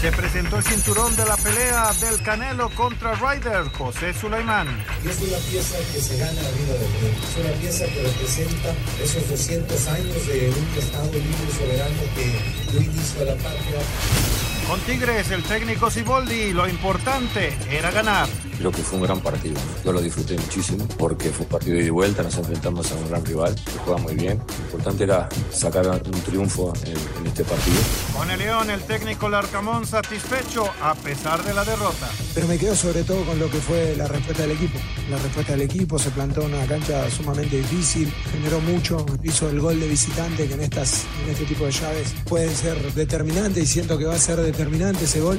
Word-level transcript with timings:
Se 0.00 0.12
presentó 0.12 0.58
el 0.58 0.62
cinturón 0.62 1.16
de 1.16 1.26
la 1.26 1.36
pelea 1.36 1.92
del 1.94 2.22
Canelo 2.22 2.70
contra 2.70 3.14
Ryder, 3.14 3.68
José 3.76 4.14
Sulaimán. 4.14 4.68
Y 5.04 5.08
es 5.08 5.20
una 5.20 5.38
pieza 5.38 5.76
que 5.92 6.00
se 6.00 6.16
gana 6.18 6.40
la 6.40 6.50
vida 6.50 6.74
del 6.74 6.92
rey. 7.00 7.18
Es 7.20 7.44
una 7.44 7.60
pieza 7.60 7.84
que 7.86 8.02
representa 8.02 8.74
esos 9.02 9.28
200 9.28 9.88
años 9.88 10.26
de 10.28 10.54
un 10.56 10.78
Estado 10.78 11.12
libre 11.12 11.48
y 11.48 11.52
soberano 11.52 12.02
que 12.14 12.70
dio 12.70 12.80
inicio 12.80 13.22
a 13.22 13.24
la 13.24 13.34
patria. 13.34 13.80
Con 14.68 14.80
Tigres, 14.82 15.32
el 15.32 15.42
técnico 15.42 15.90
Siboldi, 15.90 16.52
lo 16.52 16.68
importante 16.68 17.56
era 17.68 17.90
ganar. 17.90 18.28
Creo 18.58 18.72
que 18.72 18.82
fue 18.82 18.98
un 18.98 19.04
gran 19.04 19.20
partido. 19.20 19.54
Yo 19.84 19.92
lo 19.92 20.00
disfruté 20.00 20.36
muchísimo 20.36 20.86
porque 20.98 21.30
fue 21.30 21.46
un 21.46 21.52
partido 21.52 21.74
de 21.74 21.80
ida 21.82 21.86
y 21.86 21.90
vuelta, 21.90 22.22
nos 22.22 22.36
enfrentamos 22.36 22.90
a 22.90 22.96
un 22.96 23.08
gran 23.08 23.24
rival 23.24 23.54
que 23.54 23.78
juega 23.84 24.00
muy 24.00 24.14
bien. 24.14 24.38
Lo 24.38 24.64
importante 24.64 25.04
era 25.04 25.28
sacar 25.52 25.86
un 25.86 26.20
triunfo 26.22 26.72
en, 26.84 26.96
en 27.20 27.26
este 27.26 27.44
partido. 27.44 27.76
Con 28.16 28.30
el 28.30 28.38
León, 28.38 28.70
el 28.70 28.82
técnico 28.82 29.28
Larcamón 29.28 29.86
satisfecho 29.86 30.64
a 30.82 30.94
pesar 30.94 31.42
de 31.44 31.54
la 31.54 31.64
derrota. 31.64 32.08
Pero 32.34 32.48
me 32.48 32.58
quedo 32.58 32.74
sobre 32.74 33.04
todo 33.04 33.24
con 33.24 33.38
lo 33.38 33.50
que 33.50 33.58
fue 33.58 33.94
la 33.96 34.08
respuesta 34.08 34.42
del 34.42 34.52
equipo. 34.52 34.78
La 35.10 35.18
respuesta 35.18 35.52
del 35.52 35.62
equipo 35.62 35.98
se 35.98 36.10
plantó 36.10 36.42
en 36.42 36.54
una 36.54 36.66
cancha 36.66 37.08
sumamente 37.10 37.56
difícil, 37.58 38.12
generó 38.32 38.60
mucho, 38.60 39.06
hizo 39.22 39.48
el 39.48 39.60
gol 39.60 39.78
de 39.78 39.88
visitante 39.88 40.48
que 40.48 40.54
en, 40.54 40.60
estas, 40.60 41.04
en 41.24 41.30
este 41.30 41.44
tipo 41.44 41.64
de 41.64 41.72
llaves 41.72 42.14
puede 42.24 42.54
ser 42.54 42.92
determinante 42.94 43.60
y 43.60 43.66
siento 43.66 43.98
que 43.98 44.04
va 44.04 44.14
a 44.14 44.18
ser 44.18 44.40
determinante 44.40 45.04
ese 45.04 45.20
gol. 45.20 45.38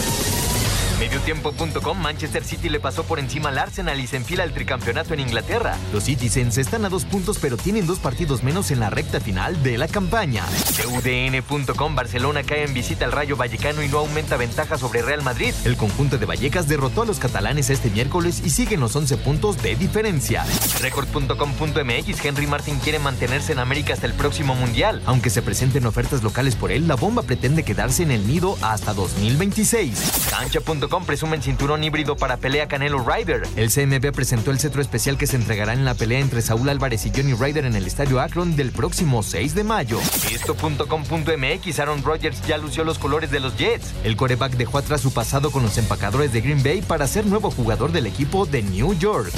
Mediotiempo.com 1.01 1.99
Manchester 1.99 2.43
City 2.43 2.69
le 2.69 2.79
pasó 2.79 3.03
por 3.03 3.17
encima 3.17 3.49
al 3.49 3.57
Arsenal 3.57 3.99
y 3.99 4.05
se 4.05 4.17
enfila 4.17 4.43
al 4.43 4.53
tricampeonato 4.53 5.15
en 5.15 5.21
Inglaterra. 5.21 5.75
Los 5.91 6.03
Citizens 6.03 6.59
están 6.59 6.85
a 6.85 6.89
dos 6.89 7.05
puntos 7.05 7.39
pero 7.41 7.57
tienen 7.57 7.87
dos 7.87 7.97
partidos 7.97 8.43
menos 8.43 8.69
en 8.69 8.79
la 8.79 8.91
recta 8.91 9.19
final 9.19 9.63
de 9.63 9.79
la 9.79 9.87
campaña. 9.87 10.45
UDN.com 10.85 11.95
Barcelona 11.95 12.43
cae 12.43 12.65
en 12.65 12.75
visita 12.75 13.05
al 13.05 13.13
Rayo 13.13 13.35
Vallecano 13.35 13.81
y 13.81 13.87
no 13.87 13.97
aumenta 13.97 14.37
ventaja 14.37 14.77
sobre 14.77 15.01
Real 15.01 15.23
Madrid. 15.23 15.55
El 15.65 15.75
conjunto 15.75 16.19
de 16.19 16.27
Vallecas 16.27 16.67
derrotó 16.67 17.01
a 17.01 17.05
los 17.07 17.17
catalanes 17.17 17.71
este 17.71 17.89
miércoles 17.89 18.39
y 18.45 18.51
siguen 18.51 18.79
los 18.79 18.95
11 18.95 19.17
puntos 19.17 19.59
de 19.63 19.75
diferencia. 19.75 20.45
Record.com.mx 20.81 22.25
Henry 22.25 22.45
Martin 22.45 22.77
quiere 22.77 22.99
mantenerse 22.99 23.53
en 23.53 23.59
América 23.59 23.93
hasta 23.93 24.05
el 24.05 24.13
próximo 24.13 24.53
Mundial. 24.53 25.01
Aunque 25.07 25.31
se 25.31 25.41
presenten 25.41 25.87
ofertas 25.87 26.21
locales 26.21 26.55
por 26.55 26.71
él, 26.71 26.87
la 26.87 26.95
bomba 26.95 27.23
pretende 27.23 27.63
quedarse 27.63 28.03
en 28.03 28.11
el 28.11 28.27
nido 28.27 28.55
hasta 28.61 28.93
2026. 28.93 30.27
Cancha.com 30.29 30.90
presume 30.99 31.37
el 31.37 31.41
cinturón 31.43 31.83
híbrido 31.83 32.17
para 32.17 32.37
pelea 32.37 32.67
Canelo 32.67 33.03
Ryder. 33.03 33.43
El 33.55 33.71
CMB 33.71 34.11
presentó 34.11 34.51
el 34.51 34.59
cetro 34.59 34.81
especial 34.81 35.17
que 35.17 35.27
se 35.27 35.37
entregará 35.37 35.73
en 35.73 35.85
la 35.85 35.93
pelea 35.93 36.19
entre 36.19 36.41
Saúl 36.41 36.67
Álvarez 36.69 37.05
y 37.05 37.11
Johnny 37.15 37.33
Ryder 37.33 37.65
en 37.65 37.75
el 37.75 37.87
estadio 37.87 38.19
Akron 38.19 38.55
del 38.55 38.71
próximo 38.71 39.23
6 39.23 39.55
de 39.55 39.63
mayo. 39.63 39.99
Esto.com.mx 40.31 41.79
Aaron 41.79 42.03
Rodgers 42.03 42.45
ya 42.45 42.57
lució 42.57 42.83
los 42.83 42.99
colores 42.99 43.31
de 43.31 43.39
los 43.39 43.57
Jets. 43.57 43.93
El 44.03 44.17
coreback 44.17 44.53
dejó 44.53 44.77
atrás 44.77 45.01
su 45.01 45.13
pasado 45.13 45.51
con 45.51 45.63
los 45.63 45.77
empacadores 45.77 46.33
de 46.33 46.41
Green 46.41 46.61
Bay 46.61 46.81
para 46.81 47.07
ser 47.07 47.25
nuevo 47.25 47.49
jugador 47.49 47.91
del 47.91 48.05
equipo 48.05 48.45
de 48.45 48.61
New 48.61 48.93
York. 48.93 49.31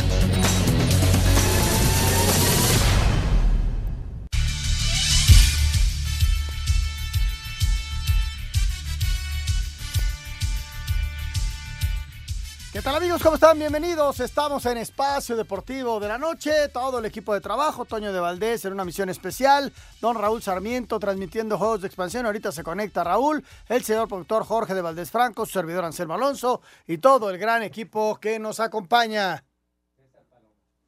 Tal 12.84 12.96
amigos? 12.98 13.24
¿Cómo 13.24 13.36
están? 13.36 13.58
Bienvenidos. 13.58 14.20
Estamos 14.20 14.66
en 14.66 14.78
Espacio 14.78 15.38
Deportivo 15.38 16.02
de 16.02 16.10
la 16.10 16.18
Noche. 16.18 16.68
Todo 16.68 17.00
el 17.00 17.06
equipo 17.06 17.34
de 17.34 17.40
trabajo, 17.40 17.86
Toño 17.86 18.12
de 18.12 18.20
Valdés 18.20 18.66
en 18.66 18.74
una 18.74 18.84
misión 18.84 19.08
especial. 19.08 19.72
Don 20.02 20.18
Raúl 20.18 20.44
Sarmiento 20.44 21.00
transmitiendo 21.00 21.58
juegos 21.58 21.80
de 21.80 21.88
expansión. 21.88 22.26
Ahorita 22.26 22.52
se 22.52 22.62
conecta 22.62 23.06
Raúl, 23.06 23.46
el 23.70 23.86
señor 23.86 24.10
productor 24.10 24.44
Jorge 24.44 24.74
de 24.74 24.82
Valdés 24.82 25.12
Franco, 25.12 25.46
su 25.46 25.54
servidor 25.54 25.86
Anselmo 25.86 26.16
Alonso 26.16 26.62
y 26.86 26.98
todo 26.98 27.30
el 27.30 27.38
gran 27.38 27.64
equipo 27.64 28.20
que 28.20 28.38
nos 28.38 28.60
acompaña. 28.60 29.46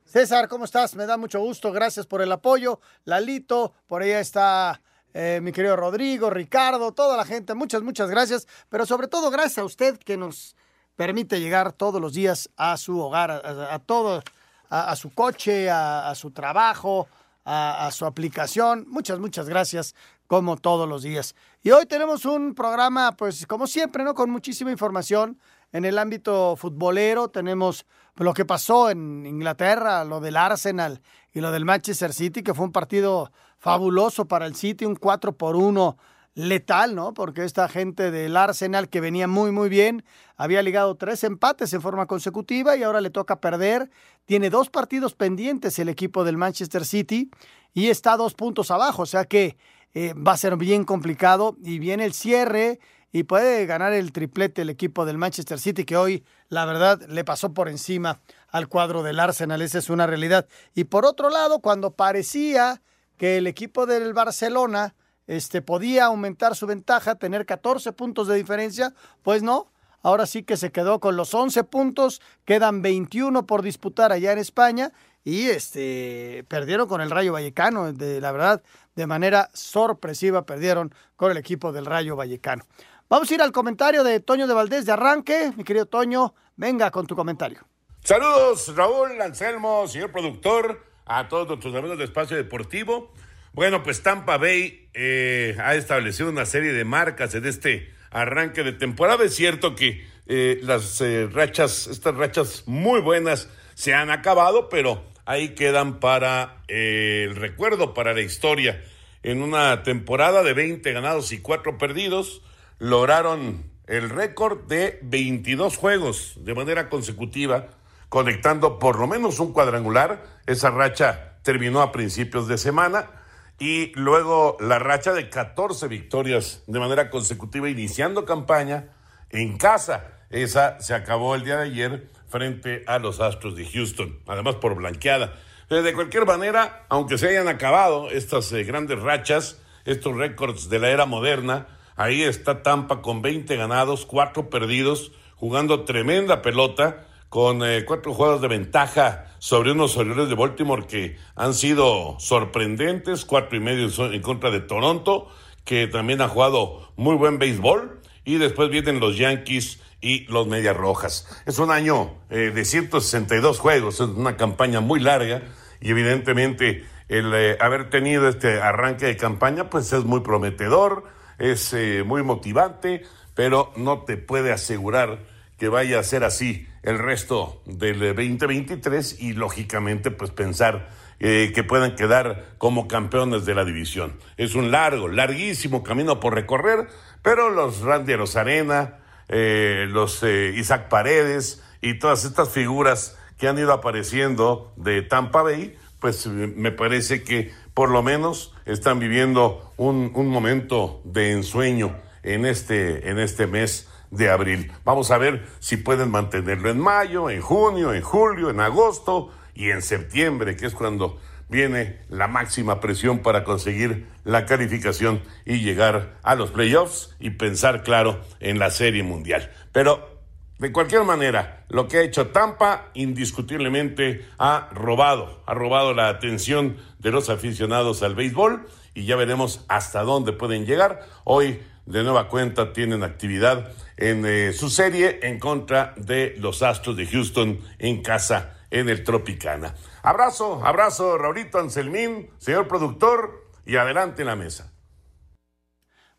César, 0.03 0.50
¿cómo 0.50 0.66
estás? 0.66 0.95
Me 0.95 1.05
da 1.05 1.16
mucho 1.16 1.39
gusto. 1.39 1.72
Gracias 1.72 2.05
por 2.05 2.22
el 2.22 2.31
apoyo. 2.31 2.81
Lalito, 3.05 3.72
por 3.88 4.01
ahí 4.01 4.11
está 4.11 4.81
eh, 5.13 5.39
mi 5.41 5.53
querido 5.53 5.78
Rodrigo, 5.78 6.29
Ricardo, 6.29 6.91
toda 6.91 7.16
la 7.16 7.23
gente. 7.23 7.53
Muchas, 7.53 7.84
muchas 7.84 8.09
gracias. 8.09 8.47
Pero 8.67 8.85
sobre 8.85 9.07
todo 9.07 9.31
gracias 9.31 9.59
a 9.59 9.63
usted 9.63 9.97
que 9.97 10.17
nos 10.17 10.57
permite 10.95 11.39
llegar 11.39 11.73
todos 11.73 12.01
los 12.01 12.13
días 12.13 12.50
a 12.57 12.78
su 12.78 13.00
hogar, 13.00 13.31
a, 13.31 13.79
todo, 13.79 14.23
a, 14.69 14.95
su 14.95 15.11
coche, 15.11 15.69
a, 15.69 16.09
a 16.09 16.16
su 16.16 16.31
trabajo, 16.31 17.07
a, 17.45 17.89
su 17.91 18.06
aplicación. 18.06 18.85
Muchas, 18.88 19.19
muchas 19.19 19.47
gracias, 19.47 19.95
como 20.28 20.57
todos 20.57 20.89
los 20.89 21.03
días. 21.03 21.35
Y 21.61 21.72
hoy 21.72 21.85
tenemos 21.85 22.25
un 22.25 22.55
programa, 22.55 23.11
pues 23.11 23.45
como 23.45 23.67
siempre, 23.67 24.03
¿no? 24.03 24.16
Con 24.16 24.29
muchísima 24.29 24.72
información 24.72 25.39
en 25.72 25.85
el 25.85 25.97
ámbito 26.00 26.55
futbolero. 26.55 27.29
Tenemos 27.29 27.85
lo 28.16 28.34
que 28.34 28.45
pasó 28.45 28.89
en 28.89 29.25
Inglaterra, 29.25 30.03
lo 30.03 30.19
del 30.19 30.38
Arsenal 30.38 31.01
y 31.34 31.41
lo 31.41 31.51
del 31.51 31.66
Manchester 31.66 32.13
City, 32.13 32.41
que 32.41 32.53
fue 32.53 32.66
un 32.66 32.72
partido 32.72 33.31
fabuloso 33.59 34.25
para 34.25 34.45
el 34.47 34.55
City, 34.55 34.85
un 34.85 34.95
4 34.95 35.34
por 35.34 35.55
1 35.55 35.97
letal, 36.35 36.96
¿no? 36.96 37.13
Porque 37.13 37.46
esta 37.46 37.68
gente 37.68 38.12
del 38.12 38.38
Arsenal 38.38 38.90
que 38.90 39.01
venía 39.01 39.28
muy, 39.28 39.51
muy 39.51 39.69
bien, 39.69 40.03
había 40.35 40.62
ligado 40.62 40.96
tres 40.96 41.23
empates 41.23 41.73
en 41.73 41.81
forma 41.81 42.06
consecutiva 42.06 42.75
y 42.75 42.84
ahora 42.84 43.01
le 43.01 43.09
toca 43.09 43.40
perder. 43.40 43.90
Tiene 44.25 44.50
dos 44.50 44.69
partidos 44.69 45.16
pendientes 45.16 45.79
el 45.79 45.90
equipo 45.90 46.25
del 46.25 46.38
Manchester 46.38 46.85
City 46.85 47.31
y 47.73 47.88
está 47.88 48.18
dos 48.18 48.35
puntos 48.35 48.69
abajo, 48.69 49.03
o 49.03 49.06
sea 49.06 49.25
que 49.25 49.57
eh, 49.94 50.13
va 50.13 50.34
a 50.34 50.38
ser 50.38 50.57
bien 50.57 50.84
complicado 50.84 51.57
y 51.63 51.79
viene 51.79 52.03
el 52.03 52.13
cierre 52.13 52.79
y 53.13 53.23
puede 53.23 53.66
ganar 53.66 53.94
el 53.94 54.12
triplete 54.12 54.63
el 54.63 54.69
equipo 54.69 55.06
del 55.06 55.17
Manchester 55.17 55.57
City 55.57 55.85
que 55.85 55.96
hoy, 55.96 56.25
la 56.50 56.66
verdad, 56.66 57.02
le 57.07 57.23
pasó 57.23 57.53
por 57.53 57.69
encima 57.69 58.19
al 58.50 58.67
cuadro 58.67 59.03
del 59.03 59.22
Arsenal, 59.22 59.62
esa 59.62 59.78
es 59.78 59.90
una 59.90 60.06
realidad. 60.06 60.47
Y 60.73 60.84
por 60.84 61.06
otro 61.06 61.29
lado, 61.29 61.59
cuando 61.59 61.91
parecía 61.91 62.81
que 63.16 63.38
el 63.38 63.47
equipo 63.47 63.85
del 63.85 64.13
Barcelona 64.13 64.96
este, 65.28 65.62
podía 65.62 66.06
aumentar 66.06 66.56
su 66.56 66.68
ventaja, 66.68 67.16
tener 67.16 67.46
14 67.46 67.91
puntos 67.94 68.28
de 68.28 68.36
diferencia, 68.36 68.94
pues 69.24 69.44
no. 69.44 69.72
Ahora 70.02 70.28
sí 70.28 70.44
que 70.44 70.56
se 70.56 70.72
quedó 70.72 71.00
con 71.00 71.16
los 71.16 71.34
11 71.34 71.63
puntos, 71.63 72.22
quedan 72.46 72.84
21 72.84 73.47
por 73.47 73.64
disputar 73.64 74.12
allá 74.12 74.31
en 74.31 74.38
España 74.38 74.91
y 75.24 75.47
este, 75.47 76.46
perdieron 76.47 76.88
con 76.88 77.02
el 77.02 77.09
Rayo 77.09 77.34
Vallecano, 77.34 77.91
de, 77.91 78.22
la 78.22 78.31
verdad, 78.31 78.62
de 78.96 79.08
manera 79.08 79.50
sorpresiva 79.53 80.46
perdieron 80.46 80.94
con 81.16 81.31
el 81.31 81.38
equipo 81.38 81.72
del 81.72 81.88
Rayo 81.88 82.16
Vallecano. 82.16 82.66
Vamos 83.09 83.30
a 83.30 83.34
ir 83.34 83.41
al 83.41 83.52
comentario 83.52 84.03
de 84.03 84.19
Toño 84.19 84.46
de 84.46 84.53
Valdés 84.53 84.85
de 84.85 84.91
arranque. 84.91 85.52
Mi 85.58 85.64
querido 85.64 85.88
Toño, 85.88 86.35
venga 86.56 86.91
con 86.91 87.08
tu 87.08 87.16
comentario. 87.16 87.61
Saludos, 88.03 88.76
Raúl, 88.76 89.20
Anselmo, 89.20 89.88
señor 89.88 90.11
productor, 90.11 90.85
a 91.05 91.28
todos 91.28 91.47
nuestros 91.47 91.73
amigos 91.73 91.97
de 91.97 92.03
Espacio 92.03 92.38
Deportivo. 92.38 93.11
Bueno, 93.55 93.84
pues 93.84 94.03
Tampa 94.03 94.37
Bay 94.37 94.90
eh, 94.93 95.55
ha 95.63 95.75
establecido 95.75 96.29
una 96.29 96.46
serie 96.46 96.73
de 96.73 96.84
marcas 96.84 97.35
en 97.35 97.46
este 97.46 97.90
arranque 98.11 98.63
de 98.63 98.73
temporada. 98.73 99.23
Es 99.23 99.34
cierto 99.34 99.75
que 99.75 100.05
eh, 100.25 100.59
las 100.61 100.99
eh, 100.99 101.29
rachas, 101.31 101.87
estas 101.87 102.16
rachas 102.16 102.63
muy 102.66 102.99
buenas 102.99 103.47
se 103.73 103.93
han 103.93 104.11
acabado, 104.11 104.67
pero 104.67 105.05
ahí 105.23 105.55
quedan 105.55 106.02
para 106.02 106.63
eh, 106.67 107.28
el 107.29 107.37
recuerdo, 107.37 107.93
para 107.93 108.13
la 108.13 108.19
historia. 108.19 108.84
En 109.23 109.41
una 109.41 109.84
temporada 109.84 110.43
de 110.43 110.51
20 110.51 110.91
ganados 110.91 111.31
y 111.31 111.40
4 111.40 111.78
perdidos, 111.78 112.41
lograron 112.78 113.72
el 113.87 114.09
récord 114.09 114.67
de 114.67 114.99
22 115.01 115.78
juegos 115.78 116.34
de 116.40 116.55
manera 116.55 116.90
consecutiva, 116.90 117.69
conectando 118.09 118.79
por 118.79 118.99
lo 118.99 119.08
menos 119.08 119.40
un 119.40 119.53
cuadrangular. 119.53 120.25
Esa 120.46 120.72
racha 120.72 121.37
terminó 121.43 121.81
a 121.81 121.93
principios 121.93 122.49
de 122.49 122.58
semana 122.58 123.22
y 123.59 123.93
luego 123.96 124.57
la 124.59 124.79
racha 124.79 125.13
de 125.13 125.29
14 125.29 125.87
victorias 125.87 126.63
de 126.67 126.79
manera 126.79 127.09
consecutiva 127.09 127.69
iniciando 127.69 128.25
campaña 128.25 128.90
en 129.29 129.57
casa. 129.57 130.11
Esa 130.29 130.79
se 130.81 130.93
acabó 130.93 131.35
el 131.35 131.43
día 131.43 131.57
de 131.57 131.66
ayer 131.66 132.09
frente 132.28 132.84
a 132.87 132.99
los 132.99 133.22
Astros 133.22 133.55
de 133.55 133.66
Houston, 133.66 134.19
además 134.28 134.55
por 134.55 134.75
blanqueada. 134.75 135.34
de 135.69 135.93
cualquier 135.93 136.25
manera, 136.25 136.85
aunque 136.90 137.17
se 137.17 137.29
hayan 137.29 137.47
acabado 137.47 138.09
estas 138.09 138.52
eh, 138.52 138.63
grandes 138.63 138.99
rachas, 138.99 139.61
estos 139.85 140.16
récords 140.16 140.69
de 140.69 140.79
la 140.79 140.90
era 140.90 141.05
moderna, 141.05 141.67
ahí 141.96 142.23
está 142.23 142.63
Tampa 142.63 143.01
con 143.01 143.22
20 143.22 143.55
ganados, 143.55 144.05
4 144.05 144.49
perdidos, 144.49 145.11
jugando 145.35 145.85
tremenda 145.85 146.41
pelota, 146.41 147.05
con 147.35 147.66
eh, 147.66 147.84
cuatro 147.84 148.14
jugadas 148.14 148.40
de 148.40 148.47
ventaja 148.47 149.26
sobre 149.40 149.73
unos 149.73 149.97
Orioles 149.97 150.29
de 150.29 150.35
Baltimore 150.35 150.87
que 150.87 151.17
han 151.35 151.53
sido 151.53 152.16
sorprendentes, 152.17 153.26
cuatro 153.26 153.58
y 153.58 153.59
medio 153.59 153.90
en 154.09 154.22
contra 154.22 154.52
de 154.52 154.61
Toronto, 154.61 155.28
que 155.66 155.87
también 155.87 156.22
ha 156.22 156.29
jugado 156.29 156.93
muy 156.96 157.17
buen 157.17 157.37
béisbol, 157.37 157.99
y 158.23 158.37
después 158.37 158.70
vienen 158.70 159.02
los 159.02 159.17
Yankees 159.17 159.82
y 159.99 160.20
los 160.32 160.47
Medias 160.47 160.78
Rojas. 160.78 161.28
Es 161.46 161.59
un 161.59 161.72
año 161.72 162.14
eh, 162.29 162.53
de 162.55 162.64
162 162.64 163.59
juegos, 163.59 163.96
es 163.96 164.08
una 164.08 164.37
campaña 164.37 164.79
muy 164.79 165.02
larga 165.02 165.41
y 165.82 165.90
evidentemente 165.90 166.85
el 167.09 167.34
eh, 167.34 167.58
haber 167.59 167.90
tenido 167.90 168.29
este 168.29 168.61
arranque 168.61 169.08
de 169.08 169.17
campaña 169.17 169.70
pues 169.70 169.91
es 169.91 170.05
muy 170.05 170.22
prometedor, 170.22 171.03
es 171.37 171.73
eh, 171.73 172.03
muy 172.05 172.23
motivante, 172.23 173.03
pero 173.34 173.73
no 173.76 174.03
te 174.03 174.16
puede 174.16 174.53
asegurar 174.53 175.20
que 175.58 175.67
vaya 175.67 175.99
a 175.99 176.03
ser 176.03 176.23
así 176.23 176.67
el 176.85 176.99
resto 176.99 177.61
del 177.66 177.99
2023 177.99 179.20
y 179.20 179.34
lógicamente 179.34 180.11
pues 180.11 180.32
pensar 180.32 180.90
que 181.17 181.64
puedan 181.67 181.96
quedar 181.96 182.46
como 182.58 182.87
campeones 182.87 183.46
de 183.46 183.55
la 183.55 183.66
división. 183.66 184.17
Es 184.37 184.53
un 184.53 184.72
largo, 184.72 185.08
larguísimo 185.08 185.82
camino 185.82 186.20
por 186.20 186.35
recorrer, 186.35 186.87
pero 187.22 187.49
los 187.49 187.82
Randy 187.82 188.16
Rosarena, 188.16 188.99
eh, 189.28 189.87
los 189.90 190.22
eh, 190.23 190.53
Isaac 190.55 190.87
Paredes 190.90 191.64
y 191.82 191.97
todas 191.97 192.26
estas 192.26 192.49
figuras 192.49 193.17
que 193.37 193.47
han 193.47 193.58
ido 193.58 193.73
apareciendo 193.73 194.72
de 194.76 195.02
Tampa 195.02 195.41
Bay, 195.41 195.76
pues 195.99 196.28
me 196.28 196.72
parece 196.72 197.23
que 197.23 197.52
por 197.73 197.90
lo 197.90 198.03
menos 198.03 198.53
están 198.66 198.99
viviendo 198.99 199.73
un, 199.78 200.11
un 200.14 200.28
momento 200.28 201.02
de 201.03 201.32
ensueño 201.32 201.96
en 202.22 202.46
este, 202.46 203.09
en 203.09 203.20
este 203.20 203.47
mes 203.47 203.90
de 204.11 204.29
abril. 204.29 204.72
Vamos 204.84 205.11
a 205.11 205.17
ver 205.17 205.46
si 205.59 205.78
pueden 205.78 206.11
mantenerlo 206.11 206.69
en 206.69 206.79
mayo, 206.79 207.29
en 207.29 207.41
junio, 207.41 207.93
en 207.93 208.02
julio, 208.02 208.49
en 208.49 208.59
agosto 208.59 209.31
y 209.53 209.69
en 209.69 209.81
septiembre, 209.81 210.55
que 210.55 210.66
es 210.66 210.73
cuando 210.73 211.19
viene 211.49 211.99
la 212.09 212.28
máxima 212.28 212.79
presión 212.79 213.19
para 213.19 213.43
conseguir 213.43 214.07
la 214.23 214.46
calificación 214.46 215.22
y 215.46 215.59
llegar 215.59 216.17
a 216.23 216.35
los 216.35 216.52
playoffs 216.52 217.16
y 217.19 217.31
pensar, 217.31 217.84
claro, 217.84 218.22
en 218.40 218.59
la 218.59 218.72
serie 218.72 219.03
mundial. 219.03 219.52
Pero, 219.72 220.16
de 220.58 220.72
cualquier 220.72 221.03
manera, 221.03 221.66
lo 221.69 221.87
que 221.87 221.97
ha 221.97 222.01
hecho 222.01 222.28
Tampa 222.28 222.90
indiscutiblemente 222.93 224.25
ha 224.40 224.69
robado, 224.73 225.43
ha 225.46 225.53
robado 225.53 225.93
la 225.93 226.09
atención 226.09 226.78
de 226.99 227.11
los 227.11 227.29
aficionados 227.29 228.03
al 228.03 228.16
béisbol 228.16 228.66
y 228.93 229.05
ya 229.05 229.17
veremos 229.17 229.66
hasta 229.67 230.03
dónde 230.03 230.31
pueden 230.31 230.66
llegar. 230.66 231.01
Hoy, 231.25 231.61
de 231.85 232.03
nueva 232.03 232.28
cuenta, 232.29 232.73
tienen 232.73 233.03
actividad 233.03 233.72
en 233.97 234.26
eh, 234.26 234.53
su 234.53 234.70
serie 234.70 235.20
en 235.23 235.40
contra 235.40 235.93
de 235.97 236.35
los 236.37 236.61
Astros 236.61 236.97
de 236.97 237.08
Houston 237.08 237.59
en 237.79 238.02
casa 238.02 238.58
en 238.72 238.90
el 238.90 239.03
Tropicana. 239.03 239.76
Abrazo, 240.02 240.66
abrazo, 240.66 241.17
Raulito 241.17 241.59
Anselmín, 241.59 242.29
señor 242.37 242.67
productor, 242.67 243.46
y 243.66 243.78
adelante 243.78 244.22
en 244.22 244.28
la 244.28 244.35
mesa. 244.35 244.72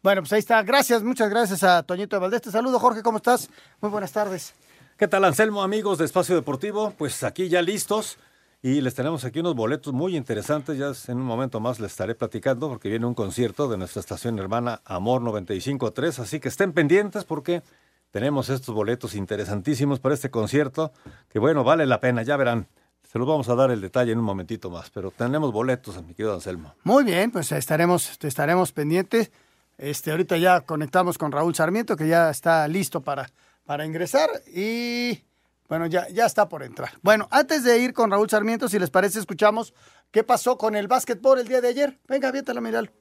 Bueno, 0.03 0.23
pues 0.23 0.33
ahí 0.33 0.39
está. 0.41 0.63
Gracias, 0.63 1.03
muchas 1.03 1.31
gracias 1.31 1.63
a 1.63 1.83
Toñito 1.83 2.17
de 2.17 2.21
Valdés. 2.21 2.43
Te 2.43 2.51
saludo, 2.51 2.79
Jorge, 2.79 3.03
¿cómo 3.03 3.19
estás? 3.19 3.49
Muy 3.81 3.91
buenas 3.91 4.13
tardes. 4.13 4.55
¿Qué 4.97 5.09
tal, 5.09 5.25
Anselmo, 5.25 5.63
amigos 5.63 5.99
de 5.99 6.05
Espacio 6.05 6.35
Deportivo? 6.35 6.95
Pues 6.97 7.23
aquí 7.23 7.49
ya 7.49 7.61
listos 7.61 8.19
y 8.67 8.81
les 8.81 8.97
tenemos 8.97 9.25
aquí 9.25 9.39
unos 9.39 9.55
boletos 9.55 9.93
muy 9.93 10.17
interesantes. 10.17 10.77
Ya 10.77 10.91
en 11.07 11.19
un 11.19 11.25
momento 11.25 11.61
más 11.61 11.79
les 11.79 11.93
estaré 11.93 12.17
platicando 12.17 12.69
porque 12.69 12.89
viene 12.89 13.07
un 13.07 13.15
concierto 13.15 13.69
de 13.69 13.77
nuestra 13.77 14.01
estación 14.01 14.41
hermana 14.41 14.83
Amor 14.85 15.23
95.3. 15.23 16.19
Así 16.19 16.41
que 16.41 16.49
estén 16.49 16.73
pendientes 16.73 17.23
porque 17.23 17.63
tenemos 18.11 18.49
estos 18.49 18.75
boletos 18.75 19.15
interesantísimos 19.15 20.01
para 20.01 20.17
este 20.17 20.31
concierto 20.31 20.93
que, 21.29 21.39
bueno, 21.39 21.63
vale 21.63 21.87
la 21.87 22.01
pena, 22.01 22.25
ya 22.25 22.37
verán. 22.37 22.67
Se 23.05 23.21
los 23.21 23.29
vamos 23.29 23.49
a 23.49 23.55
dar 23.55 23.71
el 23.71 23.81
detalle 23.81 24.11
en 24.11 24.19
un 24.19 24.25
momentito 24.25 24.69
más, 24.69 24.91
pero 24.91 25.13
tenemos 25.13 25.53
boletos, 25.53 26.03
mi 26.03 26.15
querido 26.15 26.35
Anselmo. 26.35 26.75
Muy 26.83 27.05
bien, 27.05 27.31
pues 27.31 27.53
estaremos, 27.53 28.19
estaremos 28.21 28.73
pendientes. 28.73 29.31
Este, 29.79 30.11
ahorita 30.11 30.39
ya 30.39 30.63
conectamos 30.63 31.19
con 31.19 31.31
Raúl 31.31 31.55
Sarmiento, 31.55 31.97
que 31.97 32.09
ya 32.09 32.31
está 32.31 32.67
listo 32.67 33.01
para, 33.01 33.31
para 33.65 33.87
ingresar 33.87 34.29
y 34.53 35.21
bueno, 35.69 35.87
ya, 35.87 36.09
ya 36.09 36.27
está 36.27 36.49
por 36.49 36.63
entrar. 36.63 36.91
Bueno, 37.03 37.29
antes 37.31 37.65
de 37.65 37.79
ir 37.79 37.93
con 37.93 38.11
Raúl 38.11 38.31
Sarmiento, 38.31 38.69
si 38.69 38.79
les 38.79 38.91
parece, 38.91 39.19
escuchamos 39.19 39.75
qué 40.11 40.25
pasó 40.25 40.59
con 40.59 40.77
el 40.77 40.89
básquetbol 40.89 41.41
el 41.41 41.49
día 41.49 41.61
de 41.61 41.69
ayer. 41.69 42.01
Venga, 42.09 42.29
aviéntala, 42.29 42.61
miral. 42.61 42.93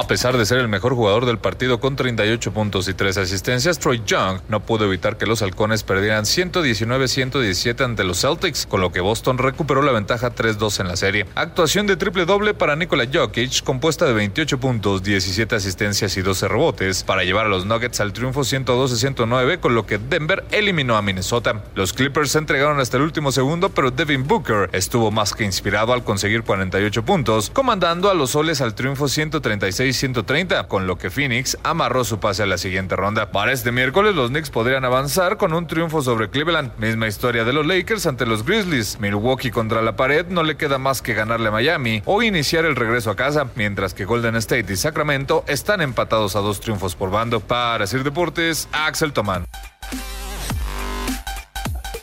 A 0.00 0.06
pesar 0.06 0.38
de 0.38 0.46
ser 0.46 0.56
el 0.56 0.66
mejor 0.66 0.94
jugador 0.94 1.26
del 1.26 1.36
partido 1.36 1.78
con 1.78 1.94
38 1.94 2.52
puntos 2.54 2.88
y 2.88 2.94
3 2.94 3.18
asistencias, 3.18 3.78
Troy 3.78 4.02
Young 4.06 4.40
no 4.48 4.60
pudo 4.60 4.86
evitar 4.86 5.18
que 5.18 5.26
los 5.26 5.42
halcones 5.42 5.82
perdieran 5.82 6.24
119-117 6.24 7.84
ante 7.84 8.02
los 8.02 8.22
Celtics, 8.22 8.64
con 8.64 8.80
lo 8.80 8.92
que 8.92 9.02
Boston 9.02 9.36
recuperó 9.36 9.82
la 9.82 9.92
ventaja 9.92 10.34
3-2 10.34 10.80
en 10.80 10.88
la 10.88 10.96
serie. 10.96 11.26
Actuación 11.34 11.86
de 11.86 11.96
triple 11.96 12.24
doble 12.24 12.54
para 12.54 12.76
Nikola 12.76 13.08
Jokic, 13.12 13.62
compuesta 13.62 14.06
de 14.06 14.14
28 14.14 14.58
puntos, 14.58 15.02
17 15.02 15.54
asistencias 15.54 16.16
y 16.16 16.22
12 16.22 16.48
rebotes, 16.48 17.04
para 17.04 17.22
llevar 17.22 17.44
a 17.44 17.50
los 17.50 17.66
Nuggets 17.66 18.00
al 18.00 18.14
triunfo 18.14 18.40
112-109, 18.40 19.60
con 19.60 19.74
lo 19.74 19.84
que 19.84 19.98
Denver 19.98 20.44
eliminó 20.50 20.96
a 20.96 21.02
Minnesota. 21.02 21.62
Los 21.74 21.92
Clippers 21.92 22.30
se 22.30 22.38
entregaron 22.38 22.80
hasta 22.80 22.96
el 22.96 23.02
último 23.02 23.32
segundo, 23.32 23.68
pero 23.68 23.90
Devin 23.90 24.26
Booker 24.26 24.70
estuvo 24.72 25.10
más 25.10 25.34
que 25.34 25.44
inspirado 25.44 25.92
al 25.92 26.04
conseguir 26.04 26.42
48 26.42 27.04
puntos, 27.04 27.50
comandando 27.50 28.10
a 28.10 28.14
los 28.14 28.30
soles 28.30 28.62
al 28.62 28.74
triunfo 28.74 29.06
136 29.06 29.89
130 29.92 30.68
con 30.68 30.86
lo 30.86 30.98
que 30.98 31.10
Phoenix 31.10 31.58
amarró 31.62 32.04
su 32.04 32.20
pase 32.20 32.42
a 32.42 32.46
la 32.46 32.58
siguiente 32.58 32.96
ronda. 32.96 33.30
Para 33.30 33.52
este 33.52 33.72
miércoles, 33.72 34.14
los 34.14 34.30
Knicks 34.30 34.50
podrían 34.50 34.84
avanzar 34.84 35.36
con 35.36 35.52
un 35.52 35.66
triunfo 35.66 36.02
sobre 36.02 36.30
Cleveland. 36.30 36.76
Misma 36.78 37.08
historia 37.08 37.44
de 37.44 37.52
los 37.52 37.66
Lakers 37.66 38.06
ante 38.06 38.26
los 38.26 38.44
Grizzlies. 38.44 38.98
Milwaukee 39.00 39.50
contra 39.50 39.82
la 39.82 39.96
pared 39.96 40.26
no 40.26 40.42
le 40.42 40.56
queda 40.56 40.78
más 40.78 41.02
que 41.02 41.14
ganarle 41.14 41.48
a 41.48 41.52
Miami 41.52 42.02
o 42.04 42.22
iniciar 42.22 42.64
el 42.64 42.76
regreso 42.76 43.10
a 43.10 43.16
casa, 43.16 43.48
mientras 43.54 43.94
que 43.94 44.04
Golden 44.04 44.36
State 44.36 44.72
y 44.72 44.76
Sacramento 44.76 45.44
están 45.46 45.80
empatados 45.80 46.36
a 46.36 46.40
dos 46.40 46.60
triunfos 46.60 46.94
por 46.94 47.10
bando. 47.10 47.40
Para 47.40 47.86
Sir 47.86 48.04
Deportes, 48.04 48.68
Axel 48.72 49.12
Tomán. 49.12 49.46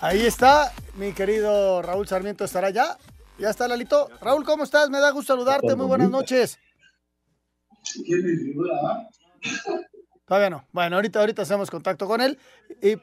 Ahí 0.01 0.25
está, 0.25 0.71
mi 0.95 1.13
querido 1.13 1.81
Raúl 1.81 2.07
Sarmiento 2.07 2.45
estará 2.45 2.69
ya. 2.69 2.97
Ya 3.39 3.49
está, 3.49 3.67
Lalito. 3.67 4.09
Raúl, 4.21 4.43
¿cómo 4.43 4.63
estás? 4.63 4.89
Me 4.89 4.99
da 4.99 5.11
gusto 5.11 5.33
saludarte. 5.33 5.75
Muy 5.75 5.85
buenas 5.85 6.09
noches. 6.09 6.57
Todavía 10.25 10.49
no. 10.49 10.67
Bueno, 10.71 10.97
ahorita, 10.97 11.19
ahorita 11.19 11.41
hacemos 11.43 11.69
contacto 11.71 12.07
con 12.07 12.21
él. 12.21 12.37
Y, 12.81 12.95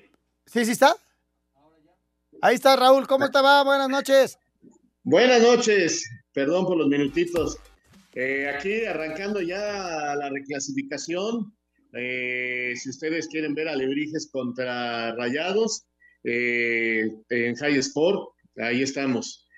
¿Sí, 0.46 0.64
sí 0.64 0.72
está? 0.72 0.94
Ahí 2.42 2.56
está 2.56 2.76
Raúl, 2.76 3.06
¿cómo 3.06 3.30
te 3.30 3.40
va? 3.40 3.64
Buenas 3.64 3.88
noches. 3.88 4.38
Buenas 5.02 5.42
noches, 5.42 6.08
perdón 6.32 6.66
por 6.66 6.76
los 6.76 6.88
minutitos. 6.88 7.58
Eh, 8.14 8.48
aquí 8.48 8.84
arrancando 8.84 9.40
ya 9.40 10.14
la 10.14 10.28
reclasificación. 10.30 11.52
Eh, 11.94 12.74
si 12.76 12.90
ustedes 12.90 13.28
quieren 13.28 13.54
ver 13.54 13.68
a 13.68 13.76
Lebrijes 13.76 14.28
contra 14.30 15.14
Rayados 15.14 15.86
eh, 16.22 17.10
en 17.30 17.54
High 17.54 17.78
Sport, 17.78 18.30
ahí 18.58 18.82
estamos 18.82 19.48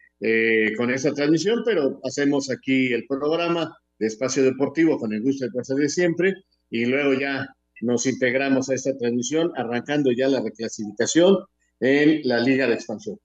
con 0.78 0.90
esta 0.90 1.12
transmisión, 1.12 1.62
pero 1.64 2.00
hacemos 2.02 2.50
aquí 2.50 2.93
el 2.93 3.07
programa 3.07 3.76
de 3.99 4.07
Espacio 4.07 4.43
Deportivo 4.43 4.99
con 4.99 5.12
el 5.12 5.23
gusto 5.23 5.45
de 5.45 5.53
pasar 5.53 5.76
de 5.76 5.88
siempre 5.88 6.35
y 6.71 6.87
luego 6.87 7.15
ya 7.15 7.47
nos 7.81 8.07
integramos 8.07 8.71
a 8.71 8.75
esta 8.75 8.97
transmisión 8.97 9.53
arrancando 9.57 10.11
ya 10.12 10.29
la 10.29 10.41
reclasificación 10.41 11.37
en 11.81 12.21
la 12.25 12.41
Liga 12.41 12.67
de 12.67 12.75
Expansión. 12.75 13.19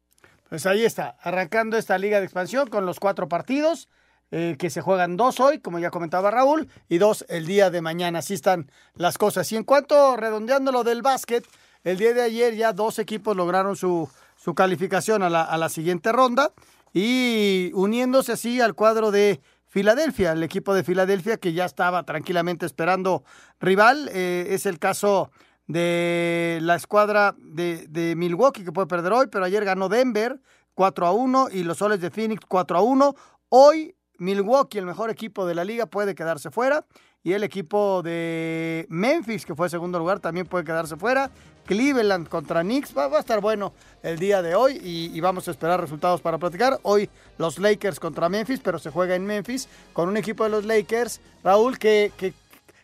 Pues 0.50 0.66
ahí 0.66 0.84
está, 0.84 1.16
arrancando 1.22 1.78
esta 1.78 1.98
Liga 1.98 2.20
de 2.20 2.26
Expansión 2.26 2.70
con 2.70 2.86
los 2.86 3.00
cuatro 3.00 3.28
partidos. 3.28 3.90
Eh, 4.34 4.56
que 4.58 4.70
se 4.70 4.80
juegan 4.80 5.18
dos 5.18 5.42
hoy, 5.42 5.60
como 5.60 5.78
ya 5.78 5.90
comentaba 5.90 6.32
Raúl, 6.32 6.70
y 6.88 7.00
dos 7.00 7.26
el 7.28 7.46
día 7.46 7.70
de 7.70 7.82
mañana. 7.82 8.20
Así 8.20 8.34
están 8.34 8.72
las 8.96 9.18
cosas. 9.18 9.52
Y 9.52 9.58
en 9.58 9.66
cuanto, 9.66 10.16
redondeando 10.16 10.72
lo 10.72 10.86
del 10.86 11.02
básquet, 11.02 11.46
el 11.84 11.98
día 11.98 12.14
de 12.14 12.22
ayer 12.22 12.56
ya 12.56 12.72
dos 12.72 12.98
equipos 12.98 13.36
lograron 13.36 13.76
su, 13.76 14.10
su 14.38 14.56
calificación 14.56 15.22
a 15.22 15.30
la, 15.30 15.44
a 15.44 15.58
la 15.58 15.68
siguiente 15.68 16.14
ronda 16.14 16.54
y 16.94 17.72
uniéndose 17.74 18.32
así 18.32 18.62
al 18.62 18.74
cuadro 18.74 19.12
de 19.12 19.42
Filadelfia, 19.72 20.34
el 20.34 20.44
equipo 20.44 20.74
de 20.74 20.84
Filadelfia 20.84 21.38
que 21.38 21.54
ya 21.54 21.64
estaba 21.64 22.04
tranquilamente 22.04 22.66
esperando 22.66 23.24
rival. 23.62 24.10
Eh, 24.14 24.48
es 24.50 24.66
el 24.66 24.80
caso 24.80 25.32
de 25.66 26.60
la 26.62 26.76
escuadra 26.76 27.36
de, 27.38 28.14
Milwaukee 28.18 28.66
que 28.66 28.74
puede 28.74 28.88
perder 28.88 29.14
hoy, 29.14 29.28
pero 29.32 29.46
ayer 29.46 29.64
ganó 29.64 29.88
Denver 29.88 30.42
4 30.74 31.08
a 31.08 31.14
1 31.14 31.48
y 31.54 31.64
los 31.64 31.78
soles 31.78 32.02
de 32.02 32.12
Phoenix 32.12 32.46
4 32.46 32.80
a 32.80 32.82
1. 32.82 33.16
Hoy 33.48 33.96
Milwaukee, 34.18 34.78
el 34.78 34.86
mejor 34.86 35.10
equipo 35.10 35.46
de 35.46 35.56
la 35.56 35.64
liga, 35.64 35.86
puede 35.86 36.16
quedarse 36.16 36.52
fuera. 36.52 36.86
Y 37.24 37.34
el 37.34 37.44
equipo 37.44 38.02
de 38.02 38.88
Memphis, 38.90 39.46
que 39.46 39.54
fue 39.54 39.70
segundo 39.70 40.00
lugar, 40.00 40.20
también 40.20 40.48
puede 40.48 40.64
quedarse 40.64 40.96
fuera. 40.96 41.30
Cleveland 41.66 42.28
contra 42.28 42.62
Knicks. 42.62 42.98
Va, 42.98 43.06
a 43.06 43.20
estar 43.20 43.40
bueno 43.42 43.74
el 44.02 44.18
día 44.18 44.42
de 44.42 44.56
hoy 44.56 44.80
y, 44.84 45.20
vamos 45.20 45.48
a 45.48 45.52
esperar 45.52 45.80
resultados 45.80 46.20
para 46.20 46.40
platicar. 46.40 46.80
Hoy 46.82 47.10
los 47.38 47.60
Lakers 47.60 48.00
contra 48.00 48.28
Memphis, 48.28 48.60
pero 48.64 48.80
se 48.80 48.90
juega 48.90 49.16
en 49.16 49.26
Memphis 49.26 49.68
con 49.94 50.10
un 50.10 50.18
equipo 50.18 50.44
de 50.44 50.50
los 50.50 50.66
Lakers, 50.66 51.22
Raúl, 51.44 51.78
que, 51.78 52.12
que, 52.18 52.34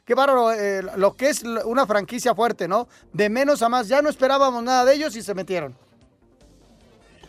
qué 0.06 0.14
bárbaro, 0.14 0.54
eh, 0.54 0.84
lo 0.98 1.16
que 1.16 1.30
es 1.30 1.42
una 1.44 1.88
franquicia 1.88 2.36
fuerte, 2.36 2.68
¿no? 2.68 2.88
De 3.14 3.30
menos 3.30 3.64
a 3.64 3.70
más. 3.70 3.88
Ya 3.88 4.04
no 4.04 4.10
esperábamos 4.10 4.64
nada 4.64 4.86
de 4.86 4.94
ellos 4.94 5.16
y 5.16 5.24
se 5.24 5.34
metieron. 5.34 5.76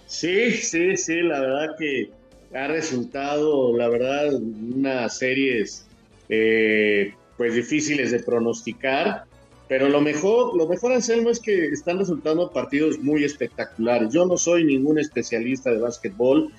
Sí, 0.07 0.53
sí, 0.53 0.95
sí, 0.99 1.23
la 1.23 1.41
verdad 1.41 1.75
que 1.79 2.11
ha 2.55 2.67
resultado, 2.67 3.75
la 3.75 3.88
verdad, 3.88 4.35
unas 4.35 5.17
series 5.17 5.88
eh, 6.29 7.15
pues 7.37 7.55
difíciles 7.55 8.11
de 8.11 8.21
pronosticar, 8.21 9.25
pero 9.69 9.89
lo 9.89 10.01
mejor, 10.01 10.57
lo 10.57 10.67
mejor, 10.67 10.93
Anselmo, 10.93 11.31
es 11.31 11.41
que 11.41 11.67
están 11.67 11.99
resultando 11.99 12.51
partidos 12.51 12.99
muy 12.99 13.25
espectaculares. 13.25 14.13
Yo 14.13 14.25
no 14.25 14.39
soy 14.39 14.65
ningún 14.65 14.99
especialista 14.99 15.71
de 15.71 15.79
básquetbol, 15.79 16.53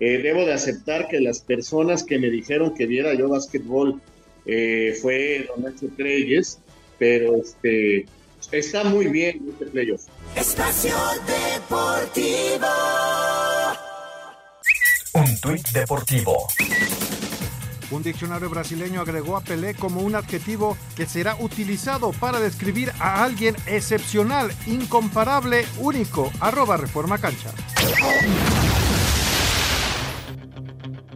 eh, 0.00 0.18
debo 0.22 0.44
de 0.44 0.54
aceptar 0.54 1.08
que 1.08 1.20
las 1.20 1.40
personas 1.40 2.02
que 2.02 2.18
me 2.18 2.30
dijeron 2.30 2.74
que 2.74 2.86
viera 2.86 3.14
yo 3.14 3.28
básquetbol 3.28 4.00
eh, 4.46 4.96
fue 5.00 5.46
Don 5.48 5.62
Nacho 5.62 5.86
Reyes, 5.96 6.58
pero 6.98 7.36
este, 7.36 8.06
está 8.50 8.84
muy 8.84 9.06
bien 9.06 9.42
este 9.50 9.66
playoff. 9.66 10.02
Espacio 10.34 10.96
Deportivo. 11.26 12.66
Un 15.14 15.40
tuit 15.40 15.68
deportivo. 15.68 16.48
Un 17.90 18.02
diccionario 18.02 18.50
brasileño 18.50 19.00
agregó 19.00 19.36
a 19.36 19.40
Pelé 19.40 19.74
como 19.74 20.00
un 20.00 20.14
adjetivo 20.14 20.76
que 20.96 21.06
será 21.06 21.36
utilizado 21.38 22.12
para 22.12 22.40
describir 22.40 22.92
a 22.98 23.22
alguien 23.22 23.56
excepcional, 23.66 24.52
incomparable, 24.66 25.66
único. 25.78 26.30
Arroba 26.40 26.76
Reforma 26.76 27.18
Cancha. 27.18 27.50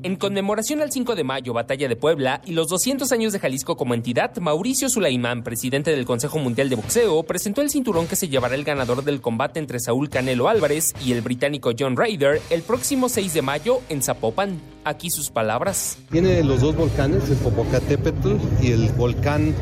En 0.08 0.16
conmemoración 0.16 0.80
al 0.80 0.90
5 0.90 1.16
de 1.16 1.22
mayo, 1.22 1.52
Batalla 1.52 1.86
de 1.86 1.94
Puebla, 1.94 2.40
y 2.46 2.52
los 2.52 2.68
200 2.68 3.12
años 3.12 3.34
de 3.34 3.40
Jalisco 3.40 3.76
como 3.76 3.92
entidad, 3.92 4.34
Mauricio 4.38 4.88
Sulaimán, 4.88 5.42
presidente 5.42 5.90
del 5.90 6.06
Consejo 6.06 6.38
Mundial 6.38 6.70
de 6.70 6.76
Boxeo, 6.76 7.24
presentó 7.24 7.60
el 7.60 7.68
cinturón 7.68 8.06
que 8.06 8.16
se 8.16 8.26
llevará 8.26 8.54
el 8.54 8.64
ganador 8.64 9.04
del 9.04 9.20
combate 9.20 9.58
entre 9.58 9.80
Saúl 9.80 10.08
Canelo 10.08 10.48
Álvarez 10.48 10.94
y 11.04 11.12
el 11.12 11.20
británico 11.20 11.72
John 11.78 11.94
Ryder 11.94 12.40
el 12.48 12.62
próximo 12.62 13.10
6 13.10 13.34
de 13.34 13.42
mayo 13.42 13.82
en 13.90 14.00
Zapopan. 14.00 14.58
Aquí 14.82 15.10
sus 15.10 15.28
palabras. 15.28 15.98
Tiene 16.10 16.42
los 16.42 16.62
dos 16.62 16.74
volcanes, 16.74 17.28
el 17.28 17.36
Popocatépetl 17.36 18.36
y 18.62 18.72
el 18.72 18.88
volcán 18.92 19.54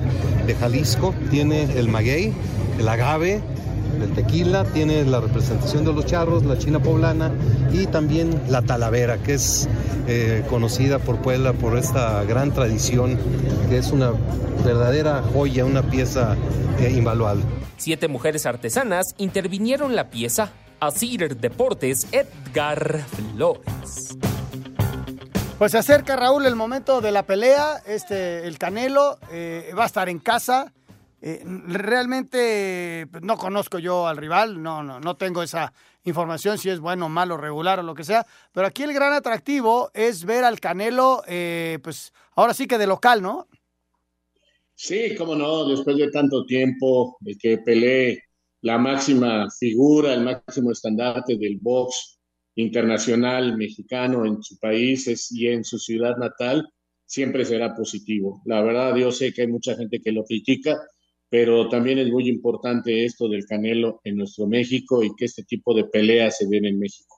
de 0.46 0.54
Jalisco. 0.54 1.12
Tiene 1.28 1.64
el 1.76 1.88
maguey, 1.88 2.32
el 2.78 2.88
agave, 2.88 3.42
el 4.02 4.12
tequila, 4.12 4.64
tiene 4.64 5.04
la 5.04 5.20
representación 5.20 5.84
de 5.84 5.92
los 5.92 6.06
charros, 6.06 6.44
la 6.44 6.58
china 6.58 6.80
poblana 6.80 7.32
y 7.72 7.86
también 7.86 8.42
la 8.48 8.62
talavera, 8.62 9.18
que 9.18 9.34
es 9.34 9.68
eh, 10.06 10.44
conocida 10.48 10.98
por 10.98 11.18
Puebla 11.18 11.52
por 11.52 11.76
esta 11.76 12.22
gran 12.24 12.52
tradición, 12.52 13.18
que 13.68 13.78
es 13.78 13.90
una 13.90 14.12
verdadera 14.64 15.22
joya, 15.32 15.64
una 15.64 15.82
pieza 15.82 16.36
eh, 16.78 16.90
invaluable. 16.90 17.42
Siete 17.76 18.08
mujeres 18.08 18.46
artesanas 18.46 19.14
intervinieron 19.18 19.94
la 19.96 20.10
pieza. 20.10 20.50
Asir 20.78 21.36
Deportes, 21.36 22.06
Edgar 22.12 23.00
Flores. 23.06 24.16
Pues 25.58 25.72
se 25.72 25.78
acerca 25.78 26.16
Raúl 26.16 26.44
el 26.44 26.54
momento 26.54 27.00
de 27.00 27.12
la 27.12 27.22
pelea. 27.22 27.82
Este, 27.86 28.46
el 28.46 28.58
Canelo 28.58 29.18
eh, 29.30 29.72
va 29.76 29.84
a 29.84 29.86
estar 29.86 30.10
en 30.10 30.18
casa. 30.18 30.74
Eh, 31.22 31.42
realmente 31.44 33.06
pues, 33.10 33.22
no 33.22 33.36
conozco 33.36 33.78
yo 33.78 34.06
al 34.06 34.18
rival, 34.18 34.62
no, 34.62 34.82
no, 34.82 35.00
no 35.00 35.16
tengo 35.16 35.42
esa 35.42 35.72
información 36.04 36.58
si 36.58 36.68
es 36.70 36.78
bueno, 36.78 37.08
malo, 37.08 37.36
regular 37.36 37.80
o 37.80 37.82
lo 37.82 37.94
que 37.94 38.04
sea. 38.04 38.26
Pero 38.52 38.66
aquí 38.66 38.82
el 38.82 38.92
gran 38.92 39.12
atractivo 39.12 39.90
es 39.94 40.24
ver 40.24 40.44
al 40.44 40.60
Canelo, 40.60 41.22
eh, 41.26 41.78
pues 41.82 42.12
ahora 42.34 42.54
sí 42.54 42.66
que 42.66 42.78
de 42.78 42.86
local, 42.86 43.22
¿no? 43.22 43.48
Sí, 44.74 45.14
cómo 45.16 45.34
no, 45.34 45.66
después 45.68 45.96
de 45.96 46.10
tanto 46.10 46.44
tiempo 46.44 47.16
de 47.20 47.36
que 47.36 47.58
peleé 47.58 48.22
la 48.60 48.76
máxima 48.76 49.48
figura, 49.50 50.12
el 50.12 50.22
máximo 50.22 50.70
estandarte 50.70 51.36
del 51.38 51.58
box 51.60 52.18
internacional 52.56 53.56
mexicano 53.56 54.26
en 54.26 54.42
su 54.42 54.58
país 54.58 55.30
y 55.32 55.46
en 55.46 55.64
su 55.64 55.78
ciudad 55.78 56.16
natal, 56.16 56.68
siempre 57.06 57.44
será 57.44 57.74
positivo. 57.74 58.42
La 58.44 58.60
verdad, 58.62 58.94
yo 58.96 59.12
sé 59.12 59.32
que 59.32 59.42
hay 59.42 59.48
mucha 59.48 59.76
gente 59.76 60.00
que 60.00 60.12
lo 60.12 60.24
critica, 60.24 60.76
pero 61.28 61.68
también 61.68 61.98
es 61.98 62.08
muy 62.10 62.28
importante 62.28 63.04
esto 63.04 63.28
del 63.28 63.44
Canelo 63.46 64.00
en 64.04 64.16
nuestro 64.16 64.46
México 64.46 65.02
y 65.02 65.14
que 65.16 65.24
este 65.24 65.42
tipo 65.42 65.74
de 65.74 65.84
peleas 65.84 66.38
se 66.38 66.46
den 66.46 66.64
en 66.64 66.78
México. 66.78 67.16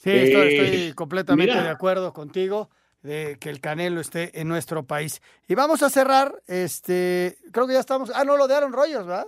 Sí, 0.00 0.10
estoy, 0.10 0.48
eh, 0.48 0.64
estoy 0.64 0.92
completamente 0.92 1.52
mira. 1.52 1.64
de 1.64 1.70
acuerdo 1.70 2.12
contigo 2.12 2.70
de 3.02 3.36
que 3.38 3.50
el 3.50 3.60
Canelo 3.60 4.00
esté 4.00 4.40
en 4.40 4.48
nuestro 4.48 4.86
país. 4.86 5.20
Y 5.46 5.54
vamos 5.54 5.82
a 5.82 5.90
cerrar, 5.90 6.42
este, 6.46 7.36
creo 7.52 7.66
que 7.66 7.74
ya 7.74 7.80
estamos, 7.80 8.10
ah, 8.14 8.24
no, 8.24 8.36
lo 8.36 8.48
de 8.48 8.54
Aaron 8.54 8.72
Rodgers, 8.72 9.06
¿verdad? 9.06 9.26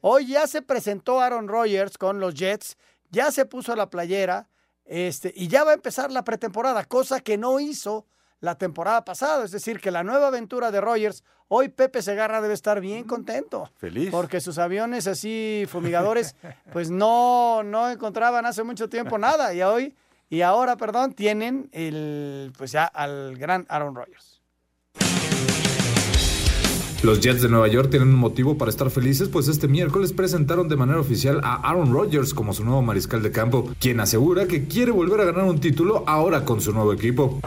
Hoy 0.00 0.26
ya 0.26 0.46
se 0.48 0.62
presentó 0.62 1.20
Aaron 1.20 1.46
Rodgers 1.46 1.96
con 1.96 2.18
los 2.18 2.34
Jets, 2.34 2.76
ya 3.10 3.30
se 3.30 3.46
puso 3.46 3.76
la 3.76 3.90
playera, 3.90 4.48
este, 4.84 5.32
y 5.36 5.46
ya 5.46 5.62
va 5.62 5.70
a 5.70 5.74
empezar 5.74 6.10
la 6.10 6.24
pretemporada, 6.24 6.84
cosa 6.84 7.20
que 7.20 7.38
no 7.38 7.60
hizo 7.60 8.06
la 8.42 8.56
temporada 8.56 9.04
pasada. 9.04 9.44
Es 9.44 9.52
decir, 9.52 9.80
que 9.80 9.90
la 9.90 10.02
nueva 10.02 10.26
aventura 10.26 10.70
de 10.70 10.80
Rogers, 10.80 11.24
hoy 11.48 11.68
Pepe 11.68 12.02
Segarra 12.02 12.42
debe 12.42 12.52
estar 12.52 12.80
bien 12.80 13.04
contento. 13.04 13.70
Feliz. 13.76 14.10
Porque 14.10 14.40
sus 14.40 14.58
aviones 14.58 15.06
así 15.06 15.64
fumigadores, 15.68 16.36
pues 16.72 16.90
no, 16.90 17.62
no 17.62 17.88
encontraban 17.88 18.44
hace 18.44 18.64
mucho 18.64 18.88
tiempo 18.88 19.16
nada. 19.16 19.54
Y 19.54 19.62
hoy, 19.62 19.94
y 20.28 20.42
ahora, 20.42 20.76
perdón, 20.76 21.14
tienen 21.14 21.70
el, 21.72 22.52
pues 22.58 22.72
ya 22.72 22.84
al 22.84 23.36
gran 23.38 23.64
Aaron 23.68 23.94
Rodgers. 23.94 24.31
Los 27.02 27.18
Jets 27.18 27.42
de 27.42 27.48
Nueva 27.48 27.66
York 27.66 27.90
tienen 27.90 28.10
un 28.10 28.14
motivo 28.14 28.56
para 28.56 28.70
estar 28.70 28.88
felices, 28.88 29.28
pues 29.28 29.48
este 29.48 29.66
miércoles 29.66 30.12
presentaron 30.12 30.68
de 30.68 30.76
manera 30.76 31.00
oficial 31.00 31.40
a 31.42 31.56
Aaron 31.68 31.92
Rodgers 31.92 32.32
como 32.32 32.52
su 32.52 32.64
nuevo 32.64 32.80
mariscal 32.80 33.24
de 33.24 33.32
campo, 33.32 33.68
quien 33.80 33.98
asegura 33.98 34.46
que 34.46 34.68
quiere 34.68 34.92
volver 34.92 35.20
a 35.20 35.24
ganar 35.24 35.42
un 35.42 35.58
título 35.58 36.04
ahora 36.06 36.44
con 36.44 36.60
su 36.60 36.72
nuevo 36.72 36.92
equipo. 36.92 37.40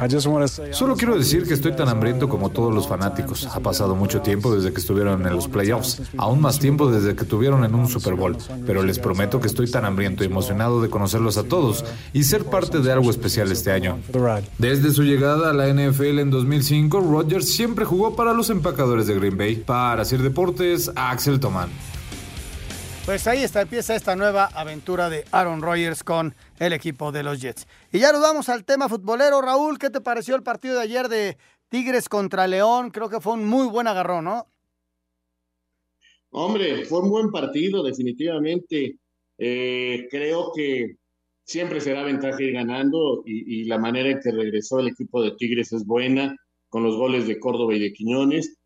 Solo 0.71 0.97
quiero 0.97 1.17
decir 1.17 1.47
que 1.47 1.53
estoy 1.53 1.73
tan 1.73 1.87
hambriento 1.87 2.27
como 2.27 2.49
todos 2.49 2.73
los 2.73 2.89
fanáticos. 2.89 3.45
Ha 3.45 3.61
pasado 3.61 3.95
mucho 3.95 4.19
tiempo 4.19 4.53
desde 4.53 4.73
que 4.73 4.81
estuvieron 4.81 5.25
en 5.25 5.33
los 5.33 5.47
playoffs, 5.47 6.01
aún 6.17 6.41
más 6.41 6.59
tiempo 6.59 6.91
desde 6.91 7.15
que 7.15 7.23
estuvieron 7.23 7.63
en 7.63 7.75
un 7.75 7.87
Super 7.87 8.15
Bowl, 8.15 8.35
pero 8.67 8.83
les 8.83 8.99
prometo 8.99 9.39
que 9.39 9.47
estoy 9.47 9.71
tan 9.71 9.85
hambriento 9.85 10.25
y 10.25 10.27
emocionado 10.27 10.81
de 10.81 10.89
conocerlos 10.89 11.37
a 11.37 11.43
todos 11.43 11.85
y 12.11 12.23
ser 12.23 12.43
parte 12.43 12.79
de 12.79 12.91
algo 12.91 13.09
especial 13.09 13.49
este 13.53 13.71
año. 13.71 13.99
Desde 14.57 14.91
su 14.91 15.03
llegada 15.03 15.51
a 15.51 15.53
la 15.53 15.69
NFL 15.73 16.19
en 16.19 16.29
2005, 16.29 16.99
Rodgers 16.99 17.47
siempre 17.47 17.85
jugó 17.85 18.17
para 18.17 18.33
los 18.33 18.49
empacadores 18.49 19.07
de 19.07 19.15
Green 19.15 19.37
Bay. 19.37 19.44
Para 19.53 20.03
Sir 20.05 20.23
Deportes, 20.23 20.91
Axel 20.95 21.39
Tomán. 21.39 21.69
Pues 23.05 23.27
ahí 23.27 23.43
está, 23.43 23.61
empieza 23.61 23.95
esta 23.95 24.15
nueva 24.15 24.45
aventura 24.45 25.07
de 25.07 25.23
Aaron 25.31 25.61
Rodgers 25.61 26.03
con 26.03 26.33
el 26.57 26.73
equipo 26.73 27.11
de 27.11 27.21
los 27.21 27.39
Jets. 27.39 27.67
Y 27.91 27.99
ya 27.99 28.11
nos 28.11 28.21
vamos 28.21 28.49
al 28.49 28.65
tema 28.65 28.89
futbolero. 28.89 29.41
Raúl, 29.41 29.77
¿qué 29.77 29.91
te 29.91 30.01
pareció 30.01 30.35
el 30.35 30.41
partido 30.41 30.77
de 30.77 30.81
ayer 30.81 31.09
de 31.09 31.37
Tigres 31.69 32.09
contra 32.09 32.47
León? 32.47 32.89
Creo 32.89 33.07
que 33.07 33.21
fue 33.21 33.33
un 33.33 33.45
muy 33.45 33.67
buen 33.67 33.85
agarrón, 33.85 34.25
¿no? 34.25 34.47
Hombre, 36.31 36.83
fue 36.85 37.01
un 37.01 37.11
buen 37.11 37.29
partido, 37.29 37.83
definitivamente. 37.83 38.97
Eh, 39.37 40.07
creo 40.09 40.51
que 40.55 40.95
siempre 41.43 41.81
será 41.81 42.01
ventaja 42.01 42.41
ir 42.41 42.53
ganando 42.53 43.21
y, 43.27 43.61
y 43.61 43.65
la 43.65 43.77
manera 43.77 44.09
en 44.09 44.19
que 44.19 44.31
regresó 44.31 44.79
el 44.79 44.87
equipo 44.87 45.21
de 45.21 45.35
Tigres 45.37 45.71
es 45.71 45.85
buena, 45.85 46.35
con 46.69 46.81
los 46.81 46.95
goles 46.97 47.27
de 47.27 47.39
Córdoba 47.39 47.75
y 47.75 47.79
de 47.79 47.93
Quiñones 47.93 48.57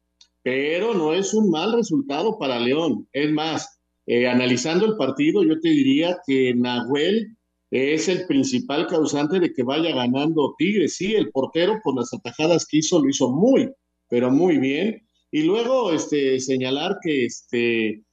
pero 0.49 0.95
no 0.95 1.13
es 1.13 1.35
un 1.35 1.51
mal 1.51 1.73
resultado 1.73 2.39
para 2.39 2.59
León. 2.59 3.07
Es 3.13 3.31
más, 3.31 3.79
eh, 4.07 4.27
analizando 4.27 4.87
el 4.87 4.97
partido, 4.97 5.43
yo 5.43 5.59
te 5.59 5.69
diría 5.69 6.17
que 6.25 6.55
Nahuel 6.55 7.37
es 7.69 8.07
el 8.07 8.25
principal 8.25 8.87
causante 8.87 9.39
de 9.39 9.53
que 9.53 9.61
vaya 9.61 9.93
ganando 9.93 10.55
Tigres. 10.57 10.95
Sí, 10.95 11.13
el 11.13 11.29
portero 11.29 11.79
por 11.83 11.95
las 11.95 12.11
atajadas 12.15 12.65
que 12.65 12.77
hizo 12.77 12.99
lo 12.99 13.07
hizo 13.07 13.29
muy, 13.29 13.69
pero 14.09 14.31
muy 14.31 14.57
bien. 14.57 15.07
Y 15.29 15.43
luego 15.43 15.91
este, 15.91 16.39
señalar 16.39 16.97
que 17.03 17.25
este, 17.25 18.03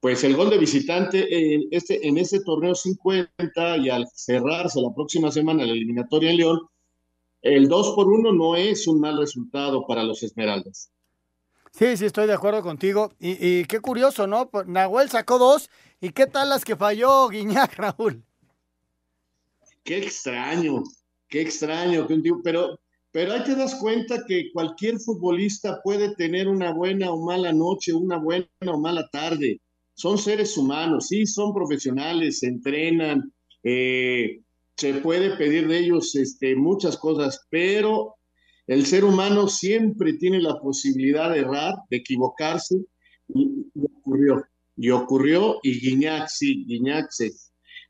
pues 0.00 0.24
el 0.24 0.34
gol 0.34 0.50
de 0.50 0.58
visitante 0.58 1.54
en, 1.54 1.62
este, 1.70 2.04
en 2.08 2.18
ese 2.18 2.40
torneo 2.40 2.74
50 2.74 3.76
y 3.76 3.88
al 3.88 4.08
cerrarse 4.12 4.80
la 4.80 4.92
próxima 4.92 5.30
semana 5.30 5.64
la 5.64 5.70
eliminatoria 5.70 6.32
en 6.32 6.38
León, 6.38 6.60
el 7.40 7.68
2 7.68 7.92
por 7.94 8.08
1 8.08 8.32
no 8.32 8.56
es 8.56 8.88
un 8.88 8.98
mal 8.98 9.16
resultado 9.16 9.86
para 9.86 10.02
los 10.02 10.24
Esmeraldas. 10.24 10.90
Sí, 11.76 11.96
sí, 11.96 12.04
estoy 12.06 12.28
de 12.28 12.34
acuerdo 12.34 12.62
contigo. 12.62 13.12
Y, 13.18 13.32
y, 13.44 13.64
qué 13.64 13.80
curioso, 13.80 14.28
¿no? 14.28 14.48
Pues, 14.48 14.68
Nahuel 14.68 15.10
sacó 15.10 15.38
dos. 15.38 15.68
¿Y 16.00 16.10
qué 16.10 16.28
tal 16.28 16.48
las 16.48 16.64
que 16.64 16.76
falló 16.76 17.28
Guiñac, 17.28 17.74
Raúl? 17.76 18.22
Qué 19.82 19.98
extraño, 19.98 20.84
qué 21.28 21.40
extraño. 21.40 22.06
que 22.06 22.14
un 22.14 22.22
tío, 22.22 22.40
Pero 22.44 22.78
Pero 23.10 23.32
ahí 23.32 23.42
te 23.42 23.56
das 23.56 23.74
cuenta 23.74 24.24
que 24.24 24.52
cualquier 24.52 25.00
futbolista 25.00 25.80
puede 25.82 26.14
tener 26.14 26.46
una 26.46 26.72
buena 26.72 27.10
o 27.10 27.24
mala 27.24 27.52
noche, 27.52 27.92
una 27.92 28.18
buena 28.18 28.46
o 28.68 28.78
mala 28.78 29.08
tarde. 29.10 29.60
Son 29.94 30.16
seres 30.16 30.56
humanos, 30.56 31.08
sí, 31.08 31.26
son 31.26 31.52
profesionales, 31.52 32.38
se 32.38 32.46
entrenan, 32.46 33.32
eh, 33.64 34.42
se 34.76 34.94
puede 34.94 35.36
pedir 35.36 35.66
de 35.66 35.78
ellos 35.78 36.14
este, 36.14 36.54
muchas 36.54 36.96
cosas, 36.96 37.46
pero 37.50 38.14
el 38.66 38.86
ser 38.86 39.04
humano 39.04 39.48
siempre 39.48 40.14
tiene 40.14 40.40
la 40.40 40.58
posibilidad 40.58 41.30
de 41.30 41.40
errar, 41.40 41.74
de 41.90 41.98
equivocarse, 41.98 42.76
y, 43.28 43.66
ocurrió. 43.82 44.44
Y 44.76 44.90
ocurrió, 44.90 45.58
y 45.62 45.80
Guiñac, 45.80 46.28
sí, 46.28 46.66
se 47.10 47.30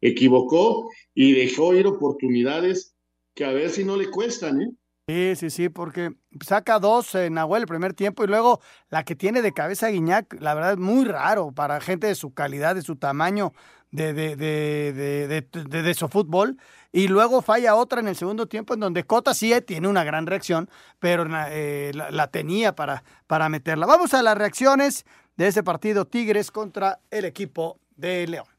equivocó 0.01 0.91
y 1.15 1.33
dejó 1.33 1.75
ir 1.75 1.87
oportunidades 1.87 2.95
que 3.35 3.45
a 3.45 3.53
ver 3.53 3.71
si 3.71 3.85
no 3.85 3.97
le 3.97 4.11
cuestan, 4.11 4.63
¿eh? 4.63 4.71
Sí, 5.07 5.37
sí, 5.37 5.51
sí, 5.51 5.69
porque 5.69 6.15
saca 6.41 6.79
dos 6.79 7.15
en 7.15 7.35
Nahuel 7.35 7.63
el 7.63 7.69
primer 7.69 7.93
tiempo 7.93 8.25
y 8.25 8.27
luego 8.27 8.61
la 8.89 9.05
que 9.05 9.15
tiene 9.15 9.43
de 9.43 9.53
cabeza 9.53 9.89
Guiñac, 9.89 10.41
la 10.41 10.55
verdad 10.55 10.73
es 10.73 10.79
muy 10.79 11.05
raro 11.05 11.53
para 11.53 11.79
gente 11.83 12.07
de 12.07 12.15
su 12.15 12.33
calidad, 12.33 12.75
de 12.75 12.81
su 12.81 12.97
tamaño, 12.97 13.53
de, 13.95 14.13
de, 14.13 14.37
de, 14.37 15.83
de, 15.83 15.95
su 15.95 16.09
fútbol. 16.09 16.59
Y 16.93 17.09
luego 17.09 17.43
falla 17.43 17.77
otra 17.77 18.01
en 18.01 18.09
el 18.09 18.17
segundo 18.17 18.47
tiempo 18.47 18.75
en 18.75 18.81
donde 18.81 19.05
Cota 19.05 19.35
sí 19.35 19.53
tiene 19.67 19.89
una 19.89 20.05
gran 20.05 20.27
reacción, 20.27 20.69
pero 20.99 21.27
eh, 21.51 21.93
la, 21.95 22.11
la, 22.11 22.27
tenía 22.29 22.75
para, 22.75 23.05
para 23.27 23.49
meterla. 23.49 23.87
Vamos 23.87 24.13
a 24.13 24.23
las 24.23 24.37
reacciones 24.37 25.07
de 25.37 25.47
ese 25.47 25.63
partido 25.63 26.07
Tigres 26.07 26.51
contra 26.51 27.01
el 27.11 27.25
equipo 27.25 27.79
de 27.97 28.27
León. 28.27 28.54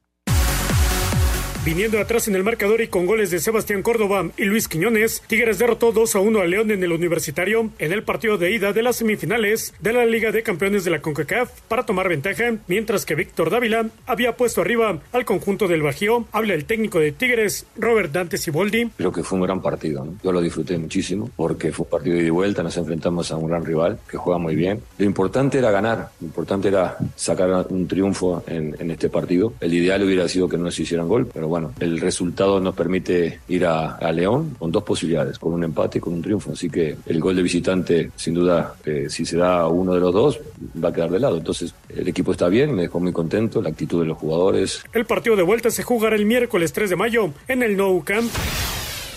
Viniendo 1.66 2.00
atrás 2.00 2.28
en 2.28 2.36
el 2.36 2.44
marcador 2.44 2.82
y 2.82 2.90
con 2.90 3.08
goles 3.08 3.32
de 3.32 3.40
Sebastián 3.40 3.82
Córdoba 3.82 4.30
y 4.38 4.44
Luis 4.44 4.68
Quiñones, 4.68 5.24
Tigres 5.26 5.58
derrotó 5.58 5.92
2 5.92 6.16
a 6.16 6.20
1 6.20 6.40
a 6.40 6.46
León 6.46 6.70
en 6.70 6.84
el 6.84 6.92
Universitario 6.92 7.72
en 7.80 7.92
el 7.92 8.04
partido 8.04 8.38
de 8.38 8.52
ida 8.52 8.72
de 8.72 8.84
las 8.84 8.98
semifinales 8.98 9.74
de 9.80 9.92
la 9.92 10.06
Liga 10.06 10.32
de 10.32 10.44
Campeones 10.44 10.84
de 10.84 10.92
la 10.92 11.02
CONCACAF 11.02 11.50
para 11.68 11.84
tomar 11.84 12.08
ventaja, 12.08 12.54
mientras 12.68 13.04
que 13.04 13.16
Víctor 13.16 13.50
Dávila 13.50 13.90
había 14.06 14.38
puesto 14.38 14.62
arriba 14.62 15.00
al 15.12 15.26
conjunto 15.26 15.68
del 15.68 15.82
Bajío. 15.82 16.28
Habla 16.32 16.54
el 16.54 16.66
técnico 16.66 17.00
de 17.00 17.12
Tigres, 17.14 17.66
Robert 17.78 18.12
Dante 18.12 18.38
Siboldi. 18.38 18.92
Creo 18.96 19.12
que 19.12 19.24
fue 19.24 19.40
un 19.40 19.46
gran 19.46 19.60
partido, 19.60 20.06
¿no? 20.06 20.14
yo 20.24 20.32
lo 20.32 20.42
disfruté 20.42 20.78
muchísimo 20.78 21.32
porque 21.36 21.72
fue 21.72 21.86
un 21.86 21.90
partido 21.90 22.18
de 22.18 22.30
vuelta, 22.30 22.62
nos 22.62 22.78
enfrentamos 22.78 23.32
a 23.32 23.38
un 23.38 23.48
gran 23.50 23.66
rival 23.66 23.98
que 24.08 24.18
juega 24.18 24.38
muy 24.38 24.56
bien. 24.56 24.82
Lo 25.00 25.06
importante 25.06 25.58
era 25.58 25.72
ganar, 25.72 26.12
lo 26.22 26.28
importante 26.28 26.68
era 26.68 26.96
sacar 27.16 27.66
un 27.72 27.88
triunfo 27.88 28.44
en, 28.46 28.76
este 28.92 29.10
partido. 29.10 29.54
El 29.62 29.74
ideal 29.74 30.04
hubiera 30.04 30.28
sido 30.28 30.48
que 30.48 30.58
no 30.58 30.66
nos 30.66 30.80
hicieran 30.80 31.08
gol, 31.08 31.28
pero 31.34 31.48
bueno, 31.48 31.55
el 31.80 32.00
resultado 32.00 32.60
nos 32.60 32.76
permite 32.76 33.40
ir 33.48 33.66
a, 33.66 33.96
a, 33.96 34.12
León 34.12 34.56
con 34.58 34.72
dos 34.72 34.84
posibilidades, 34.84 35.40
con 35.40 35.54
un 35.54 35.64
empate 35.64 35.98
y 35.98 36.02
con 36.02 36.14
un 36.14 36.22
triunfo. 36.22 36.52
Así 36.54 36.70
que 36.70 36.96
el 37.06 37.20
gol 37.20 37.36
de 37.36 37.44
visitante, 37.44 38.12
sin 38.16 38.34
duda, 38.34 38.76
eh, 38.86 39.08
si 39.10 39.26
se 39.26 39.38
da 39.38 39.68
uno 39.68 39.94
de 39.94 40.00
los 40.00 40.14
dos, 40.14 40.40
va 40.84 40.90
a 40.90 40.94
quedar 40.94 41.10
de 41.10 41.20
lado. 41.20 41.38
Entonces, 41.38 41.74
el 41.90 42.08
equipo 42.08 42.32
está 42.32 42.48
bien, 42.48 42.74
me 42.74 42.84
dejó 42.84 43.00
muy 43.00 43.12
contento, 43.12 43.62
la 43.62 43.70
actitud 43.70 44.02
de 44.02 44.08
los 44.08 44.18
jugadores. 44.18 44.84
El 44.94 45.06
partido 45.06 45.36
de 45.36 45.44
vuelta 45.44 45.70
se 45.72 45.84
jugará 45.84 46.16
el 46.16 46.26
miércoles 46.26 46.74
3 46.74 46.90
de 46.90 46.96
mayo 46.96 47.32
en 47.48 47.64
el 47.64 47.78
Nou 47.78 48.04
Camp. 48.04 48.32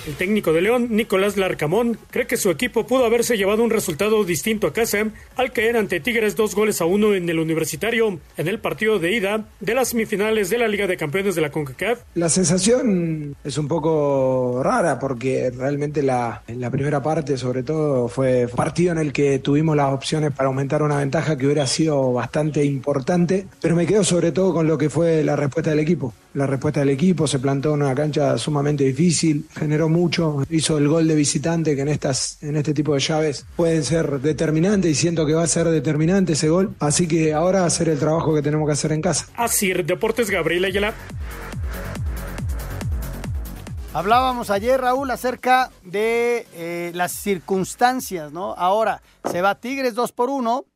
El 0.08 0.14
técnico 0.14 0.54
de 0.54 0.62
León, 0.62 0.88
Nicolás 0.88 1.36
Larcamón, 1.36 1.98
cree 2.10 2.26
que 2.26 2.38
su 2.38 2.48
equipo 2.48 2.86
pudo 2.86 3.04
haberse 3.04 3.36
llevado 3.36 3.62
un 3.62 3.68
resultado 3.68 4.24
distinto 4.24 4.66
a 4.66 4.72
casa 4.72 5.06
al 5.36 5.52
caer 5.52 5.76
ante 5.76 6.00
Tigres 6.00 6.34
dos 6.34 6.54
goles 6.54 6.80
a 6.80 6.86
uno 6.86 7.14
en 7.14 7.28
el 7.28 7.38
universitario 7.38 8.18
en 8.38 8.48
el 8.48 8.58
partido 8.58 8.98
de 8.98 9.12
ida 9.12 9.44
de 9.60 9.74
las 9.74 9.88
semifinales 9.88 10.48
de 10.48 10.56
la 10.56 10.66
Liga 10.66 10.86
de 10.86 10.96
Campeones 10.96 11.34
de 11.34 11.42
la 11.42 11.50
CONCACAF. 11.50 11.98
La 12.14 12.30
sensación 12.30 13.36
es 13.44 13.58
un 13.58 13.68
poco 13.68 14.62
rara 14.64 14.98
porque 14.98 15.52
realmente 15.54 16.02
la, 16.02 16.42
la 16.46 16.70
primera 16.70 17.02
parte 17.02 17.36
sobre 17.36 17.62
todo 17.62 18.08
fue 18.08 18.48
partido 18.48 18.92
en 18.92 18.98
el 18.98 19.12
que 19.12 19.40
tuvimos 19.40 19.76
las 19.76 19.92
opciones 19.92 20.32
para 20.32 20.46
aumentar 20.46 20.82
una 20.82 20.96
ventaja 20.96 21.36
que 21.36 21.44
hubiera 21.44 21.66
sido 21.66 22.14
bastante 22.14 22.64
importante, 22.64 23.46
pero 23.60 23.76
me 23.76 23.86
quedo 23.86 24.04
sobre 24.04 24.32
todo 24.32 24.54
con 24.54 24.66
lo 24.66 24.78
que 24.78 24.88
fue 24.88 25.22
la 25.22 25.36
respuesta 25.36 25.68
del 25.68 25.80
equipo. 25.80 26.14
La 26.34 26.46
respuesta 26.46 26.80
del 26.80 26.90
equipo 26.90 27.26
se 27.26 27.38
plantó 27.38 27.74
en 27.74 27.82
una 27.82 27.94
cancha 27.94 28.36
sumamente 28.36 28.84
difícil, 28.84 29.46
generó 29.54 29.88
mucho, 29.88 30.44
hizo 30.50 30.76
el 30.76 30.86
gol 30.86 31.08
de 31.08 31.14
visitante 31.14 31.74
que 31.74 31.82
en 31.82 31.88
estas 31.88 32.42
en 32.42 32.56
este 32.56 32.74
tipo 32.74 32.94
de 32.94 33.00
llaves 33.00 33.46
pueden 33.56 33.82
ser 33.82 34.20
determinantes 34.20 34.90
y 34.90 34.94
siento 34.94 35.24
que 35.24 35.32
va 35.32 35.44
a 35.44 35.46
ser 35.46 35.68
determinante 35.68 36.34
ese 36.34 36.50
gol, 36.50 36.74
así 36.80 37.08
que 37.08 37.32
ahora 37.32 37.64
hacer 37.64 37.88
el 37.88 37.98
trabajo 37.98 38.34
que 38.34 38.42
tenemos 38.42 38.66
que 38.66 38.72
hacer 38.72 38.92
en 38.92 39.00
casa. 39.00 39.26
Así, 39.36 39.72
Deportes 39.72 40.30
Gabriel 40.30 40.66
Ayala. 40.66 40.94
Hablábamos 43.94 44.50
ayer, 44.50 44.78
Raúl, 44.78 45.10
acerca 45.10 45.70
de 45.82 46.46
eh, 46.54 46.92
las 46.94 47.12
circunstancias, 47.12 48.30
¿no? 48.30 48.52
Ahora 48.52 49.02
se 49.30 49.40
va 49.40 49.58
Tigres 49.58 49.94
2 49.94 50.12
por 50.12 50.28
1, 50.28 50.66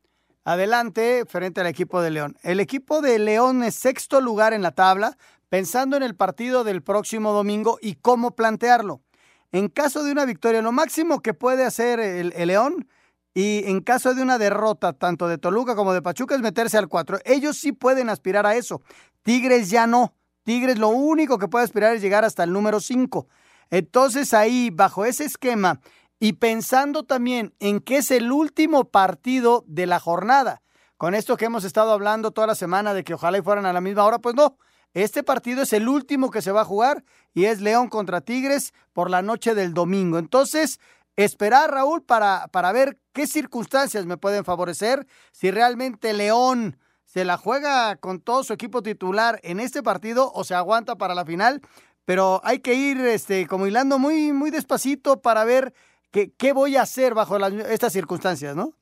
adelante 0.45 1.25
frente 1.29 1.61
al 1.61 1.67
equipo 1.67 2.01
de 2.01 2.11
León. 2.11 2.37
El 2.43 2.59
equipo 2.59 3.01
de 3.01 3.19
León 3.19 3.63
es 3.63 3.75
sexto 3.75 4.21
lugar 4.21 4.55
en 4.55 4.63
la 4.63 4.73
tabla, 4.73 5.17
pensando 5.53 5.99
en 5.99 6.03
el 6.03 6.17
partido 6.17 6.65
del 6.65 6.83
próximo 6.83 7.35
domingo 7.35 7.79
y 7.83 7.97
cómo 7.97 8.35
plantearlo. 8.35 9.03
En 9.51 9.69
caso 9.69 10.03
de 10.03 10.11
una 10.11 10.25
victoria, 10.25 10.63
lo 10.63 10.73
máximo 10.73 11.21
que 11.21 11.35
puede 11.35 11.67
hacer 11.67 12.01
el, 12.01 12.33
León 12.47 12.89
y 13.35 13.63
en 13.67 13.83
caso 13.83 14.15
de 14.15 14.23
una 14.23 14.39
derrota 14.39 14.95
tanto 14.95 15.29
de 15.29 15.37
Toluca 15.37 15.77
como 15.77 15.93
de 15.93 16.01
Pachuca 16.01 16.35
es 16.35 16.41
meterse 16.41 16.79
al 16.79 16.89
4. 16.89 17.19
Ellos 17.27 17.59
sí 17.59 17.73
pueden 17.73 18.09
aspirar 18.09 18.47
a 18.47 18.55
eso. 18.55 18.81
Tigres 19.21 19.69
ya 19.69 19.87
no. 19.87 20.15
Tigres 20.43 20.79
lo 20.79 20.89
único 20.89 21.37
que 21.37 21.49
puede 21.49 21.67
aspirar 21.67 21.95
es 21.95 22.01
llegar 22.01 22.25
hasta 22.25 22.45
el 22.45 22.53
número 22.55 22.81
5. 22.81 23.29
Entonces 23.69 24.33
ahí, 24.33 24.71
bajo 24.71 25.05
ese 25.05 25.27
esquema 25.27 25.83
y 26.19 26.33
pensando 26.33 27.03
también 27.03 27.53
en 27.61 27.81
que 27.81 27.99
es 27.99 28.11
el 28.11 28.33
último 28.33 28.87
partido 28.87 29.65
de 29.67 29.85
la 29.85 30.01
jornada, 30.01 30.63
con 30.97 31.15
esto 31.15 31.37
que 31.37 31.45
hemos 31.45 31.65
estado 31.65 31.93
hablando 31.93 32.31
toda 32.31 32.47
la 32.47 32.55
semana 32.55 32.95
de 32.95 33.05
que 33.05 33.13
ojalá 33.13 33.37
y 33.37 33.43
fueran 33.43 33.67
a 33.67 33.75
la 33.75 33.83
misma 33.83 34.07
hora, 34.07 34.19
pues 34.19 34.35
no. 34.35 34.57
Este 34.95 35.23
partido 35.23 35.63
es 35.63 35.73
el 35.73 35.89
último 35.89 36.31
que 36.31 36.43
se 36.43 36.53
va 36.53 36.63
a 36.63 36.67
jugar 36.67 37.05
y 37.33 37.47
es 37.47 37.61
León 37.61 37.89
contra 37.89 38.21
Tigres 38.21 38.73
por 38.93 39.11
la 39.11 39.23
noche 39.23 39.55
del 39.55 39.73
domingo. 39.73 40.19
Entonces, 40.19 40.81
esperar, 41.17 41.71
Raúl, 41.71 42.03
para, 42.03 42.49
para 42.49 42.73
ver 42.73 42.99
qué 43.13 43.27
circunstancias 43.27 44.05
me 44.05 44.19
pueden 44.19 44.45
favorecer. 44.45 45.07
Si 45.33 45.51
realmente 45.51 46.13
León 46.13 46.79
se 47.05 47.25
la 47.25 47.37
juega 47.37 47.97
con 47.97 48.21
todo 48.21 48.43
su 48.43 48.53
equipo 48.53 48.83
titular 48.83 49.39
en 49.43 49.61
este 49.61 49.83
partido 49.83 50.33
o 50.35 50.45
se 50.45 50.55
aguanta 50.55 50.97
para 50.97 51.15
la 51.15 51.25
final. 51.27 51.61
Pero 52.05 52.41
hay 52.43 52.59
que 52.61 52.75
ir 52.75 52.99
este, 52.99 53.47
como 53.47 53.67
hilando 53.67 53.99
muy, 53.99 54.33
muy 54.33 54.51
despacito 54.51 55.21
para 55.21 55.45
ver 55.45 55.73
qué, 56.11 56.33
qué 56.37 56.53
voy 56.53 56.77
a 56.77 56.83
hacer 56.83 57.15
bajo 57.15 57.37
estas 57.39 57.93
circunstancias, 57.93 58.57
¿no? 58.57 58.75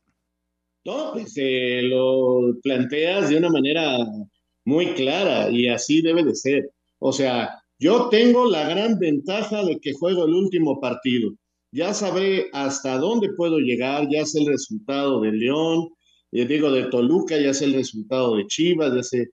No, 0.85 1.13
pues 1.13 1.35
eh, 1.37 1.83
lo 1.83 2.55
planteas 2.63 3.29
de 3.29 3.37
una 3.37 3.51
manera 3.51 3.99
muy 4.65 4.95
clara 4.95 5.51
y 5.51 5.69
así 5.69 6.03
debe 6.03 6.23
de 6.23 6.35
ser. 6.35 6.71
O 6.99 7.13
sea, 7.13 7.61
yo 7.79 8.09
tengo 8.11 8.47
la 8.47 8.69
gran 8.69 8.99
ventaja 8.99 9.65
de 9.65 9.79
que 9.81 9.95
juego 9.95 10.27
el 10.27 10.35
último 10.35 10.81
partido. 10.81 11.33
Ya 11.73 11.95
sabré 11.95 12.47
hasta 12.53 12.99
dónde 12.99 13.31
puedo 13.37 13.59
llegar, 13.59 14.09
ya 14.11 14.27
sé 14.27 14.41
el 14.41 14.47
resultado 14.47 15.21
de 15.21 15.33
León, 15.33 15.89
ya 16.33 16.45
digo 16.45 16.71
de 16.71 16.85
Toluca, 16.85 17.39
ya 17.39 17.55
sé 17.55 17.67
el 17.67 17.75
resultado 17.75 18.37
de 18.37 18.47
Chivas, 18.47 18.95
ya 18.95 19.03
sé 19.03 19.31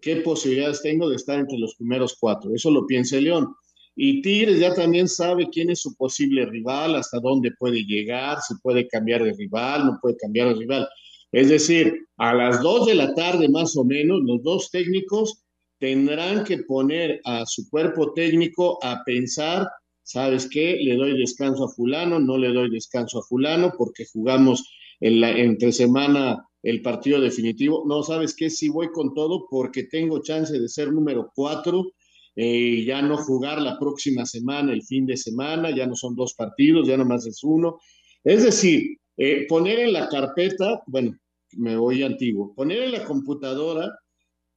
qué 0.00 0.16
posibilidades 0.16 0.82
tengo 0.82 1.08
de 1.08 1.16
estar 1.16 1.38
entre 1.38 1.58
los 1.58 1.74
primeros 1.74 2.16
cuatro. 2.18 2.54
Eso 2.54 2.70
lo 2.70 2.86
piensa 2.86 3.16
León. 3.16 3.54
Y 3.96 4.22
Tigres 4.22 4.60
ya 4.60 4.74
también 4.74 5.08
sabe 5.08 5.48
quién 5.50 5.68
es 5.68 5.82
su 5.82 5.94
posible 5.96 6.46
rival, 6.46 6.94
hasta 6.94 7.18
dónde 7.20 7.50
puede 7.58 7.84
llegar, 7.84 8.38
si 8.40 8.54
puede 8.62 8.88
cambiar 8.88 9.24
de 9.24 9.32
rival, 9.34 9.84
no 9.84 9.98
puede 10.00 10.16
cambiar 10.16 10.48
de 10.48 10.54
rival. 10.54 10.88
Es 11.32 11.48
decir, 11.48 12.06
a 12.16 12.34
las 12.34 12.62
dos 12.62 12.86
de 12.86 12.94
la 12.94 13.14
tarde 13.14 13.48
más 13.48 13.76
o 13.76 13.84
menos, 13.84 14.20
los 14.22 14.42
dos 14.42 14.70
técnicos 14.70 15.44
tendrán 15.78 16.44
que 16.44 16.58
poner 16.58 17.20
a 17.24 17.46
su 17.46 17.68
cuerpo 17.70 18.12
técnico 18.12 18.78
a 18.84 19.02
pensar, 19.04 19.66
¿sabes 20.02 20.48
qué? 20.50 20.76
Le 20.80 20.96
doy 20.96 21.18
descanso 21.18 21.64
a 21.64 21.68
fulano, 21.68 22.18
no 22.18 22.36
le 22.36 22.52
doy 22.52 22.70
descanso 22.70 23.18
a 23.18 23.22
fulano 23.22 23.72
porque 23.76 24.04
jugamos 24.12 24.64
en 25.00 25.20
la, 25.20 25.30
entre 25.30 25.72
semana 25.72 26.44
el 26.62 26.82
partido 26.82 27.20
definitivo. 27.20 27.84
No, 27.86 28.02
¿sabes 28.02 28.34
qué? 28.36 28.50
Sí 28.50 28.68
voy 28.68 28.90
con 28.90 29.14
todo 29.14 29.46
porque 29.48 29.84
tengo 29.84 30.20
chance 30.20 30.58
de 30.58 30.68
ser 30.68 30.92
número 30.92 31.30
cuatro 31.34 31.86
y 32.36 32.80
eh, 32.80 32.84
ya 32.84 33.02
no 33.02 33.16
jugar 33.16 33.60
la 33.60 33.78
próxima 33.78 34.24
semana, 34.24 34.72
el 34.72 34.82
fin 34.82 35.06
de 35.06 35.16
semana, 35.16 35.74
ya 35.74 35.86
no 35.86 35.94
son 35.94 36.14
dos 36.14 36.34
partidos, 36.34 36.86
ya 36.86 36.96
nomás 36.96 37.26
es 37.26 37.42
uno. 37.42 37.78
Es 38.22 38.44
decir, 38.44 38.99
eh, 39.22 39.46
poner 39.46 39.80
en 39.80 39.92
la 39.92 40.08
carpeta, 40.08 40.82
bueno, 40.86 41.14
me 41.52 41.76
voy 41.76 42.02
antiguo, 42.02 42.54
poner 42.54 42.84
en 42.84 42.92
la 42.92 43.04
computadora 43.04 43.94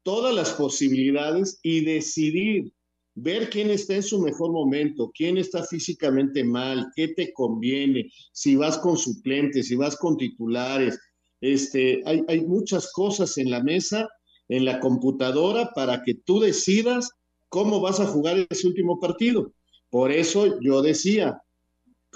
todas 0.04 0.34
las 0.34 0.54
posibilidades 0.54 1.60
y 1.64 1.84
decidir, 1.84 2.72
ver 3.14 3.50
quién 3.50 3.70
está 3.70 3.96
en 3.96 4.04
su 4.04 4.22
mejor 4.22 4.54
momento, 4.54 5.12
quién 5.14 5.38
está 5.38 5.66
físicamente 5.66 6.46
mal, 6.46 6.88
qué 6.96 7.10
te 7.10 7.34
conviene, 7.34 8.10
si 8.32 8.56
vas 8.56 8.78
con 8.78 8.96
suplentes, 8.96 9.68
si 9.68 9.76
vas 9.76 9.98
con 9.98 10.16
titulares. 10.16 10.98
Este, 11.42 12.02
hay, 12.06 12.22
hay 12.30 12.46
muchas 12.46 12.90
cosas 12.94 13.38
en 13.38 13.52
la 13.52 13.62
mesa, 13.62 14.08
en 14.48 14.64
la 14.64 14.80
computadora, 14.80 15.74
para 15.76 16.04
que 16.04 16.14
tú 16.14 16.40
decidas 16.40 17.10
cómo 17.50 17.82
vas 17.82 18.00
a 18.00 18.08
jugar 18.08 18.48
ese 18.50 18.68
último 18.68 18.98
partido. 18.98 19.52
Por 19.90 20.14
eso 20.14 20.58
yo 20.62 20.82
decía, 20.82 21.42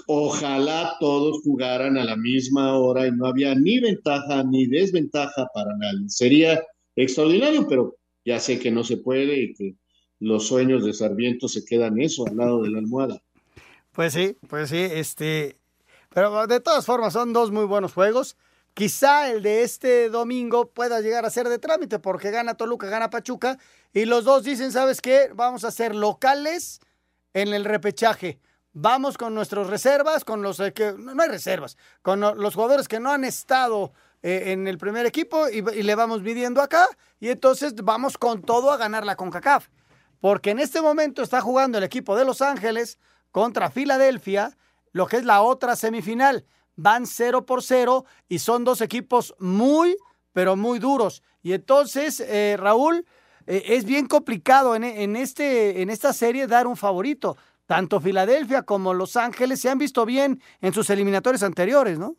Ojalá 0.06 0.96
todos 1.00 1.40
jugaran 1.42 1.98
a 1.98 2.04
la 2.04 2.16
misma 2.16 2.78
hora 2.78 3.06
y 3.06 3.12
no 3.12 3.26
había 3.26 3.54
ni 3.54 3.80
ventaja 3.80 4.42
ni 4.44 4.66
desventaja 4.66 5.48
para 5.52 5.76
nadie. 5.76 6.08
Sería 6.08 6.62
extraordinario, 6.96 7.66
pero 7.68 7.96
ya 8.24 8.40
sé 8.40 8.58
que 8.58 8.70
no 8.70 8.84
se 8.84 8.98
puede 8.98 9.42
y 9.42 9.54
que 9.54 9.74
los 10.20 10.46
sueños 10.46 10.84
de 10.84 10.92
Sarmiento 10.92 11.48
se 11.48 11.64
quedan 11.64 12.00
eso 12.00 12.26
al 12.26 12.36
lado 12.36 12.62
de 12.62 12.70
la 12.70 12.78
almohada. 12.78 13.22
Pues 13.92 14.12
sí, 14.12 14.36
pues 14.48 14.70
sí, 14.70 14.78
este, 14.78 15.58
pero 16.10 16.46
de 16.46 16.60
todas 16.60 16.86
formas 16.86 17.12
son 17.12 17.32
dos 17.32 17.50
muy 17.50 17.64
buenos 17.64 17.92
juegos. 17.92 18.36
Quizá 18.74 19.30
el 19.30 19.42
de 19.42 19.62
este 19.62 20.08
domingo 20.08 20.70
pueda 20.70 21.00
llegar 21.00 21.24
a 21.24 21.30
ser 21.30 21.48
de 21.48 21.58
trámite 21.58 21.98
porque 21.98 22.30
gana 22.30 22.54
Toluca, 22.54 22.88
gana 22.88 23.10
Pachuca 23.10 23.58
y 23.92 24.04
los 24.04 24.24
dos 24.24 24.44
dicen, 24.44 24.70
¿sabes 24.70 25.00
qué? 25.00 25.30
Vamos 25.34 25.64
a 25.64 25.72
ser 25.72 25.94
locales 25.94 26.80
en 27.34 27.54
el 27.54 27.64
repechaje. 27.64 28.38
Vamos 28.80 29.18
con 29.18 29.34
nuestras 29.34 29.66
reservas, 29.66 30.24
con 30.24 30.40
los 30.40 30.60
eh, 30.60 30.72
que 30.72 30.92
no 30.96 31.20
hay 31.20 31.28
reservas, 31.28 31.76
con 32.00 32.20
los 32.20 32.54
jugadores 32.54 32.86
que 32.86 33.00
no 33.00 33.10
han 33.10 33.24
estado 33.24 33.92
eh, 34.22 34.52
en 34.52 34.68
el 34.68 34.78
primer 34.78 35.04
equipo 35.04 35.48
y, 35.48 35.62
le 35.62 35.94
vamos 35.96 36.22
midiendo 36.22 36.62
acá 36.62 36.86
y 37.18 37.30
entonces 37.30 37.74
vamos 37.74 38.16
con 38.16 38.40
todo 38.40 38.70
a 38.70 38.76
ganar 38.76 39.04
la 39.04 39.16
CONCACAF. 39.16 39.66
Porque 40.20 40.50
en 40.50 40.60
este 40.60 40.80
momento 40.80 41.24
está 41.24 41.40
jugando 41.40 41.76
el 41.76 41.82
equipo 41.82 42.14
de 42.14 42.24
Los 42.24 42.40
Ángeles 42.40 43.00
contra 43.32 43.68
Filadelfia, 43.68 44.56
lo 44.92 45.08
que 45.08 45.16
es 45.16 45.24
la 45.24 45.42
otra 45.42 45.74
semifinal. 45.74 46.46
Van 46.76 47.08
0 47.08 47.46
por 47.46 47.64
0 47.64 48.04
y 48.28 48.38
son 48.38 48.62
dos 48.62 48.80
equipos 48.80 49.34
muy, 49.40 49.96
pero 50.32 50.54
muy 50.54 50.78
duros. 50.78 51.24
Y 51.42 51.52
entonces, 51.52 52.20
eh, 52.20 52.54
Raúl, 52.56 53.04
es 53.44 53.86
bien 53.86 54.06
complicado 54.06 54.76
en, 54.76 55.16
este, 55.16 55.80
en 55.80 55.88
esta 55.88 56.12
serie 56.12 56.46
dar 56.46 56.66
un 56.66 56.76
favorito. 56.76 57.36
Tanto 57.68 58.00
Filadelfia 58.00 58.62
como 58.62 58.94
Los 58.94 59.14
Ángeles 59.16 59.60
se 59.60 59.68
han 59.68 59.76
visto 59.76 60.06
bien 60.06 60.40
en 60.62 60.72
sus 60.72 60.88
eliminatorios 60.88 61.42
anteriores, 61.42 61.98
¿no? 61.98 62.16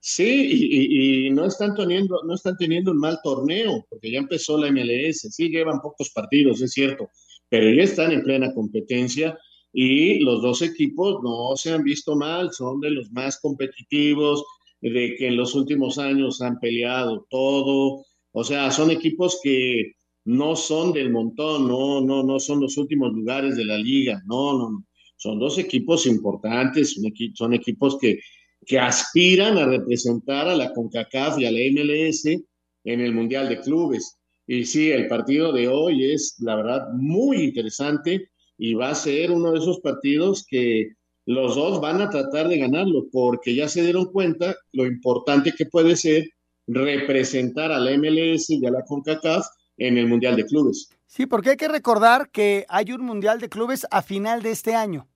Sí, 0.00 0.48
y, 0.50 1.26
y, 1.26 1.30
no, 1.30 1.44
están 1.44 1.76
teniendo, 1.76 2.20
no 2.24 2.34
están 2.34 2.56
teniendo 2.56 2.90
un 2.90 2.98
mal 2.98 3.20
torneo, 3.22 3.86
porque 3.88 4.10
ya 4.10 4.18
empezó 4.18 4.58
la 4.58 4.72
MLS, 4.72 5.28
sí 5.30 5.50
llevan 5.50 5.80
pocos 5.80 6.10
partidos, 6.10 6.60
es 6.60 6.72
cierto, 6.72 7.08
pero 7.48 7.72
ya 7.72 7.84
están 7.84 8.10
en 8.10 8.24
plena 8.24 8.52
competencia 8.52 9.38
y 9.72 10.18
los 10.18 10.42
dos 10.42 10.62
equipos 10.62 11.22
no 11.22 11.56
se 11.56 11.70
han 11.70 11.84
visto 11.84 12.16
mal, 12.16 12.50
son 12.52 12.80
de 12.80 12.90
los 12.90 13.12
más 13.12 13.38
competitivos, 13.40 14.42
de 14.80 15.14
que 15.16 15.28
en 15.28 15.36
los 15.36 15.54
últimos 15.54 15.96
años 15.96 16.42
han 16.42 16.58
peleado 16.58 17.24
todo, 17.30 18.04
o 18.32 18.44
sea, 18.44 18.72
son 18.72 18.90
equipos 18.90 19.38
que 19.44 19.92
no 20.28 20.56
son 20.56 20.92
del 20.92 21.10
montón, 21.10 21.66
no, 21.66 22.02
no, 22.02 22.22
no 22.22 22.38
son 22.38 22.60
los 22.60 22.76
últimos 22.76 23.14
lugares 23.14 23.56
de 23.56 23.64
la 23.64 23.78
liga, 23.78 24.22
no, 24.26 24.58
no, 24.58 24.70
no. 24.72 24.84
son 25.16 25.38
dos 25.38 25.56
equipos 25.56 26.06
importantes, 26.06 26.92
son, 26.92 27.10
son 27.32 27.54
equipos 27.54 27.96
que, 27.98 28.20
que 28.66 28.78
aspiran 28.78 29.56
a 29.56 29.64
representar 29.64 30.46
a 30.46 30.54
la 30.54 30.74
CONCACAF 30.74 31.38
y 31.38 31.46
a 31.46 31.50
la 31.50 31.60
MLS 31.72 32.26
en 32.26 33.00
el 33.00 33.14
Mundial 33.14 33.48
de 33.48 33.58
Clubes. 33.60 34.18
Y 34.46 34.66
sí, 34.66 34.90
el 34.90 35.08
partido 35.08 35.50
de 35.50 35.66
hoy 35.66 36.12
es, 36.12 36.36
la 36.40 36.56
verdad, 36.56 36.88
muy 36.92 37.44
interesante 37.44 38.28
y 38.58 38.74
va 38.74 38.90
a 38.90 38.94
ser 38.94 39.30
uno 39.30 39.52
de 39.52 39.60
esos 39.60 39.80
partidos 39.80 40.44
que 40.46 40.90
los 41.24 41.56
dos 41.56 41.80
van 41.80 42.02
a 42.02 42.10
tratar 42.10 42.48
de 42.48 42.58
ganarlo 42.58 43.06
porque 43.10 43.54
ya 43.54 43.66
se 43.66 43.82
dieron 43.82 44.12
cuenta 44.12 44.54
lo 44.72 44.84
importante 44.84 45.54
que 45.56 45.64
puede 45.64 45.96
ser 45.96 46.28
representar 46.66 47.72
a 47.72 47.78
la 47.78 47.96
MLS 47.96 48.50
y 48.50 48.66
a 48.66 48.70
la 48.70 48.82
CONCACAF 48.82 49.46
en 49.78 49.96
el 49.96 50.06
Mundial 50.06 50.36
de 50.36 50.44
Clubes. 50.44 50.90
Sí, 51.06 51.24
porque 51.26 51.50
hay 51.50 51.56
que 51.56 51.68
recordar 51.68 52.30
que 52.30 52.66
hay 52.68 52.92
un 52.92 53.02
Mundial 53.02 53.40
de 53.40 53.48
Clubes 53.48 53.86
a 53.90 54.02
final 54.02 54.42
de 54.42 54.50
este 54.50 54.74
año, 54.74 55.08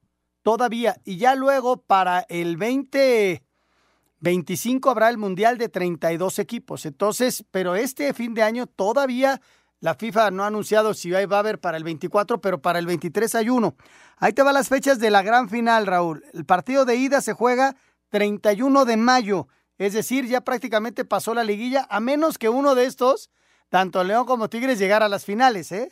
todavía, 0.42 0.96
y 1.05 1.18
ya 1.18 1.35
luego 1.35 1.83
para 1.83 2.20
el 2.29 2.57
2025 2.57 4.88
habrá 4.88 5.11
el 5.11 5.18
Mundial 5.18 5.59
de 5.59 5.68
32 5.68 6.38
equipos. 6.38 6.87
Entonces, 6.87 7.44
pero 7.51 7.75
este 7.75 8.14
fin 8.14 8.33
de 8.33 8.42
año 8.42 8.66
todavía 8.66 9.42
la 9.83 9.96
FIFA 9.96 10.31
no 10.31 10.44
ha 10.44 10.46
anunciado 10.46 10.94
si 10.94 11.11
va 11.11 11.18
a 11.18 11.38
haber 11.40 11.59
para 11.59 11.77
el 11.77 11.83
24, 11.83 12.40
pero 12.40 12.62
para 12.62 12.79
el 12.79 12.87
23 12.87 13.35
hay 13.35 13.51
uno. 13.51 13.75
Ahí 14.16 14.33
te 14.33 14.42
van 14.42 14.55
las 14.55 14.68
fechas 14.68 15.01
de 15.01 15.11
la 15.11 15.22
gran 15.22 15.48
final, 15.48 15.88
Raúl. 15.88 16.25
El 16.33 16.44
partido 16.44 16.85
de 16.85 16.94
ida 16.94 17.20
se 17.20 17.33
juega 17.33 17.75
31 18.11 18.85
de 18.85 18.96
mayo. 18.96 19.48
Es 19.79 19.92
decir, 19.92 20.27
ya 20.27 20.42
prácticamente 20.42 21.05
pasó 21.05 21.35
la 21.35 21.42
liguilla, 21.42 21.85
a 21.90 21.98
menos 21.98 22.38
que 22.38 22.48
uno 22.48 22.77
de 22.77 22.87
estos, 22.87 23.29
tanto 23.72 24.04
León 24.04 24.26
como 24.26 24.50
Tigres, 24.50 24.78
llegara 24.78 25.06
a 25.06 25.08
las 25.08 25.24
finales. 25.24 25.72
¿eh? 25.72 25.88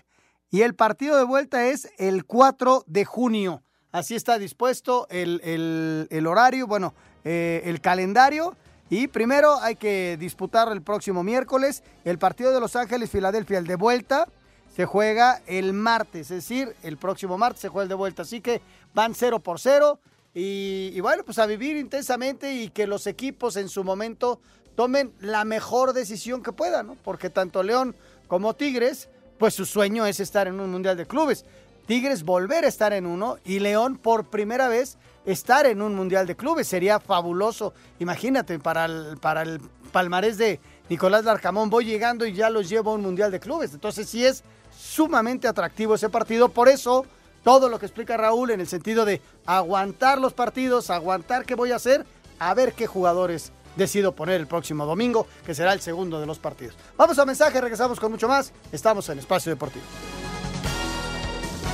Y 0.51 0.61
el 0.61 0.75
partido 0.75 1.17
de 1.17 1.25
vuelta 1.25 1.65
es 1.65 1.89
el 1.97 2.27
4 2.27 2.85
de 2.87 3.07
junio. 3.07 3.63
Así 3.91 4.15
está 4.15 4.39
dispuesto 4.39 5.07
el, 5.09 5.41
el, 5.43 6.07
el 6.11 6.27
horario, 6.27 6.67
bueno, 6.67 6.93
eh, 7.25 7.63
el 7.65 7.81
calendario. 7.81 8.55
Y 8.91 9.09
primero 9.09 9.59
hay 9.63 9.77
que 9.77 10.19
disputar 10.21 10.71
el 10.71 10.83
próximo 10.83 11.23
miércoles 11.23 11.83
el 12.05 12.19
partido 12.19 12.53
de 12.53 12.61
Los 12.61 12.77
Ángeles-Filadelfia, 12.77 13.57
el 13.57 13.67
de 13.67 13.77
vuelta, 13.77 14.29
se 14.77 14.85
juega 14.85 15.41
el 15.47 15.73
martes, 15.73 16.31
es 16.31 16.47
decir, 16.47 16.77
el 16.83 16.99
próximo 16.99 17.39
martes 17.39 17.63
se 17.63 17.71
juega 17.71 17.85
el 17.85 17.89
de 17.89 17.95
vuelta. 17.95 18.23
Así 18.23 18.43
que 18.43 18.61
van 18.93 19.15
0 19.15 19.41
por 19.41 19.59
0 19.59 19.99
y, 20.35 20.91
y 20.93 21.01
bueno, 21.01 21.25
pues 21.25 21.39
a 21.39 21.47
vivir 21.47 21.79
intensamente 21.79 22.53
y 22.53 22.69
que 22.69 22.87
los 22.87 23.07
equipos 23.07 23.57
en 23.57 23.71
su 23.71 23.85
momento 23.85 24.39
tomen 24.75 25.13
la 25.21 25.45
mejor 25.45 25.93
decisión 25.93 26.43
que 26.43 26.53
puedan, 26.53 26.87
¿no? 26.87 26.97
Porque 27.03 27.31
tanto 27.31 27.63
León 27.63 27.95
como 28.29 28.55
Tigres, 28.55 29.09
pues 29.39 29.55
su 29.55 29.67
sueño 29.67 30.07
es 30.07 30.21
estar 30.21 30.47
en 30.47 30.61
un 30.61 30.71
Mundial 30.71 30.97
de 30.97 31.07
Clubes. 31.07 31.45
Tigres 31.87 32.23
volver 32.23 32.65
a 32.65 32.69
estar 32.69 32.93
en 32.93 33.07
uno 33.07 33.39
y 33.45 33.59
León 33.59 33.97
por 33.97 34.27
primera 34.31 34.69
vez 34.69 34.97
estar 35.25 35.67
en 35.67 35.83
un 35.83 35.95
Mundial 35.95 36.27
de 36.27 36.37
Clubes. 36.37 36.69
Sería 36.69 37.01
fabuloso. 37.01 37.75
Imagínate, 37.99 38.59
para 38.59 38.85
el, 38.85 39.19
para 39.21 39.43
el 39.43 39.61
palmarés 39.91 40.39
de 40.39 40.61
Nicolás 40.89 41.25
Larcamón, 41.25 41.71
voy 41.71 41.85
llegando 41.85 42.27
y 42.27 42.33
ya 42.33 42.51
los 42.51 42.69
llevo 42.69 42.93
a 42.93 42.95
un 42.95 43.03
Mundial 43.03 43.31
de 43.31 43.41
Clubes. 43.41 43.73
Entonces 43.75 44.09
sí 44.09 44.25
es 44.25 44.45
sumamente 44.77 45.49
atractivo 45.49 45.95
ese 45.95 46.09
partido. 46.09 46.49
Por 46.49 46.69
eso, 46.69 47.07
todo 47.43 47.69
lo 47.69 47.79
que 47.79 47.87
explica 47.87 48.17
Raúl 48.17 48.51
en 48.51 48.61
el 48.61 48.69
sentido 48.69 49.05
de 49.05 49.21
aguantar 49.47 50.19
los 50.19 50.33
partidos, 50.33 50.91
aguantar 50.91 51.45
qué 51.45 51.55
voy 51.55 51.73
a 51.73 51.77
hacer, 51.77 52.07
a 52.39 52.55
ver 52.55 52.73
qué 52.73 52.87
jugadores 52.87 53.53
decido 53.77 54.15
poner 54.15 54.41
el 54.41 54.47
próximo 54.47 54.87
domingo, 54.87 55.27
que 55.45 55.55
será 55.55 55.73
el 55.73 55.81
segundo 55.81 56.21
de 56.21 56.27
los 56.27 56.39
partidos. 56.39 56.75
Vamos 56.97 57.19
a 57.19 57.25
mensaje, 57.25 57.61
regresamos 57.61 57.99
con 57.99 58.13
mucho 58.13 58.29
más. 58.29 58.53
Estamos 58.73 59.09
en 59.09 59.19
Espacio 59.19 59.51
Deportivo. 59.51 59.85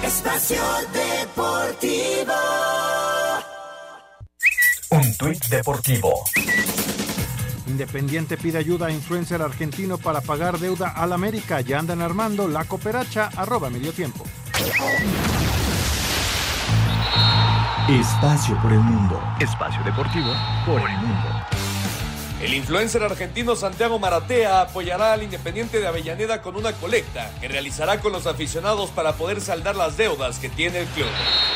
Espacio 0.02 0.62
Deportivo. 0.92 2.34
Un 4.90 5.16
tuit 5.16 5.44
deportivo. 5.46 6.12
Independiente 7.66 8.36
pide 8.36 8.58
ayuda 8.58 8.86
a 8.86 8.90
influencer 8.92 9.42
argentino 9.42 9.98
para 9.98 10.20
pagar 10.20 10.58
deuda 10.58 10.90
al 10.90 11.12
América. 11.12 11.60
Ya 11.60 11.80
andan 11.80 12.00
armando 12.00 12.46
la 12.46 12.64
cooperacha 12.64 13.30
arroba 13.36 13.68
medio 13.68 13.92
tiempo. 13.92 14.24
Espacio 17.88 18.60
por 18.62 18.72
el 18.72 18.80
mundo. 18.80 19.20
Espacio 19.40 19.82
deportivo 19.82 20.32
por 20.64 20.88
el 20.88 20.96
mundo. 20.98 21.55
El 22.42 22.52
influencer 22.52 23.02
argentino 23.02 23.56
Santiago 23.56 23.98
Maratea 23.98 24.60
apoyará 24.60 25.14
al 25.14 25.22
Independiente 25.22 25.80
de 25.80 25.86
Avellaneda 25.86 26.42
con 26.42 26.54
una 26.54 26.72
colecta 26.72 27.30
que 27.40 27.48
realizará 27.48 28.00
con 28.00 28.12
los 28.12 28.26
aficionados 28.26 28.90
para 28.90 29.14
poder 29.14 29.40
saldar 29.40 29.74
las 29.74 29.96
deudas 29.96 30.38
que 30.38 30.50
tiene 30.50 30.80
el 30.80 30.86
club. 30.88 31.06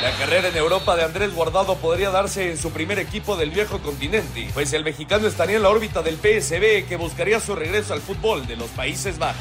La 0.03 0.11
carrera 0.13 0.49
en 0.49 0.57
Europa 0.57 0.97
de 0.97 1.05
Andrés 1.05 1.35
Guardado 1.35 1.77
podría 1.77 2.09
darse 2.09 2.51
en 2.51 2.57
su 2.57 2.71
primer 2.71 2.99
equipo 2.99 3.37
del 3.37 3.51
viejo 3.51 3.81
continente, 3.81 4.49
pues 4.55 4.73
el 4.73 4.83
mexicano 4.83 5.29
estaría 5.29 5.57
en 5.57 5.65
la 5.65 5.69
órbita 5.69 6.01
del 6.01 6.17
PSB 6.17 6.89
que 6.89 6.97
buscaría 6.97 7.41
su 7.41 7.55
regreso 7.55 7.93
al 7.93 8.01
fútbol 8.01 8.47
de 8.47 8.57
los 8.57 8.71
Países 8.71 9.19
Bajos. 9.19 9.37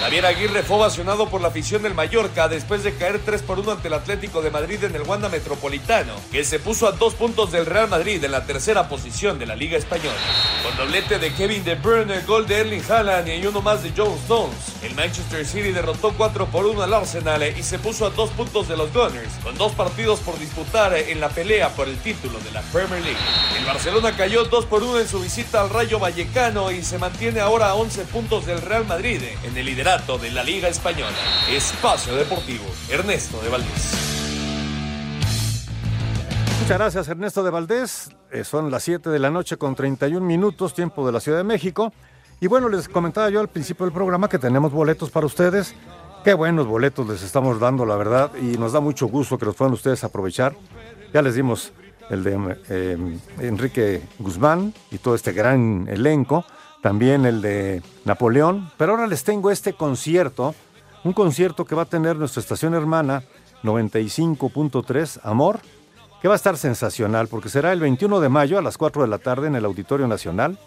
Javier 0.00 0.24
Aguirre 0.24 0.62
fue 0.62 0.78
ovacionado 0.78 1.28
por 1.28 1.42
la 1.42 1.48
afición 1.48 1.82
del 1.82 1.92
Mallorca 1.92 2.48
después 2.48 2.82
de 2.82 2.94
caer 2.94 3.20
3 3.22 3.42
por 3.42 3.58
1 3.58 3.72
ante 3.72 3.88
el 3.88 3.94
Atlético 3.94 4.40
de 4.40 4.50
Madrid 4.50 4.82
en 4.82 4.94
el 4.94 5.02
Wanda 5.02 5.28
Metropolitano, 5.28 6.14
que 6.32 6.42
se 6.42 6.58
puso 6.58 6.88
a 6.88 6.92
dos 6.92 7.12
puntos 7.12 7.52
del 7.52 7.66
Real 7.66 7.90
Madrid 7.90 8.24
en 8.24 8.32
la 8.32 8.46
tercera 8.46 8.88
posición 8.88 9.38
de 9.38 9.44
la 9.44 9.56
Liga 9.56 9.76
Española. 9.76 10.16
Con 10.70 10.86
doblete 10.86 11.18
de 11.18 11.32
Kevin 11.32 11.64
De 11.64 11.74
Bruyne, 11.74 12.20
gol 12.26 12.46
de 12.46 12.60
Erling 12.60 12.82
Haaland 12.88 13.28
y 13.28 13.44
uno 13.44 13.60
más 13.60 13.82
de 13.82 13.92
John 13.96 14.12
Stones, 14.22 14.54
el 14.82 14.94
Manchester 14.94 15.44
City 15.44 15.72
derrotó 15.72 16.12
4 16.16 16.46
por 16.46 16.64
1 16.64 16.82
al 16.82 16.94
Arsenal 16.94 17.42
y 17.42 17.62
se 17.62 17.80
puso 17.80 18.06
a 18.06 18.10
dos 18.10 18.30
puntos 18.30 18.68
de 18.68 18.76
los 18.76 18.92
Gunners, 18.92 19.32
con 19.42 19.56
dos 19.58 19.72
partidos 19.72 20.20
por 20.20 20.38
disputar 20.38 20.94
en 20.94 21.18
la 21.18 21.28
pelea 21.28 21.70
por 21.70 21.88
el 21.88 21.96
título 21.98 22.38
de 22.40 22.52
la 22.52 22.60
Premier 22.62 23.02
League. 23.02 23.18
El 23.58 23.64
Barcelona 23.64 24.16
cayó 24.16 24.44
2 24.44 24.66
por 24.66 24.84
1 24.84 25.00
en 25.00 25.08
su 25.08 25.18
visita 25.20 25.60
al 25.60 25.70
Rayo 25.70 25.98
Vallecano 25.98 26.70
y 26.70 26.84
se 26.84 26.98
mantiene 26.98 27.40
ahora 27.40 27.70
a 27.70 27.74
11 27.74 28.04
puntos 28.04 28.46
del 28.46 28.62
Real 28.62 28.86
Madrid 28.86 29.20
en 29.42 29.56
el 29.56 29.66
liderato 29.66 30.18
de 30.18 30.30
la 30.30 30.44
Liga 30.44 30.68
Española. 30.68 31.16
Espacio 31.50 32.14
Deportivo, 32.14 32.64
Ernesto 32.88 33.40
de 33.40 33.48
Valdés. 33.48 33.94
Muchas 36.60 36.78
gracias 36.78 37.08
Ernesto 37.08 37.42
de 37.42 37.50
Valdés. 37.50 38.10
Eh, 38.32 38.44
son 38.44 38.70
las 38.70 38.84
7 38.84 39.10
de 39.10 39.18
la 39.18 39.30
noche 39.30 39.56
con 39.56 39.74
31 39.74 40.24
minutos, 40.24 40.72
tiempo 40.72 41.04
de 41.04 41.12
la 41.12 41.20
Ciudad 41.20 41.38
de 41.38 41.44
México. 41.44 41.92
Y 42.40 42.46
bueno, 42.46 42.68
les 42.68 42.88
comentaba 42.88 43.28
yo 43.28 43.40
al 43.40 43.48
principio 43.48 43.86
del 43.86 43.92
programa 43.92 44.28
que 44.28 44.38
tenemos 44.38 44.72
boletos 44.72 45.10
para 45.10 45.26
ustedes. 45.26 45.74
Qué 46.24 46.34
buenos 46.34 46.66
boletos 46.66 47.08
les 47.08 47.22
estamos 47.22 47.58
dando, 47.58 47.84
la 47.84 47.96
verdad, 47.96 48.30
y 48.36 48.56
nos 48.56 48.72
da 48.72 48.80
mucho 48.80 49.08
gusto 49.08 49.36
que 49.36 49.46
los 49.46 49.56
puedan 49.56 49.74
ustedes 49.74 50.04
aprovechar. 50.04 50.54
Ya 51.12 51.22
les 51.22 51.34
dimos 51.34 51.72
el 52.08 52.22
de 52.22 52.58
eh, 52.68 53.18
Enrique 53.40 54.02
Guzmán 54.18 54.74
y 54.90 54.98
todo 54.98 55.14
este 55.14 55.32
gran 55.32 55.88
elenco, 55.88 56.44
también 56.82 57.26
el 57.26 57.40
de 57.40 57.82
Napoleón, 58.04 58.70
pero 58.76 58.92
ahora 58.92 59.06
les 59.06 59.24
tengo 59.24 59.50
este 59.50 59.72
concierto, 59.72 60.54
un 61.04 61.12
concierto 61.12 61.64
que 61.64 61.74
va 61.74 61.82
a 61.82 61.86
tener 61.86 62.16
nuestra 62.16 62.40
estación 62.40 62.74
hermana 62.74 63.22
95.3 63.62 65.20
Amor, 65.22 65.60
que 66.20 66.28
va 66.28 66.34
a 66.34 66.36
estar 66.36 66.56
sensacional 66.56 67.28
porque 67.28 67.48
será 67.48 67.72
el 67.72 67.80
21 67.80 68.20
de 68.20 68.28
mayo 68.28 68.58
a 68.58 68.62
las 68.62 68.76
4 68.76 69.02
de 69.02 69.08
la 69.08 69.18
tarde 69.18 69.46
en 69.46 69.56
el 69.56 69.64
Auditorio 69.64 70.06
Nacional. 70.06 70.58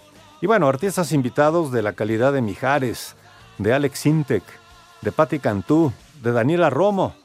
Y 0.41 0.47
bueno, 0.47 0.67
artistas 0.67 1.11
invitados 1.11 1.71
de 1.71 1.81
la 1.81 1.93
calidad 1.93 2.33
de 2.33 2.41
Mijares, 2.41 3.15
de 3.59 3.73
Alex 3.73 3.99
Sintek, 3.99 4.43
de 5.01 5.11
Patti 5.11 5.39
Cantú, 5.39 5.93
de 6.21 6.31
Daniela 6.31 6.69
Romo, 6.69 7.15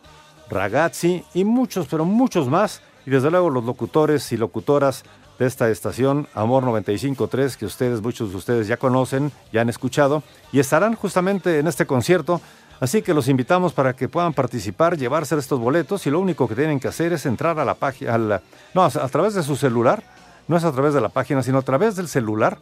Ragazzi 0.50 1.24
y 1.34 1.44
muchos, 1.44 1.86
pero 1.88 2.04
muchos 2.04 2.48
más. 2.48 2.82
Y 3.06 3.10
desde 3.10 3.30
luego 3.30 3.50
los 3.50 3.64
locutores 3.64 4.30
y 4.32 4.36
locutoras 4.36 5.04
de 5.38 5.46
esta 5.46 5.70
estación, 5.70 6.28
Amor 6.34 6.64
95.3, 6.64 7.56
que 7.56 7.64
ustedes, 7.64 8.02
muchos 8.02 8.30
de 8.30 8.36
ustedes 8.36 8.68
ya 8.68 8.76
conocen, 8.76 9.32
ya 9.52 9.60
han 9.60 9.68
escuchado, 9.68 10.22
y 10.52 10.58
estarán 10.58 10.94
justamente 10.94 11.60
en 11.60 11.68
este 11.68 11.86
concierto 11.86 12.40
Así 12.80 13.02
que 13.02 13.12
los 13.12 13.28
invitamos 13.28 13.72
para 13.72 13.94
que 13.94 14.08
puedan 14.08 14.32
participar, 14.32 14.96
llevarse 14.96 15.36
estos 15.36 15.58
boletos 15.58 16.06
y 16.06 16.10
lo 16.10 16.20
único 16.20 16.46
que 16.46 16.54
tienen 16.54 16.78
que 16.78 16.88
hacer 16.88 17.12
es 17.12 17.26
entrar 17.26 17.58
a 17.58 17.64
la 17.64 17.74
página, 17.74 18.40
no, 18.72 18.84
a 18.84 19.08
través 19.08 19.34
de 19.34 19.42
su 19.42 19.56
celular, 19.56 20.02
no 20.46 20.56
es 20.56 20.64
a 20.64 20.72
través 20.72 20.94
de 20.94 21.00
la 21.00 21.08
página, 21.08 21.42
sino 21.42 21.58
a 21.58 21.62
través 21.62 21.96
del 21.96 22.08
celular, 22.08 22.58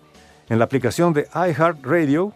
en 0.48 0.58
la 0.58 0.64
aplicación 0.64 1.12
de 1.12 1.28
iHeartRadio. 1.34 2.32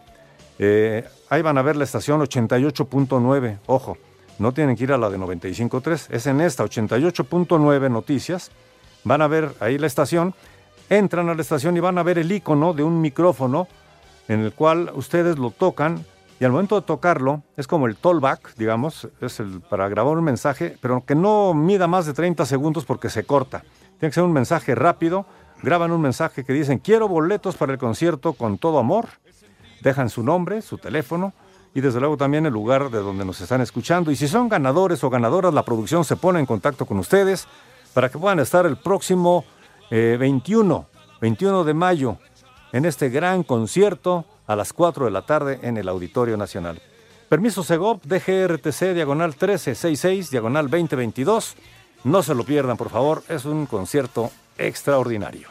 Eh, 0.59 1.07
ahí 1.29 1.41
van 1.41 1.57
a 1.57 1.61
ver 1.63 1.75
la 1.75 1.83
estación 1.83 2.21
88.9, 2.21 3.59
ojo, 3.65 3.97
no 4.37 4.53
tienen 4.53 4.75
que 4.75 4.83
ir 4.83 4.93
a 4.93 4.97
la 4.97 5.09
de 5.09 5.17
95.3, 5.17 6.07
es 6.11 6.27
en 6.27 6.41
esta 6.41 6.63
88.9 6.63 7.89
noticias, 7.89 8.51
van 9.03 9.23
a 9.23 9.27
ver 9.27 9.53
ahí 9.59 9.79
la 9.79 9.87
estación, 9.87 10.35
entran 10.89 11.29
a 11.29 11.33
la 11.33 11.41
estación 11.41 11.75
y 11.77 11.79
van 11.79 11.97
a 11.97 12.03
ver 12.03 12.19
el 12.19 12.31
icono 12.31 12.73
de 12.73 12.83
un 12.83 13.01
micrófono 13.01 13.67
en 14.27 14.41
el 14.41 14.53
cual 14.53 14.91
ustedes 14.93 15.39
lo 15.39 15.49
tocan 15.49 16.05
y 16.41 16.43
al 16.43 16.51
momento 16.51 16.73
de 16.73 16.81
tocarlo, 16.87 17.43
es 17.55 17.67
como 17.67 17.85
el 17.85 17.95
tollback, 17.95 18.55
digamos, 18.55 19.07
es 19.21 19.39
el 19.39 19.61
para 19.61 19.87
grabar 19.89 20.17
un 20.17 20.23
mensaje, 20.23 20.75
pero 20.81 21.05
que 21.05 21.13
no 21.13 21.53
mida 21.53 21.85
más 21.85 22.07
de 22.07 22.13
30 22.13 22.47
segundos 22.47 22.83
porque 22.83 23.11
se 23.11 23.25
corta. 23.25 23.61
Tiene 23.99 24.09
que 24.09 24.15
ser 24.15 24.23
un 24.23 24.33
mensaje 24.33 24.73
rápido. 24.73 25.27
Graban 25.61 25.91
un 25.91 26.01
mensaje 26.01 26.43
que 26.43 26.51
dicen, 26.51 26.79
quiero 26.79 27.07
boletos 27.07 27.57
para 27.57 27.73
el 27.73 27.77
concierto 27.77 28.33
con 28.33 28.57
todo 28.57 28.79
amor. 28.79 29.05
Dejan 29.81 30.09
su 30.09 30.23
nombre, 30.23 30.63
su 30.63 30.79
teléfono 30.79 31.33
y 31.75 31.81
desde 31.81 31.99
luego 31.99 32.17
también 32.17 32.47
el 32.47 32.53
lugar 32.53 32.89
de 32.89 33.01
donde 33.01 33.23
nos 33.23 33.39
están 33.39 33.61
escuchando. 33.61 34.09
Y 34.09 34.15
si 34.15 34.27
son 34.27 34.49
ganadores 34.49 35.03
o 35.03 35.11
ganadoras, 35.11 35.53
la 35.53 35.61
producción 35.61 36.03
se 36.05 36.15
pone 36.15 36.39
en 36.39 36.47
contacto 36.47 36.87
con 36.87 36.97
ustedes 36.97 37.47
para 37.93 38.09
que 38.09 38.17
puedan 38.17 38.39
estar 38.39 38.65
el 38.65 38.77
próximo 38.77 39.45
21, 39.91 40.87
eh, 40.91 40.97
21 41.21 41.63
de 41.65 41.73
mayo 41.75 42.17
en 42.71 42.85
este 42.85 43.09
gran 43.09 43.43
concierto 43.43 44.25
a 44.51 44.55
las 44.55 44.73
4 44.73 45.05
de 45.05 45.11
la 45.11 45.25
tarde 45.25 45.59
en 45.63 45.77
el 45.77 45.87
Auditorio 45.87 46.35
Nacional. 46.35 46.81
Permiso 47.29 47.63
Segov, 47.63 48.01
DGRTC, 48.01 48.93
diagonal 48.93 49.29
1366, 49.29 50.29
diagonal 50.29 50.69
2022. 50.69 51.55
No 52.03 52.21
se 52.21 52.35
lo 52.35 52.43
pierdan, 52.43 52.75
por 52.75 52.89
favor, 52.89 53.23
es 53.29 53.45
un 53.45 53.65
concierto 53.65 54.29
extraordinario. 54.57 55.47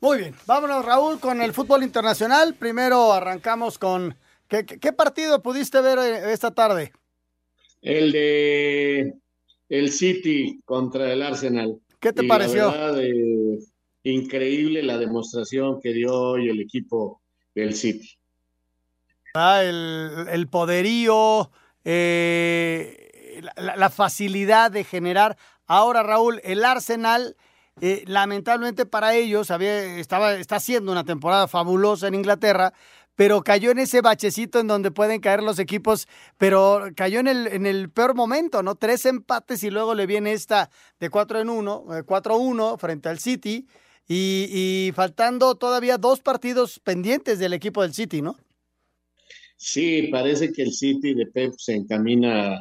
Muy 0.00 0.18
bien, 0.18 0.34
vámonos 0.46 0.84
Raúl 0.84 1.20
con 1.20 1.40
el 1.40 1.52
fútbol 1.52 1.84
internacional. 1.84 2.54
Primero 2.54 3.12
arrancamos 3.12 3.78
con... 3.78 4.16
¿Qué, 4.48 4.92
partido 4.92 5.40
pudiste 5.40 5.80
ver 5.80 5.98
eh, 6.00 6.32
esta 6.32 6.50
tarde? 6.50 6.92
El 7.80 8.10
de 8.10 9.14
el 9.68 9.92
City 9.92 10.60
contra 10.64 11.12
el 11.12 11.22
Arsenal. 11.22 11.78
¿Qué 12.00 12.12
te 12.12 12.24
pareció? 12.24 12.98
Eh, 12.98 13.60
increíble 14.02 14.82
la 14.82 14.98
demostración 14.98 15.80
que 15.80 15.92
dio 15.92 16.12
hoy 16.12 16.48
el 16.48 16.60
equipo 16.60 17.22
del 17.54 17.74
City. 17.74 18.19
El, 19.32 20.48
poderío, 20.50 21.50
eh, 21.84 23.42
la, 23.56 23.90
facilidad 23.90 24.72
de 24.72 24.82
generar. 24.82 25.36
Ahora, 25.66 26.02
Raúl, 26.02 26.40
el 26.42 26.64
Arsenal, 26.64 27.36
eh, 27.80 28.02
lamentablemente 28.06 28.86
para 28.86 29.14
ellos, 29.14 29.52
había, 29.52 29.98
estaba, 29.98 30.34
está 30.34 30.56
haciendo 30.56 30.90
una 30.90 31.04
temporada 31.04 31.46
fabulosa 31.46 32.08
en 32.08 32.14
Inglaterra, 32.14 32.72
pero 33.14 33.42
cayó 33.42 33.70
en 33.70 33.78
ese 33.78 34.00
bachecito 34.00 34.58
en 34.58 34.66
donde 34.66 34.90
pueden 34.90 35.20
caer 35.20 35.44
los 35.44 35.60
equipos, 35.60 36.08
pero 36.36 36.88
cayó 36.96 37.20
en 37.20 37.28
el, 37.28 37.46
en 37.46 37.66
el 37.66 37.88
peor 37.88 38.14
momento, 38.14 38.64
¿no? 38.64 38.74
Tres 38.74 39.06
empates 39.06 39.62
y 39.62 39.70
luego 39.70 39.94
le 39.94 40.06
viene 40.06 40.32
esta 40.32 40.70
de 40.98 41.08
4 41.08 41.40
en 41.40 41.50
1, 41.50 41.84
4-1 42.04 42.74
eh, 42.74 42.78
frente 42.78 43.08
al 43.08 43.20
City, 43.20 43.68
y, 44.08 44.48
y 44.88 44.92
faltando 44.92 45.54
todavía 45.54 45.96
dos 45.96 46.20
partidos 46.20 46.80
pendientes 46.80 47.38
del 47.38 47.52
equipo 47.52 47.82
del 47.82 47.94
City, 47.94 48.22
¿no? 48.22 48.36
Sí, 49.62 50.08
parece 50.10 50.52
que 50.52 50.62
el 50.62 50.72
City 50.72 51.12
de 51.12 51.26
Pep 51.26 51.52
se 51.58 51.74
encamina 51.74 52.58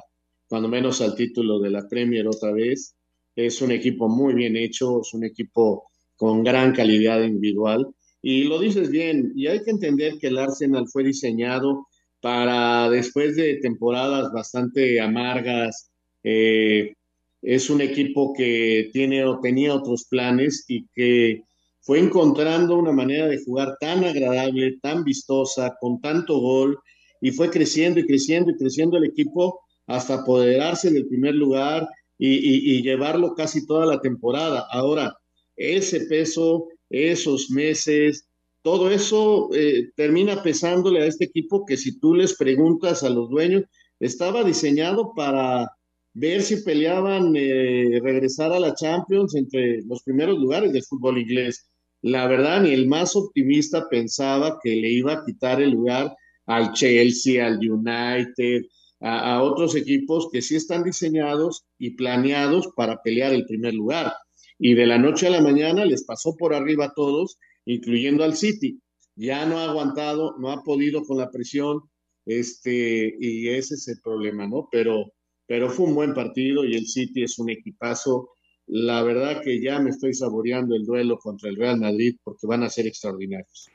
cuando 0.50 0.68
menos 0.68 1.00
al 1.00 1.16
título 1.16 1.58
de 1.60 1.70
la 1.70 1.88
Premier 1.88 2.28
otra 2.28 2.52
vez. 2.52 2.94
Es 3.38 3.62
un 3.62 3.72
equipo 3.72 4.10
muy 4.10 4.34
bien 4.34 4.58
hecho, 4.58 5.00
es 5.02 5.14
un 5.14 5.24
equipo 5.24 5.90
con 6.18 6.44
gran 6.44 6.74
calidad 6.74 7.24
individual. 7.24 7.88
Y 8.22 8.44
lo 8.44 8.60
dices 8.60 8.90
bien, 8.90 9.32
y 9.34 9.48
hay 9.48 9.64
que 9.64 9.72
entender 9.72 10.18
que 10.20 10.28
el 10.28 10.40
Arsenal 10.40 10.88
fue 10.92 11.06
diseñado 11.06 11.88
para 12.20 12.90
después 12.90 13.38
de 13.38 13.56
temporadas 13.62 14.34
bastante 14.34 15.00
amargas. 15.00 15.90
Eh, 16.24 16.96
es 17.42 17.70
un 17.70 17.80
equipo 17.80 18.34
que 18.34 18.90
tiene 18.92 19.24
o 19.24 19.40
tenía 19.40 19.74
otros 19.74 20.04
planes 20.04 20.66
y 20.68 20.86
que 20.94 21.44
fue 21.80 22.00
encontrando 22.00 22.78
una 22.78 22.92
manera 22.92 23.28
de 23.28 23.42
jugar 23.42 23.78
tan 23.80 24.04
agradable, 24.04 24.78
tan 24.82 25.06
vistosa, 25.06 25.78
con 25.80 26.02
tanto 26.02 26.40
gol, 26.40 26.78
y 27.22 27.32
fue 27.32 27.50
creciendo 27.50 28.00
y 28.00 28.06
creciendo 28.06 28.52
y 28.52 28.58
creciendo 28.58 28.98
el 28.98 29.06
equipo 29.06 29.62
hasta 29.88 30.16
apoderarse 30.16 30.92
del 30.92 31.08
primer 31.08 31.36
lugar 31.36 31.88
y, 32.18 32.82
llevarlo 32.84 33.34
casi 33.34 33.66
toda 33.66 33.86
la 33.86 34.02
temporada. 34.02 34.68
Ahora, 34.72 35.18
ese 35.56 36.02
peso, 36.02 36.68
esos 36.90 37.50
meses, 37.50 38.28
todo 38.62 38.92
eso 38.92 39.50
eh, 39.54 39.90
termina 39.96 40.44
pesándole 40.44 41.02
a 41.02 41.06
este 41.06 41.26
equipo 41.26 41.66
que 41.66 41.78
si 41.78 41.98
tú 42.00 42.14
les 42.14 42.36
preguntas 42.36 43.04
a 43.04 43.10
los 43.10 43.30
dueños, 43.30 43.64
estaba 44.00 44.44
diseñado 44.44 45.14
para 45.16 45.72
ver 46.14 46.42
si 46.42 46.58
peleaban 46.58 47.34
eh, 47.36 48.00
regresar 48.04 48.52
a 48.52 48.60
la 48.60 48.74
Champions 48.74 49.36
entre 49.36 49.82
los 49.84 50.04
primeros 50.04 50.38
lugares 50.38 50.74
del 50.74 50.84
fútbol 50.84 51.20
inglés. 51.20 51.70
La 52.02 52.28
verdad, 52.28 52.62
ni 52.62 52.72
el 52.72 52.88
más 52.88 53.16
optimista 53.16 53.88
pensaba 53.90 54.60
que 54.62 54.76
le 54.76 54.90
iba 54.90 55.14
a 55.14 55.26
quitar 55.26 55.62
el 55.62 55.72
lugar 55.72 56.14
al 56.50 56.74
Chelsea, 56.74 57.46
al 57.46 57.60
United, 57.60 58.64
a, 59.02 59.44
otros 59.44 59.76
equipos 59.76 60.30
que 60.32 60.42
sí 60.42 60.56
están 60.56 60.84
diseñados 60.84 61.64
y 61.78 61.92
planeados 61.92 62.70
para 62.76 63.02
pelear 63.04 63.34
el 63.34 63.46
primer 63.46 63.76
lugar. 63.76 64.14
Y 64.58 64.74
de 64.74 64.88
la 64.88 64.98
noche 64.98 65.28
a 65.28 65.30
la 65.30 65.42
mañana 65.42 65.86
les 65.86 66.04
pasó 66.04 66.36
por 66.36 66.56
arriba 66.56 66.86
a 66.86 66.94
todos, 66.96 67.38
incluyendo 67.66 68.24
al 68.24 68.36
City. 68.36 68.82
Ya 69.16 69.46
no 69.46 69.60
ha 69.60 69.66
aguantado, 69.66 70.38
no 70.40 70.52
ha 70.52 70.64
podido 70.64 71.04
con 71.04 71.20
la 71.20 71.30
presión, 71.30 71.82
este, 72.26 73.16
y 73.20 73.50
ese 73.50 73.76
es 73.76 73.88
el 73.88 74.02
problema, 74.02 74.48
¿no? 74.48 74.68
Pero, 74.72 75.14
pero 75.46 75.70
fue 75.70 75.86
un 75.86 75.94
buen 75.94 76.16
partido 76.16 76.66
y 76.66 76.76
el 76.76 76.88
City 76.88 77.24
es 77.24 77.38
un 77.38 77.52
equipazo. 77.52 78.32
La 78.66 79.04
verdad 79.04 79.42
que 79.44 79.62
ya 79.62 79.80
me 79.80 79.92
estoy 79.92 80.16
saboreando 80.16 80.76
el 80.76 80.86
duelo 80.86 81.20
contra 81.20 81.48
el 81.48 81.58
Real 81.58 81.80
Madrid 81.80 82.16
porque 82.24 82.48
van 82.48 82.64
a 82.64 82.70
ser 82.70 82.88
extraordinarios. 82.88 83.70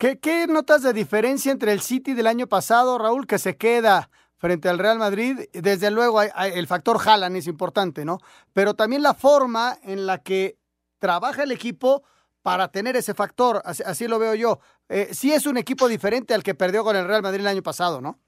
¿Qué, 0.00 0.46
notas 0.48 0.82
de 0.82 0.94
diferencia 0.94 1.52
entre 1.52 1.72
el 1.72 1.82
City 1.82 2.14
del 2.14 2.26
año 2.26 2.46
pasado, 2.46 2.96
Raúl, 2.96 3.26
que 3.26 3.38
se 3.38 3.58
queda 3.58 4.10
frente 4.38 4.70
al 4.70 4.78
Real 4.78 4.98
Madrid? 4.98 5.40
Desde 5.52 5.90
luego, 5.90 6.22
el 6.22 6.66
factor 6.66 6.96
Haaland 7.04 7.36
es 7.36 7.46
importante, 7.46 8.06
¿no? 8.06 8.18
Pero 8.54 8.72
también 8.72 9.02
la 9.02 9.12
forma 9.12 9.78
en 9.82 10.06
la 10.06 10.22
que 10.22 10.56
trabaja 10.98 11.42
el 11.42 11.52
equipo 11.52 12.02
para 12.40 12.72
tener 12.72 12.96
ese 12.96 13.12
factor, 13.12 13.60
así, 13.62 14.08
lo 14.08 14.18
veo 14.18 14.34
yo. 14.34 14.60
Eh, 14.88 15.08
sí 15.12 15.34
es 15.34 15.44
un 15.44 15.58
equipo 15.58 15.86
diferente 15.86 16.32
al 16.32 16.42
que 16.42 16.54
perdió 16.54 16.82
con 16.82 16.96
el 16.96 17.06
Real 17.06 17.20
Madrid 17.20 17.40
el 17.40 17.48
año 17.48 17.62
pasado, 17.62 18.00
¿no? 18.00 18.18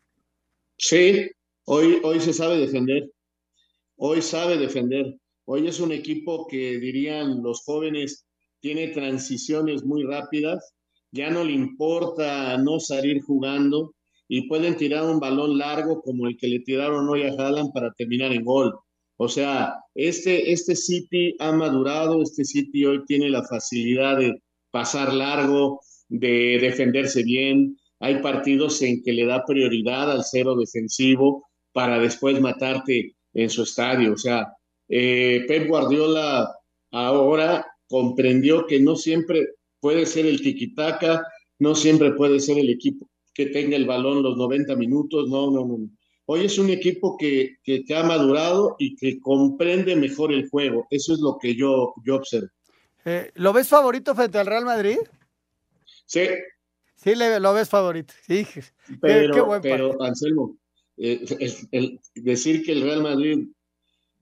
Sí, 0.77 1.31
hoy, 1.65 2.03
hoy 2.05 2.21
se 2.21 2.35
sabe 2.35 2.59
defender. 2.59 3.11
Hoy 3.97 4.21
sabe 4.21 4.59
defender. 4.59 5.17
Hoy 5.47 5.69
es 5.69 5.81
un 5.81 5.93
equipo 5.93 6.47
que 6.47 6.79
dirían 6.79 7.43
los 7.43 7.63
jóvenes, 7.65 8.27
tiene 8.61 8.89
transiciones 8.89 9.85
muy 9.85 10.03
rápidas 10.03 10.75
ya 11.13 11.31
no 11.31 11.45
le 11.45 11.53
importa 11.53 12.57
no 12.59 12.81
salir 12.81 13.23
jugando 13.23 13.95
y 14.29 14.49
pueden 14.49 14.77
tirar 14.77 15.05
un 15.05 15.21
balón 15.21 15.59
largo 15.59 16.01
como 16.01 16.27
el 16.27 16.37
que 16.39 16.49
le 16.49 16.61
tiraron 16.61 17.09
hoy 17.09 17.23
a 17.23 17.35
Haaland 17.35 17.73
para 17.73 17.93
terminar 17.93 18.33
en 18.33 18.45
gol. 18.45 18.75
O 19.19 19.29
sea, 19.29 19.75
este, 19.95 20.53
este 20.53 20.75
City 20.75 21.37
ha 21.39 21.53
madurado, 21.53 22.23
este 22.23 22.45
City 22.45 22.87
hoy 22.87 23.05
tiene 23.05 23.29
la 23.29 23.45
facilidad 23.45 24.17
de 24.17 24.43
pasar 24.71 25.13
largo, 25.13 25.81
de 26.09 26.59
defenderse 26.61 27.23
bien. 27.23 27.77
Hay 28.01 28.23
partidos 28.23 28.81
en 28.83 29.03
que 29.03 29.13
le 29.13 29.27
da 29.27 29.45
prioridad 29.45 30.11
al 30.11 30.25
cero 30.25 30.57
defensivo 30.57 31.47
para 31.73 31.99
después 31.99 32.41
matarte 32.41 33.15
en 33.35 33.51
su 33.51 33.65
estadio. 33.65 34.15
O 34.15 34.17
sea, 34.17 34.49
eh, 34.89 35.45
Pep 35.47 35.69
Guardiola 35.69 36.49
ahora 36.91 37.67
comprendió 37.87 38.67
que 38.67 38.81
no 38.81 38.97
siempre 38.97 39.47
puede 39.83 40.07
ser 40.07 40.27
el 40.27 40.41
tiquitaca, 40.41 41.27
no 41.59 41.75
siempre 41.75 42.13
puede 42.13 42.39
ser 42.39 42.57
el 42.57 42.71
equipo 42.71 43.07
que 43.35 43.47
tenga 43.47 43.77
el 43.77 43.85
balón 43.85 44.23
los 44.23 44.37
90 44.37 44.77
minutos, 44.77 45.29
no, 45.29 45.51
no, 45.51 45.67
no. 45.67 45.91
Hoy 46.27 46.45
es 46.45 46.57
un 46.57 46.71
equipo 46.71 47.17
que, 47.19 47.57
que, 47.65 47.85
ha 47.95 48.05
madurado 48.05 48.77
y 48.79 48.95
que 48.95 49.19
comprende 49.21 49.97
mejor 49.97 50.33
el 50.33 50.49
juego. 50.49 50.87
Eso 50.91 51.13
es 51.13 51.19
lo 51.19 51.37
que 51.37 51.57
yo, 51.57 51.95
yo 52.05 52.17
observo. 52.17 52.49
Eh, 53.05 53.33
¿Lo 53.35 53.53
ves 53.53 53.69
favorito 53.69 54.15
frente 54.15 54.39
al 54.39 54.47
Real 54.47 54.65
Madrid? 54.65 54.99
Sí. 56.07 56.29
Sí, 56.95 57.17
le, 57.17 57.41
lo 57.41 57.53
ves 57.53 57.69
favorito. 57.69 58.15
Sí. 58.25 58.47
Pero, 59.01 59.35
qué, 59.35 59.41
buen 59.41 59.63
pero 59.63 60.01
Anselmo, 60.01 60.57
eh, 60.97 61.25
el, 61.73 61.99
decir 62.15 62.63
que 62.65 62.73
el 62.73 62.83
Real 62.83 63.03
Madrid 63.03 63.49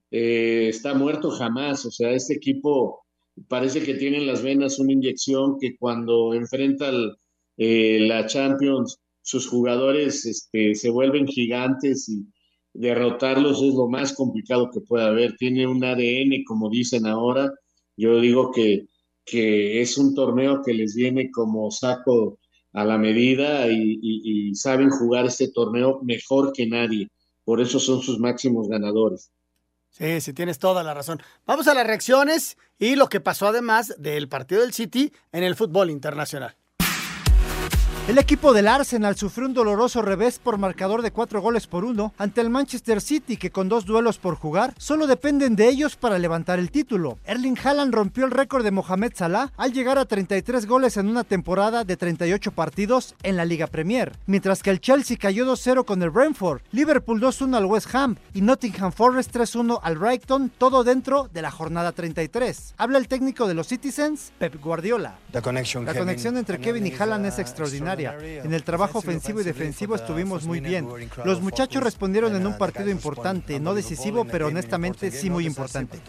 eh, 0.09 0.69
está 0.69 0.95
muerto 0.95 1.29
jamás. 1.29 1.85
O 1.85 1.91
sea, 1.91 2.11
este 2.11 2.33
equipo 2.33 3.00
parece 3.47 3.83
que 3.83 3.95
tiene 3.95 4.17
en 4.17 4.27
las 4.27 4.43
venas 4.43 4.79
una 4.79 4.93
inyección 4.93 5.57
que 5.59 5.75
cuando 5.77 6.33
enfrenta 6.33 6.89
el, 6.89 7.13
eh, 7.57 7.99
la 8.01 8.25
Champions, 8.27 8.99
sus 9.21 9.47
jugadores 9.47 10.25
este, 10.25 10.75
se 10.75 10.89
vuelven 10.89 11.27
gigantes 11.27 12.09
y 12.09 12.25
derrotarlos 12.73 13.61
es 13.61 13.73
lo 13.73 13.87
más 13.87 14.13
complicado 14.13 14.69
que 14.71 14.81
puede 14.81 15.05
haber. 15.05 15.35
Tiene 15.37 15.67
un 15.67 15.83
ADN, 15.83 16.43
como 16.45 16.69
dicen 16.69 17.05
ahora. 17.05 17.51
Yo 17.97 18.19
digo 18.19 18.51
que, 18.51 18.87
que 19.25 19.81
es 19.81 19.97
un 19.97 20.15
torneo 20.15 20.61
que 20.65 20.73
les 20.73 20.95
viene 20.95 21.29
como 21.31 21.69
saco 21.71 22.39
a 22.73 22.85
la 22.85 22.97
medida 22.97 23.69
y, 23.71 23.99
y, 24.01 24.55
saben 24.55 24.89
jugar 24.89 25.25
este 25.25 25.49
torneo 25.51 25.99
mejor 26.03 26.53
que 26.53 26.65
nadie. 26.67 27.09
Por 27.43 27.61
eso 27.61 27.79
son 27.79 28.01
sus 28.01 28.19
máximos 28.19 28.69
ganadores. 28.69 29.31
Sí, 29.91 30.21
sí, 30.21 30.33
tienes 30.33 30.57
toda 30.57 30.83
la 30.83 30.93
razón. 30.93 31.21
Vamos 31.45 31.67
a 31.67 31.73
las 31.73 31.85
reacciones 31.85 32.57
y 32.79 32.95
lo 32.95 33.09
que 33.09 33.19
pasó 33.19 33.47
además 33.47 33.93
del 33.97 34.29
partido 34.29 34.61
del 34.61 34.73
City 34.73 35.13
en 35.33 35.43
el 35.43 35.55
fútbol 35.55 35.89
internacional. 35.89 36.55
El 38.07 38.17
equipo 38.17 38.51
del 38.51 38.67
Arsenal 38.67 39.15
sufrió 39.15 39.47
un 39.47 39.53
doloroso 39.53 40.01
revés 40.01 40.39
por 40.39 40.57
marcador 40.57 41.03
de 41.03 41.11
cuatro 41.11 41.39
goles 41.39 41.67
por 41.67 41.85
uno 41.85 42.13
ante 42.17 42.41
el 42.41 42.49
Manchester 42.49 42.99
City, 42.99 43.37
que 43.37 43.51
con 43.51 43.69
dos 43.69 43.85
duelos 43.85 44.17
por 44.17 44.35
jugar 44.35 44.73
solo 44.79 45.05
dependen 45.05 45.55
de 45.55 45.69
ellos 45.69 45.95
para 45.97 46.17
levantar 46.17 46.57
el 46.57 46.71
título. 46.71 47.19
Erling 47.25 47.57
Haaland 47.63 47.93
rompió 47.93 48.25
el 48.25 48.31
récord 48.31 48.63
de 48.63 48.71
Mohamed 48.71 49.13
Salah 49.15 49.53
al 49.55 49.71
llegar 49.71 49.99
a 49.99 50.05
33 50.05 50.65
goles 50.65 50.97
en 50.97 51.09
una 51.09 51.23
temporada 51.23 51.83
de 51.83 51.95
38 51.95 52.51
partidos 52.51 53.13
en 53.21 53.37
la 53.37 53.45
Liga 53.45 53.67
Premier, 53.67 54.13
mientras 54.25 54.63
que 54.63 54.71
el 54.71 54.81
Chelsea 54.81 55.15
cayó 55.15 55.45
2-0 55.45 55.85
con 55.85 56.01
el 56.01 56.09
Brentford, 56.09 56.61
Liverpool 56.71 57.21
2-1 57.21 57.55
al 57.55 57.65
West 57.65 57.93
Ham 57.93 58.15
y 58.33 58.41
Nottingham 58.41 58.91
Forest 58.91 59.33
3-1 59.33 59.79
al 59.81 59.99
Brighton, 59.99 60.51
todo 60.57 60.83
dentro 60.83 61.29
de 61.31 61.43
la 61.43 61.51
jornada 61.51 61.91
33. 61.91 62.73
Habla 62.77 62.97
el 62.97 63.07
técnico 63.07 63.47
de 63.47 63.53
los 63.53 63.67
Citizens, 63.67 64.33
Pep 64.39 64.59
Guardiola. 64.59 65.19
La 65.93 65.99
conexión 65.99 66.37
entre 66.37 66.59
Kevin 66.59 66.87
y 66.87 66.93
Haaland 66.93 67.27
es 67.27 67.37
extraordinaria 67.37 67.90
en 67.99 68.53
el 68.53 68.63
trabajo 68.63 68.99
ofensivo 68.99 69.41
y 69.41 69.43
defensivo 69.43 69.95
estuvimos 69.95 70.45
muy 70.45 70.59
bien. 70.59 70.87
Los 71.25 71.41
muchachos 71.41 71.83
respondieron 71.83 72.35
en 72.35 72.45
un 72.45 72.57
partido 72.57 72.89
importante, 72.89 73.59
no 73.59 73.73
decisivo, 73.73 74.25
pero 74.25 74.47
honestamente 74.47 75.11
sí 75.11 75.29
muy 75.29 75.45
importante. 75.45 75.99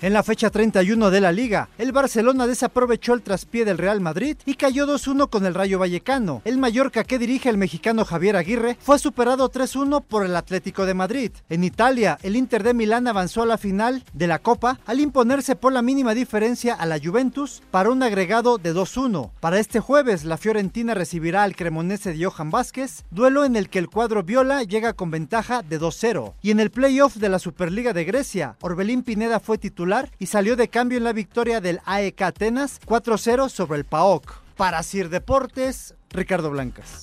En 0.00 0.12
la 0.12 0.22
fecha 0.22 0.50
31 0.50 1.10
de 1.10 1.20
la 1.20 1.32
liga, 1.32 1.68
el 1.78 1.92
Barcelona 1.92 2.46
desaprovechó 2.46 3.14
el 3.14 3.22
traspié 3.22 3.64
del 3.64 3.78
Real 3.78 4.00
Madrid 4.00 4.36
y 4.46 4.54
cayó 4.54 4.86
2-1 4.86 5.28
con 5.28 5.46
el 5.46 5.54
Rayo 5.54 5.78
Vallecano. 5.78 6.42
El 6.44 6.58
Mallorca 6.58 7.04
que 7.04 7.18
dirige 7.18 7.48
el 7.48 7.58
mexicano 7.58 8.04
Javier 8.04 8.36
Aguirre 8.36 8.76
fue 8.80 8.98
superado 8.98 9.50
3-1 9.50 10.04
por 10.04 10.24
el 10.24 10.36
Atlético 10.36 10.86
de 10.86 10.94
Madrid. 10.94 11.32
En 11.48 11.64
Italia, 11.64 12.18
el 12.22 12.36
Inter 12.36 12.62
de 12.62 12.74
Milán 12.74 13.06
avanzó 13.06 13.42
a 13.42 13.46
la 13.46 13.58
final 13.58 14.04
de 14.12 14.26
la 14.26 14.38
Copa 14.38 14.78
al 14.86 15.00
imponerse 15.00 15.56
por 15.56 15.72
la 15.72 15.82
mínima 15.82 16.14
diferencia 16.14 16.74
a 16.74 16.86
la 16.86 16.98
Juventus 16.98 17.62
para 17.70 17.90
un 17.90 18.02
agregado 18.02 18.58
de 18.58 18.74
2-1. 18.74 19.30
Para 19.40 19.58
este 19.58 19.77
jueves, 19.80 20.24
la 20.24 20.36
Fiorentina 20.36 20.94
recibirá 20.94 21.42
al 21.42 21.56
Cremonese 21.56 22.12
de 22.12 22.24
Johan 22.24 22.50
Vázquez, 22.50 23.04
duelo 23.10 23.44
en 23.44 23.56
el 23.56 23.68
que 23.68 23.78
el 23.78 23.88
cuadro 23.88 24.22
viola 24.22 24.62
llega 24.62 24.92
con 24.92 25.10
ventaja 25.10 25.62
de 25.62 25.80
2-0. 25.80 26.34
Y 26.42 26.50
en 26.50 26.60
el 26.60 26.70
playoff 26.70 27.16
de 27.16 27.28
la 27.28 27.38
Superliga 27.38 27.92
de 27.92 28.04
Grecia, 28.04 28.56
Orbelín 28.60 29.02
Pineda 29.02 29.40
fue 29.40 29.58
titular 29.58 30.10
y 30.18 30.26
salió 30.26 30.56
de 30.56 30.68
cambio 30.68 30.98
en 30.98 31.04
la 31.04 31.12
victoria 31.12 31.60
del 31.60 31.80
AEK 31.84 32.22
Atenas 32.22 32.80
4-0 32.86 33.48
sobre 33.48 33.78
el 33.78 33.84
PAOK. 33.84 34.40
Para 34.56 34.82
Sir 34.82 35.08
Deportes, 35.08 35.94
Ricardo 36.10 36.50
Blancas. 36.50 37.02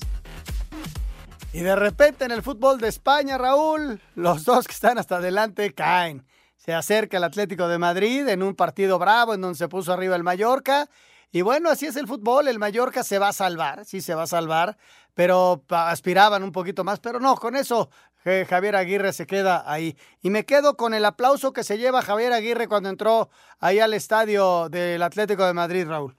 Y 1.53 1.61
de 1.61 1.75
repente 1.75 2.25
en 2.25 2.31
el 2.31 2.43
fútbol 2.43 2.79
de 2.79 2.89
España, 2.89 3.38
Raúl, 3.38 4.01
los 4.15 4.43
dos 4.43 4.67
que 4.67 4.73
están 4.73 4.97
hasta 4.97 5.17
adelante 5.17 5.73
caen. 5.73 6.25
Se 6.57 6.73
acerca 6.73 7.17
el 7.17 7.23
Atlético 7.23 7.67
de 7.67 7.77
Madrid 7.77 8.27
en 8.27 8.43
un 8.43 8.55
partido 8.55 8.99
bravo 8.99 9.33
en 9.33 9.41
donde 9.41 9.57
se 9.57 9.69
puso 9.69 9.93
arriba 9.93 10.15
el 10.15 10.23
Mallorca 10.23 10.89
y 11.36 11.41
bueno, 11.41 11.69
así 11.69 11.86
es 11.86 11.98
el 11.98 12.08
fútbol. 12.08 12.48
El 12.48 12.60
Mallorca 12.60 13.04
se 13.04 13.19
va 13.19 13.28
a 13.28 13.34
salvar, 13.34 13.84
sí 13.84 14.00
se 14.00 14.15
va 14.15 14.24
a 14.24 14.28
salvar, 14.28 14.78
pero 15.13 15.65
aspiraban 15.67 16.43
un 16.43 16.54
poquito 16.54 16.86
más. 16.86 17.02
Pero 17.02 17.19
no, 17.19 17.36
con 17.36 17.58
eso 17.58 17.89
Javier 18.24 18.78
Aguirre 18.78 19.12
se 19.12 19.28
queda 19.28 19.69
ahí. 19.69 19.98
Y 20.21 20.30
me 20.30 20.45
quedo 20.45 20.78
con 20.78 20.93
el 20.93 21.04
aplauso 21.04 21.52
que 21.52 21.65
se 21.65 21.78
lleva 21.78 22.02
Javier 22.02 22.32
Aguirre 22.32 22.69
cuando 22.69 22.88
entró 22.88 23.30
ahí 23.60 23.80
al 23.80 23.93
estadio 23.93 24.69
del 24.69 25.04
Atlético 25.04 25.45
de 25.45 25.54
Madrid, 25.54 25.86
Raúl. 25.86 26.15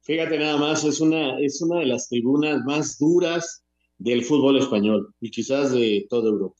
Fíjate 0.00 0.38
nada 0.38 0.56
más, 0.56 0.84
es 0.84 1.02
una, 1.02 1.38
es 1.40 1.60
una 1.60 1.80
de 1.80 1.86
las 1.88 2.08
tribunas 2.08 2.64
más 2.64 2.96
duras 2.98 3.62
del 3.98 4.24
fútbol 4.24 4.56
español 4.56 5.14
y 5.20 5.30
quizás 5.30 5.70
de 5.72 6.06
toda 6.08 6.30
Europa. 6.30 6.56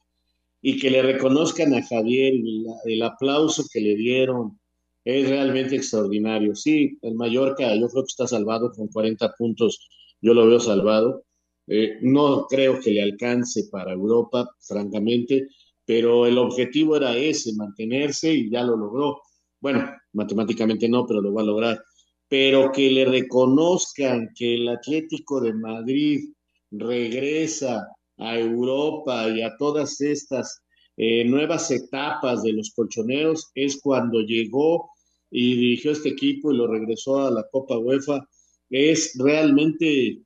Y 0.61 0.79
que 0.79 0.91
le 0.91 1.01
reconozcan 1.01 1.73
a 1.73 1.83
Javier 1.83 2.35
el, 2.35 2.67
el 2.85 3.03
aplauso 3.03 3.65
que 3.73 3.81
le 3.81 3.97
dieron, 3.97 4.59
es 5.05 5.29
realmente 5.29 5.77
extraordinario. 5.77 6.55
Sí, 6.55 6.99
el 7.03 7.15
Mallorca 7.15 7.75
yo 7.75 7.89
creo 7.89 8.03
que 8.05 8.09
está 8.09 8.27
salvado 8.27 8.73
con 8.73 8.89
40 8.89 9.33
puntos, 9.39 9.89
yo 10.21 10.35
lo 10.35 10.47
veo 10.47 10.61
salvado. 10.61 11.25
Eh, 11.67 11.99
no 12.03 12.47
creo 12.49 12.81
que 12.81 12.91
le 12.93 13.03
alcance 13.03 13.69
para 13.71 13.93
Europa, 13.93 14.49
francamente, 14.61 15.49
pero 15.85 16.27
el 16.27 16.39
objetivo 16.39 16.97
era 16.97 17.17
ese, 17.17 17.55
mantenerse 17.57 18.33
y 18.33 18.51
ya 18.51 18.63
lo 18.63 18.77
logró. 18.77 19.23
Bueno, 19.61 19.91
matemáticamente 20.13 20.89
no, 20.89 21.07
pero 21.07 21.21
lo 21.21 21.33
va 21.33 21.43
a 21.43 21.45
lograr. 21.47 21.83
Pero 22.29 22.71
que 22.73 22.91
le 22.91 23.05
reconozcan 23.05 24.29
que 24.35 24.57
el 24.57 24.69
Atlético 24.69 25.41
de 25.41 25.55
Madrid 25.55 26.33
regresa 26.71 27.87
a 28.19 28.39
Europa 28.39 29.29
y 29.29 29.43
a 29.43 29.57
todas 29.57 30.01
estas 30.01 30.63
eh, 31.01 31.25
nuevas 31.25 31.71
etapas 31.71 32.43
de 32.43 32.53
los 32.53 32.73
colchoneros 32.75 33.53
es 33.55 33.81
cuando 33.81 34.21
llegó 34.21 34.91
y 35.31 35.55
dirigió 35.55 35.93
este 35.93 36.09
equipo 36.09 36.53
y 36.53 36.57
lo 36.57 36.67
regresó 36.67 37.21
a 37.21 37.31
la 37.31 37.47
Copa 37.53 37.79
UEFA. 37.79 38.29
Es 38.69 39.17
realmente 39.17 40.19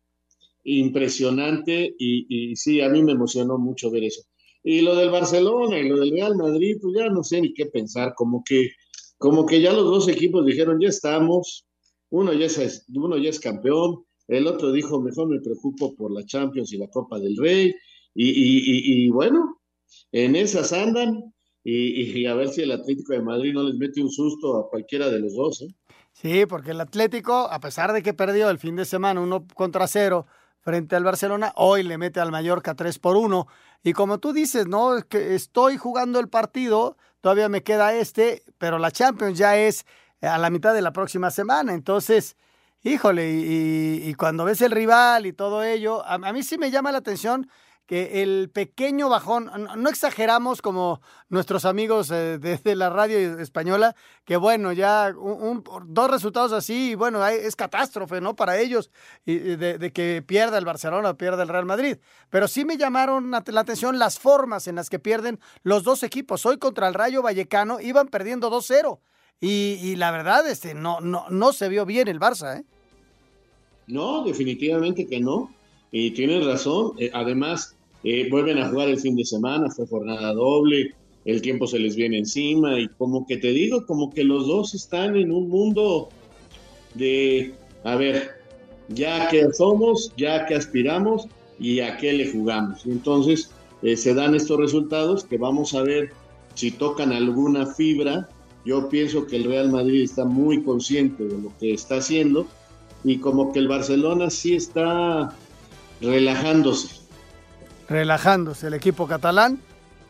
impresionante 0.64 1.94
y, 1.98 2.56
sí, 2.56 2.80
a 2.80 2.88
mí 2.88 3.02
me 3.02 3.12
emocionó 3.12 3.58
mucho 3.58 3.90
ver 3.90 4.04
eso. 4.04 4.22
Y 4.64 4.80
lo 4.80 4.96
del 4.96 5.10
Barcelona 5.10 5.78
y 5.78 5.90
lo 5.90 6.00
del 6.00 6.12
Real 6.12 6.36
Madrid, 6.36 6.78
pues 6.80 6.94
ya 6.96 7.10
no 7.10 7.22
sé 7.22 7.42
ni 7.42 7.52
qué 7.52 7.66
pensar, 7.66 8.14
como 8.14 8.42
que, 8.42 8.70
como 9.18 9.44
que 9.44 9.60
ya 9.60 9.74
los 9.74 9.84
dos 9.84 10.08
equipos 10.08 10.46
dijeron, 10.46 10.80
ya 10.80 10.88
estamos, 10.88 11.66
uno 12.08 12.32
ya 12.32 12.46
es, 12.46 12.86
uno 12.94 13.18
ya 13.18 13.28
es 13.28 13.40
campeón, 13.40 14.04
el 14.26 14.46
otro 14.46 14.72
dijo, 14.72 15.02
mejor 15.02 15.28
me 15.28 15.40
preocupo 15.40 15.94
por 15.94 16.12
la 16.12 16.24
Champions 16.24 16.72
y 16.72 16.78
la 16.78 16.88
Copa 16.88 17.18
del 17.18 17.36
Rey, 17.36 17.74
y, 18.14 19.04
y 19.04 19.10
bueno, 19.10 19.61
en 20.12 20.36
esas 20.36 20.72
andan, 20.72 21.32
y, 21.64 22.26
a 22.26 22.34
ver 22.34 22.48
si 22.48 22.62
el 22.62 22.72
Atlético 22.72 23.12
de 23.12 23.22
Madrid 23.22 23.52
no 23.54 23.62
les 23.62 23.76
mete 23.76 24.02
un 24.02 24.10
susto 24.10 24.58
a 24.58 24.68
cualquiera 24.68 25.08
de 25.10 25.20
los 25.20 25.34
dos. 25.34 25.62
¿eh? 25.62 25.68
Sí, 26.12 26.46
porque 26.46 26.72
el 26.72 26.80
Atlético, 26.80 27.48
a 27.50 27.60
pesar 27.60 27.92
de 27.92 28.02
que 28.02 28.14
perdió 28.14 28.50
el 28.50 28.58
fin 28.58 28.76
de 28.76 28.84
semana 28.84 29.20
uno 29.20 29.46
contra 29.54 29.86
cero 29.86 30.26
frente 30.60 30.96
al 30.96 31.04
Barcelona, 31.04 31.52
hoy 31.56 31.82
le 31.82 31.98
mete 31.98 32.20
al 32.20 32.32
Mallorca 32.32 32.74
3 32.74 32.98
por 32.98 33.16
1. 33.16 33.46
Y 33.84 33.92
como 33.92 34.18
tú 34.18 34.32
dices, 34.32 34.66
¿no? 34.66 34.96
Es 34.96 35.04
que 35.04 35.34
estoy 35.34 35.76
jugando 35.76 36.20
el 36.20 36.28
partido, 36.28 36.96
todavía 37.20 37.48
me 37.48 37.62
queda 37.62 37.94
este, 37.94 38.42
pero 38.58 38.78
la 38.78 38.90
Champions 38.90 39.38
ya 39.38 39.56
es 39.56 39.86
a 40.20 40.38
la 40.38 40.50
mitad 40.50 40.74
de 40.74 40.82
la 40.82 40.92
próxima 40.92 41.30
semana. 41.30 41.74
Entonces, 41.74 42.36
híjole, 42.82 43.30
y, 43.30 44.14
cuando 44.14 44.44
ves 44.44 44.60
el 44.62 44.70
rival 44.70 45.26
y 45.26 45.32
todo 45.32 45.62
ello, 45.64 46.04
a 46.04 46.18
mí 46.32 46.42
sí 46.42 46.58
me 46.58 46.70
llama 46.70 46.92
la 46.92 46.98
atención 46.98 47.48
el 47.92 48.50
pequeño 48.50 49.08
bajón, 49.08 49.50
no 49.76 49.88
exageramos 49.90 50.62
como 50.62 51.00
nuestros 51.28 51.64
amigos 51.64 52.10
eh, 52.10 52.38
de, 52.38 52.76
la 52.76 52.90
radio 52.90 53.38
española, 53.38 53.94
que 54.24 54.36
bueno, 54.36 54.72
ya 54.72 55.12
un, 55.16 55.62
dos 55.86 56.10
resultados 56.10 56.52
así, 56.52 56.92
y 56.92 56.94
bueno, 56.94 57.26
es 57.26 57.54
catástrofe, 57.54 58.20
¿no? 58.20 58.34
Para 58.34 58.58
ellos, 58.58 58.90
de, 59.26 59.92
que 59.94 60.22
pierda 60.26 60.58
el 60.58 60.64
Barcelona 60.64 61.14
pierda 61.16 61.42
el 61.42 61.48
Real 61.48 61.66
Madrid. 61.66 61.98
Pero 62.30 62.48
sí 62.48 62.64
me 62.64 62.76
llamaron 62.76 63.30
la 63.30 63.60
atención 63.60 63.98
las 63.98 64.18
formas 64.18 64.66
en 64.68 64.76
las 64.76 64.88
que 64.88 64.98
pierden 64.98 65.38
los 65.62 65.84
dos 65.84 66.02
equipos. 66.02 66.46
Hoy 66.46 66.58
contra 66.58 66.88
el 66.88 66.94
Rayo 66.94 67.22
Vallecano 67.22 67.80
iban 67.80 68.08
perdiendo 68.08 68.50
2-0. 68.50 69.00
Y, 69.40 69.78
y, 69.82 69.96
la 69.96 70.12
verdad, 70.12 70.48
este, 70.48 70.72
no, 70.72 71.00
no, 71.00 71.26
no 71.28 71.52
se 71.52 71.68
vio 71.68 71.84
bien 71.84 72.06
el 72.06 72.20
Barça, 72.20 72.60
¿eh? 72.60 72.64
No, 73.88 74.22
definitivamente 74.24 75.06
que 75.06 75.20
no. 75.20 75.52
Y 75.90 76.12
tienes 76.12 76.46
razón. 76.46 76.92
Eh, 76.98 77.10
además, 77.12 77.76
eh, 78.04 78.28
vuelven 78.30 78.58
a 78.58 78.68
jugar 78.68 78.88
el 78.88 78.98
fin 78.98 79.16
de 79.16 79.24
semana, 79.24 79.70
fue 79.70 79.86
jornada 79.86 80.32
doble. 80.34 80.94
el 81.24 81.40
tiempo 81.40 81.66
se 81.66 81.78
les 81.78 81.94
viene 81.94 82.18
encima 82.18 82.80
y 82.80 82.88
como 82.88 83.26
que 83.26 83.36
te 83.36 83.52
digo, 83.52 83.86
como 83.86 84.12
que 84.12 84.24
los 84.24 84.48
dos 84.48 84.74
están 84.74 85.16
en 85.16 85.30
un 85.30 85.48
mundo 85.48 86.08
de, 86.94 87.54
a 87.84 87.94
ver, 87.94 88.30
ya 88.88 89.28
que 89.28 89.52
somos, 89.52 90.12
ya 90.16 90.46
que 90.46 90.54
aspiramos 90.56 91.28
y 91.58 91.80
a 91.80 91.96
qué 91.96 92.12
le 92.12 92.30
jugamos. 92.30 92.84
Entonces 92.86 93.50
eh, 93.82 93.96
se 93.96 94.14
dan 94.14 94.34
estos 94.34 94.58
resultados 94.58 95.24
que 95.24 95.38
vamos 95.38 95.74
a 95.74 95.82
ver 95.82 96.10
si 96.54 96.70
tocan 96.70 97.12
alguna 97.12 97.66
fibra. 97.66 98.28
Yo 98.64 98.88
pienso 98.88 99.26
que 99.26 99.36
el 99.36 99.44
Real 99.44 99.70
Madrid 99.70 100.02
está 100.02 100.24
muy 100.24 100.62
consciente 100.62 101.24
de 101.24 101.38
lo 101.38 101.52
que 101.58 101.72
está 101.72 101.96
haciendo 101.96 102.46
y 103.04 103.18
como 103.18 103.52
que 103.52 103.58
el 103.58 103.68
Barcelona 103.68 104.30
sí 104.30 104.54
está 104.54 105.34
relajándose. 106.00 107.01
Relajándose 107.92 108.68
el 108.68 108.74
equipo 108.74 109.06
catalán 109.06 109.60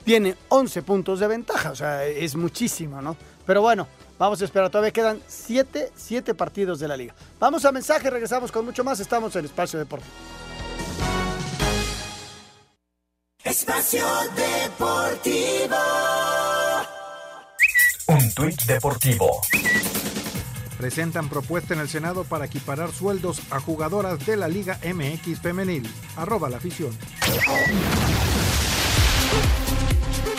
tiene 0.04 0.36
11 0.50 0.82
puntos 0.82 1.18
de 1.18 1.26
ventaja, 1.26 1.72
o 1.72 1.74
sea, 1.74 2.04
es 2.04 2.36
muchísimo, 2.36 3.02
¿no? 3.02 3.16
Pero 3.44 3.60
bueno, 3.60 3.88
vamos 4.20 4.40
a 4.40 4.44
esperar, 4.44 4.70
todavía 4.70 4.92
quedan 4.92 5.20
7, 5.26 5.90
7 5.96 6.34
partidos 6.34 6.78
de 6.78 6.86
la 6.86 6.96
liga. 6.96 7.12
Vamos 7.40 7.64
a 7.64 7.72
mensaje, 7.72 8.08
regresamos 8.08 8.52
con 8.52 8.64
mucho 8.64 8.84
más, 8.84 9.00
estamos 9.00 9.34
en 9.34 9.46
Espacio 9.46 9.80
Deportivo. 9.80 10.12
Espacio 13.42 14.06
Deportivo. 14.36 15.76
Un 18.06 18.32
tuit 18.32 18.62
deportivo. 18.62 19.40
Presentan 20.82 21.28
propuesta 21.28 21.74
en 21.74 21.80
el 21.80 21.88
Senado 21.88 22.24
para 22.24 22.46
equiparar 22.46 22.90
sueldos 22.90 23.40
a 23.52 23.60
jugadoras 23.60 24.26
de 24.26 24.36
la 24.36 24.48
Liga 24.48 24.80
MX 24.82 25.38
femenil. 25.40 25.88
Arroba 26.16 26.50
la 26.50 26.56
afición. 26.56 26.90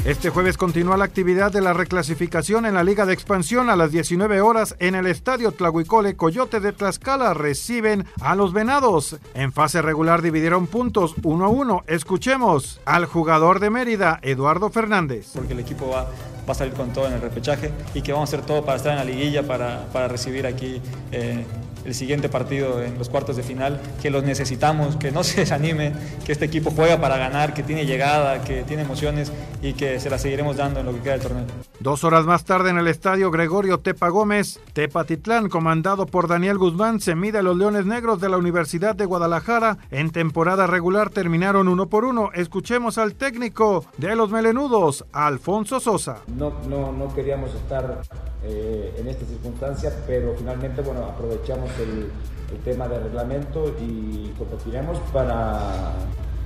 Este 0.04 0.30
jueves 0.30 0.58
continúa 0.58 0.98
la 0.98 1.06
actividad 1.06 1.50
de 1.54 1.62
la 1.62 1.72
reclasificación 1.72 2.66
en 2.66 2.74
la 2.74 2.84
Liga 2.84 3.06
de 3.06 3.14
Expansión 3.14 3.70
a 3.70 3.78
las 3.78 3.94
19 3.94 4.42
horas 4.42 4.76
en 4.80 4.96
el 4.96 5.08
Estadio 5.08 5.54
Tlahuicole 5.54 6.18
Coyote 6.18 6.60
de 6.60 6.74
Tlaxcala. 6.74 7.34
Reciben 7.34 8.06
a 8.20 8.36
los 8.36 8.52
Venados. 8.52 9.16
En 9.34 9.54
fase 9.54 9.82
regular 9.82 10.22
dividieron 10.22 10.68
puntos 10.68 11.16
1 11.24 11.46
a 11.46 11.48
1. 11.48 11.84
Escuchemos 11.88 12.82
al 12.84 13.06
jugador 13.06 13.62
de 13.62 13.70
Mérida, 13.70 14.20
Eduardo 14.22 14.70
Fernández. 14.70 15.32
Porque 15.34 15.54
el 15.54 15.62
equipo 15.62 15.88
va, 15.88 16.10
va 16.48 16.52
a 16.52 16.56
salir 16.56 16.74
con 16.74 16.92
todo 16.92 17.08
en 17.08 17.14
el 17.14 17.22
repechaje 17.22 17.72
y 17.94 18.02
que 18.02 18.12
vamos 18.12 18.30
a 18.30 18.36
hacer 18.36 18.46
todo 18.46 18.64
para 18.64 18.78
estar 18.78 18.92
en 18.92 19.00
la 19.00 19.06
liguilla, 19.06 19.44
para, 19.44 19.86
para 19.92 20.08
recibir 20.08 20.46
aquí 20.46 20.82
eh, 21.12 21.46
el 21.86 21.94
siguiente 21.94 22.30
partido 22.30 22.82
en 22.82 22.98
los 22.98 23.10
cuartos 23.10 23.36
de 23.36 23.44
final, 23.44 23.80
que 24.02 24.10
los 24.10 24.24
necesitamos, 24.24 24.96
que 24.96 25.12
no 25.12 25.24
se 25.24 25.42
desanime, 25.42 25.94
que 26.26 26.32
este 26.32 26.46
equipo 26.46 26.72
juega 26.72 27.00
para 27.00 27.18
ganar, 27.18 27.54
que 27.54 27.64
tiene 27.64 27.86
llegada, 27.86 28.42
que 28.44 28.64
tiene 28.64 28.84
emociones 28.84 29.32
y 29.62 29.74
que 29.74 30.00
se 30.00 30.10
la 30.10 30.18
seguiremos 30.18 30.58
dando 30.58 30.80
en 30.80 30.86
lo 30.86 30.94
que 30.94 31.00
queda 31.00 31.14
del 31.14 31.22
torneo. 31.22 31.46
Dos 31.80 32.04
horas 32.04 32.26
más 32.26 32.46
tarde 32.46 32.70
en 32.70 32.78
el 32.78 32.88
estadio 32.88 33.32
Gregorio 33.32 33.80
Tepa 33.80 34.10
Gómez, 34.10 34.60
Tepatitlán, 34.74 35.50
comandado 35.50 36.06
por 36.06 36.28
Daniel 36.28 36.58
Guzmán, 36.58 37.00
se 37.00 37.16
mide 37.16 37.40
a 37.40 37.44
los 37.44 37.58
Leones 37.58 37.86
Negros 37.86 38.22
de 38.22 38.30
la 38.30 38.38
Universidad 38.38 38.96
de 38.96 39.06
Guadalajara. 39.06 39.78
En 39.92 40.12
temporada 40.12 40.68
regular 40.68 41.10
terminaron 41.10 41.68
uno 41.68 41.88
por 41.88 42.06
uno. 42.06 42.30
Escuchemos 42.34 42.98
al 42.98 43.16
técnico 43.16 43.86
de 43.98 44.16
los 44.16 44.32
Melenudos, 44.32 45.06
Alfonso 45.12 45.80
Sosa. 45.80 46.20
No, 46.28 46.54
no, 46.70 46.92
no 46.92 47.14
queríamos 47.14 47.54
estar 47.54 48.02
eh, 48.44 48.96
en 48.98 49.08
esta 49.08 49.26
circunstancia, 49.26 49.92
pero 50.06 50.36
finalmente 50.38 50.82
bueno, 50.82 51.06
aprovechamos 51.06 51.72
el, 51.80 52.10
el 52.54 52.64
tema 52.64 52.88
del 52.88 53.04
reglamento 53.04 53.74
y 53.82 54.34
competiremos 54.38 55.00
para, 55.12 55.94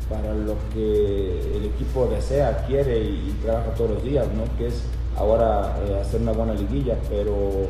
para 0.09 0.33
lo 0.33 0.55
que 0.73 1.57
el 1.57 1.65
equipo 1.65 2.07
desea, 2.07 2.65
quiere 2.67 2.99
y, 2.99 3.29
y 3.29 3.39
trabaja 3.43 3.71
todos 3.71 3.91
los 3.91 4.03
días, 4.03 4.27
¿no? 4.33 4.43
que 4.57 4.67
es 4.67 4.83
ahora 5.17 5.75
eh, 5.85 5.99
hacer 6.01 6.21
una 6.21 6.31
buena 6.31 6.53
liguilla, 6.53 6.95
pero 7.09 7.69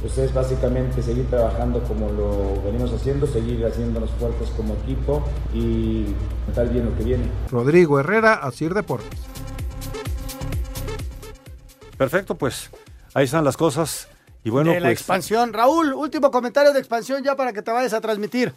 pues 0.00 0.16
es 0.16 0.32
básicamente 0.32 1.02
seguir 1.02 1.28
trabajando 1.28 1.82
como 1.84 2.10
lo 2.10 2.62
venimos 2.62 2.92
haciendo, 2.92 3.26
seguir 3.26 3.64
haciéndonos 3.66 4.10
fuertes 4.12 4.48
como 4.56 4.74
equipo 4.74 5.22
y 5.52 6.06
tal 6.54 6.68
bien 6.70 6.86
lo 6.86 6.96
que 6.96 7.04
viene. 7.04 7.24
Rodrigo 7.50 8.00
Herrera, 8.00 8.34
Asir 8.34 8.72
Deportes. 8.72 9.20
Perfecto, 11.98 12.34
pues 12.36 12.70
ahí 13.12 13.26
están 13.26 13.44
las 13.44 13.58
cosas. 13.58 14.08
Y 14.44 14.50
bueno, 14.50 14.72
de 14.72 14.80
la 14.80 14.88
pues 14.88 15.00
expansión. 15.00 15.52
Raúl, 15.52 15.92
último 15.94 16.30
comentario 16.30 16.72
de 16.72 16.78
expansión 16.78 17.22
ya 17.22 17.36
para 17.36 17.52
que 17.52 17.62
te 17.62 17.70
vayas 17.70 17.92
a 17.92 18.00
transmitir. 18.00 18.52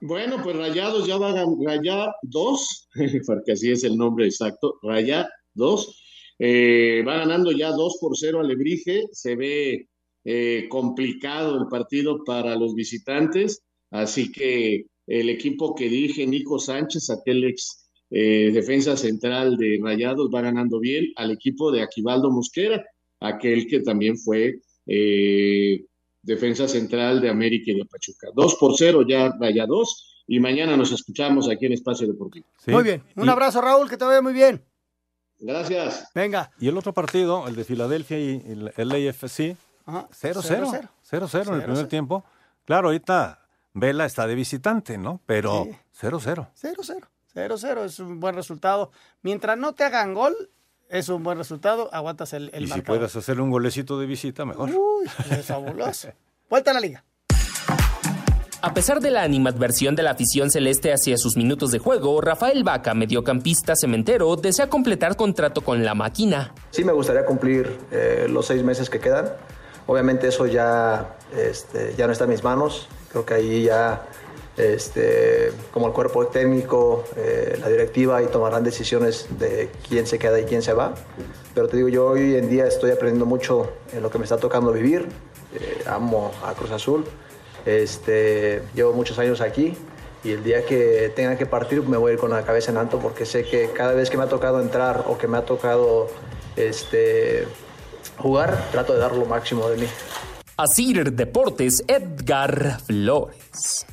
Bueno, 0.00 0.42
pues 0.42 0.56
Rayados 0.56 1.06
ya 1.06 1.16
va 1.16 1.30
a 1.30 1.46
Rayá 1.64 2.12
2, 2.22 2.88
porque 3.26 3.52
así 3.52 3.70
es 3.70 3.84
el 3.84 3.96
nombre 3.96 4.26
exacto, 4.26 4.78
Rayá 4.82 5.28
2. 5.54 6.02
Eh, 6.38 7.04
va 7.06 7.18
ganando 7.18 7.52
ya 7.52 7.70
2 7.70 7.98
por 8.00 8.16
0 8.16 8.40
a 8.40 8.42
Lebrige. 8.42 9.04
Se 9.12 9.36
ve 9.36 9.88
eh, 10.24 10.66
complicado 10.68 11.60
el 11.60 11.68
partido 11.68 12.24
para 12.24 12.56
los 12.56 12.74
visitantes, 12.74 13.62
así 13.90 14.30
que 14.30 14.86
el 15.06 15.28
equipo 15.28 15.74
que 15.74 15.88
dirige 15.88 16.26
Nico 16.26 16.58
Sánchez, 16.58 17.10
aquel 17.10 17.44
ex 17.44 17.88
eh, 18.10 18.50
defensa 18.52 18.96
central 18.96 19.56
de 19.56 19.80
Rayados, 19.82 20.30
va 20.32 20.42
ganando 20.42 20.78
bien 20.78 21.06
al 21.16 21.30
equipo 21.30 21.72
de 21.72 21.82
Aquivaldo 21.82 22.30
Mosquera, 22.30 22.84
aquel 23.20 23.66
que 23.66 23.80
también 23.80 24.16
fue 24.18 24.54
eh, 24.86 25.84
defensa 26.22 26.68
central 26.68 27.20
de 27.20 27.28
América 27.30 27.70
y 27.72 27.74
de 27.76 27.84
Pachuca. 27.84 28.28
2 28.34 28.54
por 28.56 28.74
0 28.76 29.04
ya 29.08 29.32
Rayados, 29.40 30.22
y 30.26 30.38
mañana 30.40 30.76
nos 30.76 30.92
escuchamos 30.92 31.48
aquí 31.50 31.66
en 31.66 31.72
Espacio 31.72 32.06
Deportivo. 32.06 32.46
Muy 32.66 32.82
bien. 32.84 33.02
Un 33.16 33.28
abrazo, 33.28 33.60
Raúl, 33.60 33.88
que 33.90 33.96
te 33.96 34.04
vaya 34.04 34.22
muy 34.22 34.32
bien. 34.32 34.64
Gracias. 35.40 36.08
Venga. 36.14 36.52
Y 36.60 36.68
el 36.68 36.78
otro 36.78 36.92
partido, 36.94 37.48
el 37.48 37.56
de 37.56 37.64
Filadelfia 37.64 38.18
y 38.18 38.42
el 38.46 38.88
LAFC, 38.88 39.56
Ajá. 39.86 40.08
0-0. 40.12 40.88
0-0 41.10 41.48
en 41.48 41.54
el 41.54 41.62
primer 41.64 41.84
0-0. 41.86 41.88
tiempo. 41.88 42.24
Claro, 42.64 42.88
ahorita 42.88 43.40
Vela 43.74 44.04
está 44.06 44.26
de 44.28 44.36
visitante, 44.36 44.96
¿no? 44.98 45.20
Pero 45.26 45.64
Sí. 45.64 46.06
0-0. 46.06 46.48
0-0. 46.54 47.08
0-0 47.34 47.84
es 47.84 47.98
un 47.98 48.20
buen 48.20 48.36
resultado. 48.36 48.92
Mientras 49.22 49.58
no 49.58 49.74
te 49.74 49.82
hagan 49.82 50.14
gol, 50.14 50.34
es 50.92 51.08
un 51.08 51.22
buen 51.22 51.38
resultado. 51.38 51.88
Aguantas 51.92 52.34
el, 52.34 52.50
el 52.52 52.64
Y 52.64 52.68
si 52.68 52.82
puedes 52.82 53.16
hacer 53.16 53.40
un 53.40 53.50
golecito 53.50 53.98
de 53.98 54.06
visita, 54.06 54.44
mejor. 54.44 54.70
Uy, 54.70 55.06
es 55.30 55.46
fabuloso. 55.46 56.08
Vuelta 56.50 56.70
a 56.70 56.74
la 56.74 56.80
liga. 56.80 57.02
A 58.60 58.74
pesar 58.74 59.00
de 59.00 59.10
la 59.10 59.22
animadversión 59.22 59.96
de 59.96 60.04
la 60.04 60.12
afición 60.12 60.50
celeste 60.50 60.92
hacia 60.92 61.16
sus 61.16 61.36
minutos 61.36 61.72
de 61.72 61.80
juego, 61.80 62.20
Rafael 62.20 62.62
Vaca, 62.62 62.94
mediocampista 62.94 63.74
cementero, 63.74 64.36
desea 64.36 64.68
completar 64.68 65.16
contrato 65.16 65.62
con 65.62 65.84
la 65.84 65.94
máquina. 65.94 66.54
Sí 66.70 66.84
me 66.84 66.92
gustaría 66.92 67.24
cumplir 67.24 67.76
eh, 67.90 68.26
los 68.30 68.46
seis 68.46 68.62
meses 68.62 68.88
que 68.88 69.00
quedan. 69.00 69.32
Obviamente 69.86 70.28
eso 70.28 70.46
ya, 70.46 71.16
este, 71.36 71.94
ya 71.96 72.06
no 72.06 72.12
está 72.12 72.24
en 72.24 72.30
mis 72.30 72.44
manos. 72.44 72.86
Creo 73.10 73.26
que 73.26 73.34
ahí 73.34 73.64
ya, 73.64 74.02
este, 74.56 75.52
como 75.72 75.86
el 75.86 75.92
cuerpo 75.92 76.26
técnico, 76.26 77.04
eh, 77.16 77.56
la 77.60 77.68
directiva, 77.68 78.22
y 78.22 78.26
tomarán 78.26 78.64
decisiones 78.64 79.26
de 79.38 79.70
quién 79.88 80.06
se 80.06 80.18
queda 80.18 80.40
y 80.40 80.44
quién 80.44 80.62
se 80.62 80.72
va. 80.72 80.94
Pero 81.54 81.68
te 81.68 81.76
digo, 81.76 81.88
yo 81.88 82.06
hoy 82.08 82.36
en 82.36 82.48
día 82.48 82.66
estoy 82.66 82.90
aprendiendo 82.90 83.26
mucho 83.26 83.72
en 83.92 84.02
lo 84.02 84.10
que 84.10 84.18
me 84.18 84.24
está 84.24 84.36
tocando 84.36 84.72
vivir. 84.72 85.08
Eh, 85.54 85.82
amo 85.86 86.32
a 86.44 86.54
Cruz 86.54 86.70
Azul. 86.70 87.04
Este, 87.66 88.62
llevo 88.74 88.92
muchos 88.92 89.18
años 89.18 89.40
aquí 89.40 89.76
y 90.24 90.32
el 90.32 90.42
día 90.42 90.64
que 90.64 91.12
tenga 91.14 91.36
que 91.36 91.46
partir 91.46 91.82
me 91.82 91.96
voy 91.96 92.10
a 92.10 92.14
ir 92.14 92.20
con 92.20 92.30
la 92.30 92.42
cabeza 92.42 92.70
en 92.70 92.76
alto 92.76 92.98
porque 92.98 93.24
sé 93.24 93.44
que 93.44 93.70
cada 93.70 93.92
vez 93.92 94.10
que 94.10 94.16
me 94.16 94.24
ha 94.24 94.28
tocado 94.28 94.60
entrar 94.60 95.04
o 95.06 95.18
que 95.18 95.28
me 95.28 95.38
ha 95.38 95.44
tocado 95.44 96.08
este, 96.56 97.46
jugar, 98.18 98.68
trato 98.72 98.94
de 98.94 98.98
dar 98.98 99.14
lo 99.14 99.26
máximo 99.26 99.68
de 99.68 99.78
mí. 99.78 99.86
Asir 100.56 101.12
Deportes, 101.12 101.82
Edgar 101.86 102.80
Flores. 102.80 103.86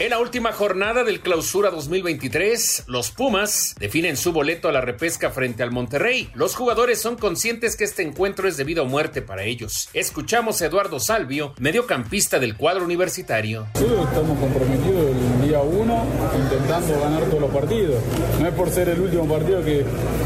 En 0.00 0.10
la 0.10 0.20
última 0.20 0.52
jornada 0.52 1.02
del 1.02 1.18
Clausura 1.18 1.70
2023, 1.70 2.84
los 2.86 3.10
Pumas 3.10 3.74
definen 3.80 4.16
su 4.16 4.32
boleto 4.32 4.68
a 4.68 4.72
la 4.72 4.80
repesca 4.80 5.30
frente 5.30 5.64
al 5.64 5.72
Monterrey. 5.72 6.30
Los 6.34 6.54
jugadores 6.54 7.00
son 7.02 7.16
conscientes 7.16 7.74
que 7.74 7.82
este 7.82 8.04
encuentro 8.04 8.46
es 8.46 8.56
de 8.56 8.62
vida 8.62 8.82
o 8.82 8.84
muerte 8.84 9.22
para 9.22 9.42
ellos. 9.42 9.88
Escuchamos 9.94 10.62
a 10.62 10.66
Eduardo 10.66 11.00
Salvio, 11.00 11.52
mediocampista 11.58 12.38
del 12.38 12.56
cuadro 12.56 12.84
universitario. 12.84 13.66
Sí, 13.74 13.86
estamos 13.86 14.38
comprometidos 14.38 15.16
día 15.62 15.78
uno 15.80 16.04
intentando 16.36 17.00
ganar 17.00 17.24
todos 17.24 17.40
los 17.40 17.50
partidos. 17.50 18.02
No 18.40 18.48
es 18.48 18.54
por 18.54 18.70
ser 18.70 18.88
el 18.88 19.00
último 19.00 19.26
partido 19.26 19.62
que, 19.64 19.84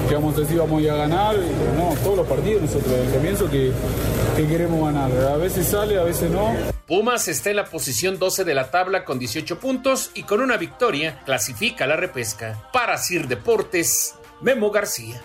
que 0.08 0.14
vamos 0.14 0.36
a 0.36 0.40
decir 0.40 0.58
vamos 0.58 0.82
a 0.84 0.94
ganar. 0.94 1.36
No, 1.76 1.94
todos 2.02 2.18
los 2.18 2.26
partidos 2.26 2.62
nosotros 2.62 2.90
desde 2.90 3.06
el 3.06 3.14
comienzo 3.14 3.50
que, 3.50 3.72
que 4.36 4.46
queremos 4.46 4.84
ganar. 4.84 5.10
A 5.32 5.36
veces 5.36 5.66
sale, 5.66 5.98
a 5.98 6.04
veces 6.04 6.30
no. 6.30 6.54
Pumas 6.86 7.28
está 7.28 7.50
en 7.50 7.56
la 7.56 7.64
posición 7.64 8.18
12 8.18 8.44
de 8.44 8.54
la 8.54 8.70
tabla 8.70 9.04
con 9.04 9.18
18 9.18 9.58
puntos 9.58 10.10
y 10.14 10.24
con 10.24 10.40
una 10.40 10.56
victoria 10.56 11.20
clasifica 11.24 11.86
la 11.86 11.96
repesca. 11.96 12.68
Para 12.72 12.98
Sir 12.98 13.28
Deportes, 13.28 14.14
Memo 14.40 14.70
García. 14.70 15.22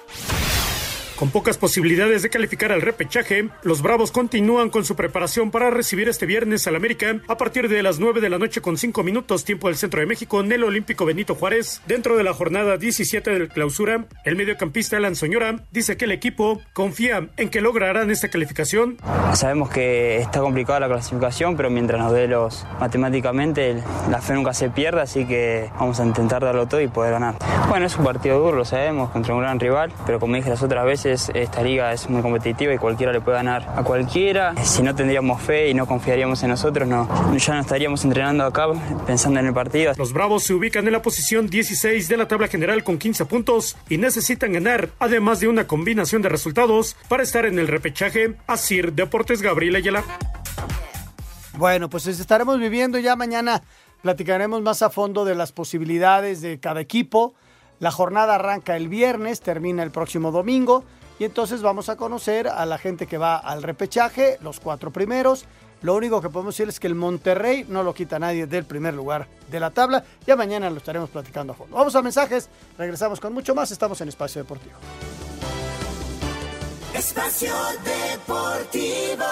Con 1.18 1.32
pocas 1.32 1.58
posibilidades 1.58 2.22
de 2.22 2.30
calificar 2.30 2.72
al 2.72 2.84
repechaje, 2.84 3.50
los 3.64 3.82
Bravos 3.82 4.12
continúan 4.12 4.70
con 4.70 4.86
su 4.86 4.96
preparación 4.96 5.50
para 5.50 5.72
recibir 5.72 6.08
este 6.08 6.28
viernes 6.28 6.68
al 6.68 6.76
América 6.76 7.20
a 7.28 7.38
partir 7.38 7.70
de 7.70 7.82
las 7.82 7.98
9 7.98 8.22
de 8.22 8.30
la 8.30 8.38
noche 8.38 8.62
con 8.62 8.78
5 8.78 9.02
minutos 9.02 9.44
tiempo 9.44 9.68
del 9.68 9.78
centro 9.78 10.00
de 10.00 10.06
México 10.06 10.40
en 10.42 10.52
el 10.52 10.64
Olímpico 10.64 11.06
Benito 11.06 11.34
Juárez. 11.34 11.82
Dentro 11.88 12.18
de 12.18 12.24
la 12.24 12.36
jornada 12.36 12.78
17 12.78 13.32
del 13.32 13.50
clausura, 13.50 14.06
el 14.26 14.36
mediocampista 14.36 14.98
Alan 14.98 15.16
Soñora 15.16 15.64
dice 15.72 15.98
que 15.98 16.06
el 16.06 16.12
equipo 16.12 16.62
confía 16.74 17.30
en 17.38 17.50
que 17.50 17.62
lograrán 17.62 18.12
esta 18.12 18.30
calificación. 18.30 18.98
Sabemos 19.34 19.72
que 19.72 20.18
está 20.18 20.42
complicada 20.42 20.82
la 20.82 20.88
clasificación, 20.88 21.58
pero 21.58 21.72
mientras 21.72 22.00
nos 22.00 22.14
dé 22.14 22.28
los 22.28 22.64
matemáticamente 22.80 23.82
la 24.12 24.22
fe 24.22 24.36
nunca 24.36 24.54
se 24.54 24.70
pierde, 24.70 25.02
así 25.02 25.26
que 25.26 25.72
vamos 25.80 26.00
a 26.00 26.06
intentar 26.06 26.44
darlo 26.44 26.68
todo 26.68 26.80
y 26.80 26.88
poder 26.88 27.14
ganar. 27.14 27.38
Bueno, 27.70 27.88
es 27.88 27.98
un 27.98 28.06
partido 28.06 28.38
duro, 28.38 28.56
lo 28.56 28.66
sabemos, 28.66 29.10
contra 29.10 29.34
un 29.34 29.42
gran 29.42 29.60
rival, 29.60 29.92
pero 30.06 30.20
como 30.20 30.36
dije 30.36 30.52
las 30.52 30.62
otras 30.62 30.86
veces, 30.86 31.07
esta 31.08 31.62
liga 31.62 31.94
es 31.94 32.10
muy 32.10 32.22
competitiva 32.22 32.74
y 32.74 32.78
cualquiera 32.78 33.12
le 33.12 33.22
puede 33.22 33.38
ganar 33.38 33.74
a 33.76 33.84
cualquiera. 33.84 34.54
Si 34.64 34.84
no 34.84 34.96
tendríamos 34.96 35.42
fe 35.42 35.70
y 35.70 35.74
no 35.74 35.86
confiaríamos 35.86 36.44
en 36.44 36.50
nosotros, 36.50 36.88
no, 36.88 37.08
ya 37.38 37.54
no 37.56 37.62
estaríamos 37.62 38.04
entrenando 38.04 38.44
acá 38.44 38.68
pensando 39.06 39.40
en 39.40 39.48
el 39.48 39.54
partido. 39.54 39.94
Los 39.98 40.14
Bravos 40.14 40.44
se 40.44 40.54
ubican 40.54 40.86
en 40.86 40.94
la 40.94 41.02
posición 41.02 41.48
16 41.48 42.08
de 42.08 42.18
la 42.18 42.28
tabla 42.28 42.48
general 42.48 42.84
con 42.84 42.98
15 42.98 43.26
puntos 43.26 43.78
y 43.90 43.98
necesitan 43.98 44.54
ganar, 44.54 44.90
además 45.00 45.40
de 45.40 45.48
una 45.48 45.68
combinación 45.68 46.22
de 46.22 46.30
resultados, 46.30 46.96
para 47.08 47.24
estar 47.24 47.46
en 47.46 47.60
el 47.60 47.68
repechaje. 47.68 48.36
Asir 48.48 48.94
Deportes 48.94 49.42
Gabriel 49.42 49.76
Ayala. 49.76 50.04
Bueno, 51.58 51.90
pues 51.90 52.06
estaremos 52.08 52.60
viviendo 52.60 53.00
ya 53.00 53.16
mañana. 53.16 53.64
Platicaremos 54.02 54.62
más 54.62 54.82
a 54.84 54.90
fondo 54.90 55.26
de 55.26 55.36
las 55.36 55.52
posibilidades 55.52 56.42
de 56.42 56.60
cada 56.60 56.82
equipo. 56.82 57.34
La 57.80 57.92
jornada 57.92 58.36
arranca 58.36 58.76
el 58.76 58.88
viernes, 58.88 59.42
termina 59.42 59.84
el 59.84 59.92
próximo 59.92 60.32
domingo. 60.32 60.84
Y 61.20 61.26
entonces 61.26 61.62
vamos 61.62 61.90
a 61.90 61.96
conocer 61.96 62.48
a 62.48 62.66
la 62.66 62.78
gente 62.78 63.08
que 63.08 63.18
va 63.18 63.38
al 63.38 63.64
repechaje, 63.64 64.38
los 64.42 64.60
cuatro 64.60 64.92
primeros. 64.92 65.46
Lo 65.82 65.96
único 65.96 66.22
que 66.22 66.30
podemos 66.30 66.56
decir 66.56 66.70
es 66.70 66.80
que 66.80 66.88
el 66.88 66.96
Monterrey 66.96 67.66
no 67.68 67.84
lo 67.84 67.94
quita 67.94 68.18
nadie 68.18 68.48
del 68.48 68.66
primer 68.66 68.94
lugar 68.94 69.28
de 69.50 69.60
la 69.60 69.70
tabla. 69.72 70.04
Ya 70.26 70.36
mañana 70.36 70.70
lo 70.70 70.78
estaremos 70.78 71.10
platicando 71.10 71.54
a 71.54 71.56
fondo. 71.56 71.76
Vamos 71.76 71.96
a 71.96 72.02
mensajes, 72.02 72.50
regresamos 72.78 73.20
con 73.20 73.34
mucho 73.34 73.54
más. 73.54 73.72
Estamos 73.72 74.02
en 74.02 74.10
Espacio 74.10 74.42
Deportivo. 74.42 74.76
Espacio 76.94 77.54
Deportivo. 77.84 79.26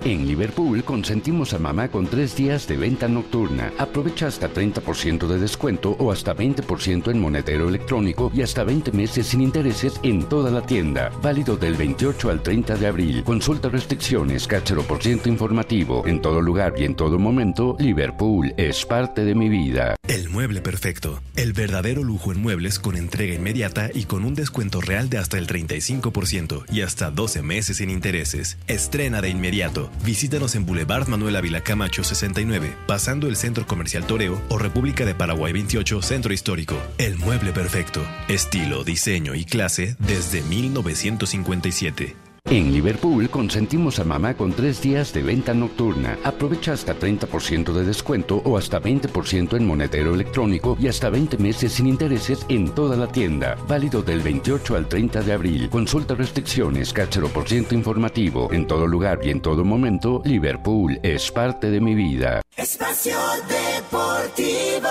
En 0.00 0.26
Liverpool 0.26 0.84
consentimos 0.84 1.52
a 1.52 1.58
mamá 1.58 1.88
con 1.88 2.06
tres 2.06 2.36
días 2.36 2.68
de 2.68 2.76
venta 2.76 3.08
nocturna. 3.08 3.72
Aprovecha 3.78 4.28
hasta 4.28 4.48
30% 4.52 5.26
de 5.26 5.38
descuento 5.38 5.96
o 5.98 6.12
hasta 6.12 6.34
20% 6.34 7.10
en 7.10 7.20
monedero 7.20 7.68
electrónico 7.68 8.30
y 8.32 8.42
hasta 8.42 8.62
20 8.62 8.92
meses 8.92 9.26
sin 9.26 9.40
intereses 9.40 9.98
en 10.02 10.22
toda 10.22 10.50
la 10.50 10.62
tienda. 10.62 11.10
Válido 11.22 11.56
del 11.56 11.74
28 11.74 12.30
al 12.30 12.42
30 12.42 12.76
de 12.76 12.86
abril. 12.86 13.24
Consulta 13.24 13.68
restricciones, 13.68 14.46
cachero 14.46 14.82
por 14.82 15.02
ciento 15.02 15.28
informativo. 15.28 16.06
En 16.06 16.20
todo 16.20 16.40
lugar 16.40 16.74
y 16.76 16.84
en 16.84 16.94
todo 16.94 17.18
momento, 17.18 17.76
Liverpool 17.78 18.54
es 18.56 18.84
parte 18.86 19.24
de 19.24 19.34
mi 19.34 19.48
vida. 19.48 19.96
El 20.06 20.28
mueble 20.28 20.60
perfecto. 20.60 21.20
El 21.34 21.52
verdadero 21.52 22.04
lujo 22.04 22.30
en 22.30 22.40
muebles 22.40 22.78
con 22.78 22.96
entrega 22.96 23.34
inmediata 23.34 23.90
y 23.92 24.04
con 24.04 24.24
un 24.24 24.34
descuento 24.34 24.80
real 24.80 25.10
de 25.10 25.18
hasta 25.18 25.36
el 25.38 25.48
35% 25.48 26.64
y 26.70 26.82
hasta 26.82 27.10
12 27.10 27.42
meses 27.42 27.78
sin 27.78 27.90
intereses. 27.90 28.56
Estrena 28.68 29.20
de 29.20 29.30
inmediato. 29.30 29.85
Visítanos 30.04 30.54
en 30.54 30.66
Boulevard 30.66 31.08
Manuel 31.08 31.36
Ávila 31.36 31.60
Camacho 31.60 32.04
69, 32.04 32.76
pasando 32.86 33.28
el 33.28 33.36
Centro 33.36 33.66
Comercial 33.66 34.06
Toreo 34.06 34.40
o 34.48 34.58
República 34.58 35.04
de 35.04 35.14
Paraguay 35.14 35.52
28, 35.52 36.02
Centro 36.02 36.32
Histórico. 36.32 36.76
El 36.98 37.16
mueble 37.16 37.52
perfecto. 37.52 38.04
Estilo, 38.28 38.84
diseño 38.84 39.34
y 39.34 39.44
clase 39.44 39.96
desde 39.98 40.42
1957. 40.42 42.25
En 42.48 42.72
Liverpool 42.72 43.28
consentimos 43.28 43.98
a 43.98 44.04
mamá 44.04 44.34
con 44.34 44.52
tres 44.52 44.80
días 44.80 45.12
de 45.12 45.20
venta 45.20 45.52
nocturna. 45.52 46.16
Aprovecha 46.22 46.74
hasta 46.74 46.96
30% 46.96 47.72
de 47.72 47.84
descuento 47.84 48.40
o 48.44 48.56
hasta 48.56 48.80
20% 48.80 49.56
en 49.56 49.66
monedero 49.66 50.14
electrónico 50.14 50.76
y 50.80 50.86
hasta 50.86 51.10
20 51.10 51.38
meses 51.38 51.72
sin 51.72 51.88
intereses 51.88 52.46
en 52.48 52.72
toda 52.72 52.96
la 52.96 53.08
tienda. 53.08 53.56
Válido 53.66 54.00
del 54.00 54.20
28 54.20 54.76
al 54.76 54.88
30 54.88 55.22
de 55.22 55.32
abril. 55.32 55.68
Consulta 55.68 56.14
restricciones, 56.14 56.92
cachero 56.92 57.28
por 57.30 57.48
ciento 57.48 57.74
informativo. 57.74 58.52
En 58.52 58.68
todo 58.68 58.86
lugar 58.86 59.18
y 59.24 59.30
en 59.30 59.40
todo 59.40 59.64
momento, 59.64 60.22
Liverpool 60.24 61.00
es 61.02 61.32
parte 61.32 61.68
de 61.68 61.80
mi 61.80 61.96
vida. 61.96 62.42
Espacio 62.56 63.18
Deportivo. 63.48 64.88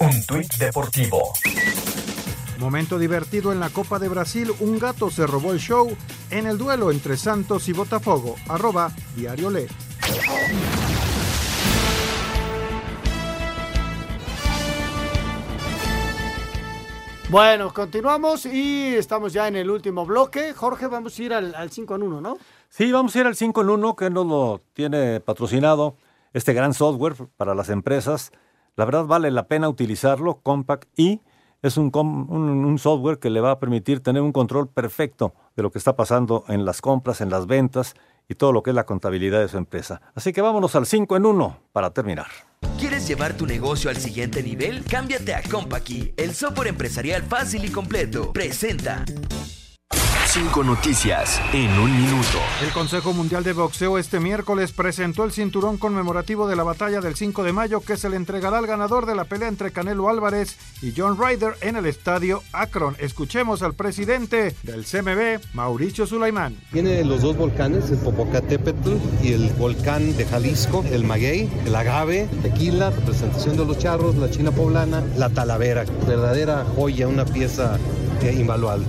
Un 0.00 0.24
tuit 0.24 0.54
deportivo. 0.54 1.34
Momento 2.58 2.98
divertido 2.98 3.52
en 3.52 3.60
la 3.60 3.68
Copa 3.68 3.98
de 3.98 4.08
Brasil, 4.08 4.50
un 4.60 4.78
gato 4.78 5.10
se 5.10 5.26
robó 5.26 5.52
el 5.52 5.58
show 5.58 5.88
en 6.30 6.46
el 6.46 6.56
duelo 6.56 6.90
entre 6.90 7.16
Santos 7.16 7.68
y 7.68 7.72
Botafogo. 7.72 8.36
Arroba 8.48 8.92
Diario 9.16 9.50
Le. 9.50 9.66
Bueno, 17.30 17.74
continuamos 17.74 18.46
y 18.46 18.94
estamos 18.94 19.32
ya 19.32 19.48
en 19.48 19.56
el 19.56 19.68
último 19.68 20.06
bloque. 20.06 20.52
Jorge, 20.54 20.86
vamos 20.86 21.18
a 21.18 21.22
ir 21.22 21.34
al, 21.34 21.54
al 21.56 21.70
5 21.70 21.96
en 21.96 22.02
1, 22.04 22.20
¿no? 22.20 22.38
Sí, 22.68 22.92
vamos 22.92 23.16
a 23.16 23.20
ir 23.20 23.26
al 23.26 23.34
5 23.34 23.60
en 23.62 23.70
1 23.70 23.96
que 23.96 24.10
nos 24.10 24.26
lo 24.26 24.60
tiene 24.72 25.18
patrocinado 25.18 25.96
este 26.32 26.52
gran 26.52 26.72
software 26.74 27.14
para 27.36 27.56
las 27.56 27.70
empresas. 27.70 28.30
La 28.76 28.84
verdad 28.84 29.06
vale 29.06 29.32
la 29.32 29.48
pena 29.48 29.68
utilizarlo, 29.68 30.40
Compact 30.42 30.88
y 30.96 31.20
es 31.64 31.78
un, 31.78 31.90
un- 31.94 32.78
software 32.78 33.18
que 33.18 33.30
le 33.30 33.40
va 33.40 33.52
a 33.52 33.58
permitir 33.58 34.00
tener 34.00 34.20
un 34.22 34.32
control 34.32 34.68
perfecto 34.68 35.32
de 35.56 35.62
lo 35.62 35.70
que 35.70 35.78
está 35.78 35.96
pasando 35.96 36.44
en 36.48 36.64
las 36.64 36.80
compras, 36.80 37.20
en 37.20 37.30
las 37.30 37.46
ventas 37.46 37.94
y 38.28 38.34
todo 38.34 38.52
lo 38.52 38.62
que 38.62 38.70
es 38.70 38.76
la 38.76 38.84
contabilidad 38.84 39.40
de 39.40 39.48
su 39.48 39.56
empresa. 39.56 40.00
Así 40.14 40.32
que 40.32 40.42
vámonos 40.42 40.74
al 40.76 40.84
5 40.86 41.16
en 41.16 41.24
1 41.26 41.58
para 41.72 41.90
terminar. 41.90 42.26
¿Quieres 42.78 43.08
llevar 43.08 43.34
tu 43.34 43.46
negocio 43.46 43.88
al 43.88 43.96
siguiente 43.96 44.42
nivel? 44.42 44.84
Cámbiate 44.84 45.34
a 45.34 45.42
Compaqui, 45.42 46.12
el 46.16 46.34
software 46.34 46.68
empresarial 46.68 47.22
fácil 47.22 47.64
y 47.64 47.70
completo. 47.70 48.32
Presenta. 48.32 49.04
Cinco 50.34 50.64
noticias 50.64 51.40
en 51.52 51.70
un 51.78 51.96
minuto. 51.96 52.38
El 52.60 52.72
Consejo 52.72 53.12
Mundial 53.12 53.44
de 53.44 53.52
Boxeo 53.52 53.98
este 53.98 54.18
miércoles 54.18 54.72
presentó 54.72 55.22
el 55.22 55.30
cinturón 55.30 55.78
conmemorativo 55.78 56.48
de 56.48 56.56
la 56.56 56.64
batalla 56.64 57.00
del 57.00 57.14
5 57.14 57.44
de 57.44 57.52
mayo 57.52 57.80
que 57.82 57.96
se 57.96 58.08
le 58.08 58.16
entregará 58.16 58.58
al 58.58 58.66
ganador 58.66 59.06
de 59.06 59.14
la 59.14 59.26
pelea 59.26 59.46
entre 59.46 59.70
Canelo 59.70 60.08
Álvarez 60.08 60.56
y 60.82 60.92
John 60.96 61.16
Ryder 61.16 61.54
en 61.60 61.76
el 61.76 61.86
estadio 61.86 62.42
Akron. 62.52 62.96
Escuchemos 62.98 63.62
al 63.62 63.74
presidente 63.74 64.56
del 64.64 64.84
CMB, 64.84 65.54
Mauricio 65.54 66.04
Sulaimán. 66.04 66.56
Tiene 66.72 67.04
los 67.04 67.22
dos 67.22 67.36
volcanes, 67.36 67.92
el 67.92 67.98
Popocatépetl 67.98 68.90
y 69.22 69.34
el 69.34 69.50
volcán 69.50 70.16
de 70.16 70.24
Jalisco, 70.24 70.84
el 70.90 71.04
Maguey, 71.04 71.48
el 71.64 71.76
Agave, 71.76 72.28
Tequila, 72.42 72.90
representación 72.90 73.56
de 73.56 73.66
los 73.66 73.78
charros, 73.78 74.16
la 74.16 74.28
China 74.28 74.50
poblana, 74.50 75.00
la 75.16 75.30
Talavera, 75.30 75.84
verdadera 76.08 76.66
joya, 76.74 77.06
una 77.06 77.24
pieza 77.24 77.78
invaluable. 78.32 78.86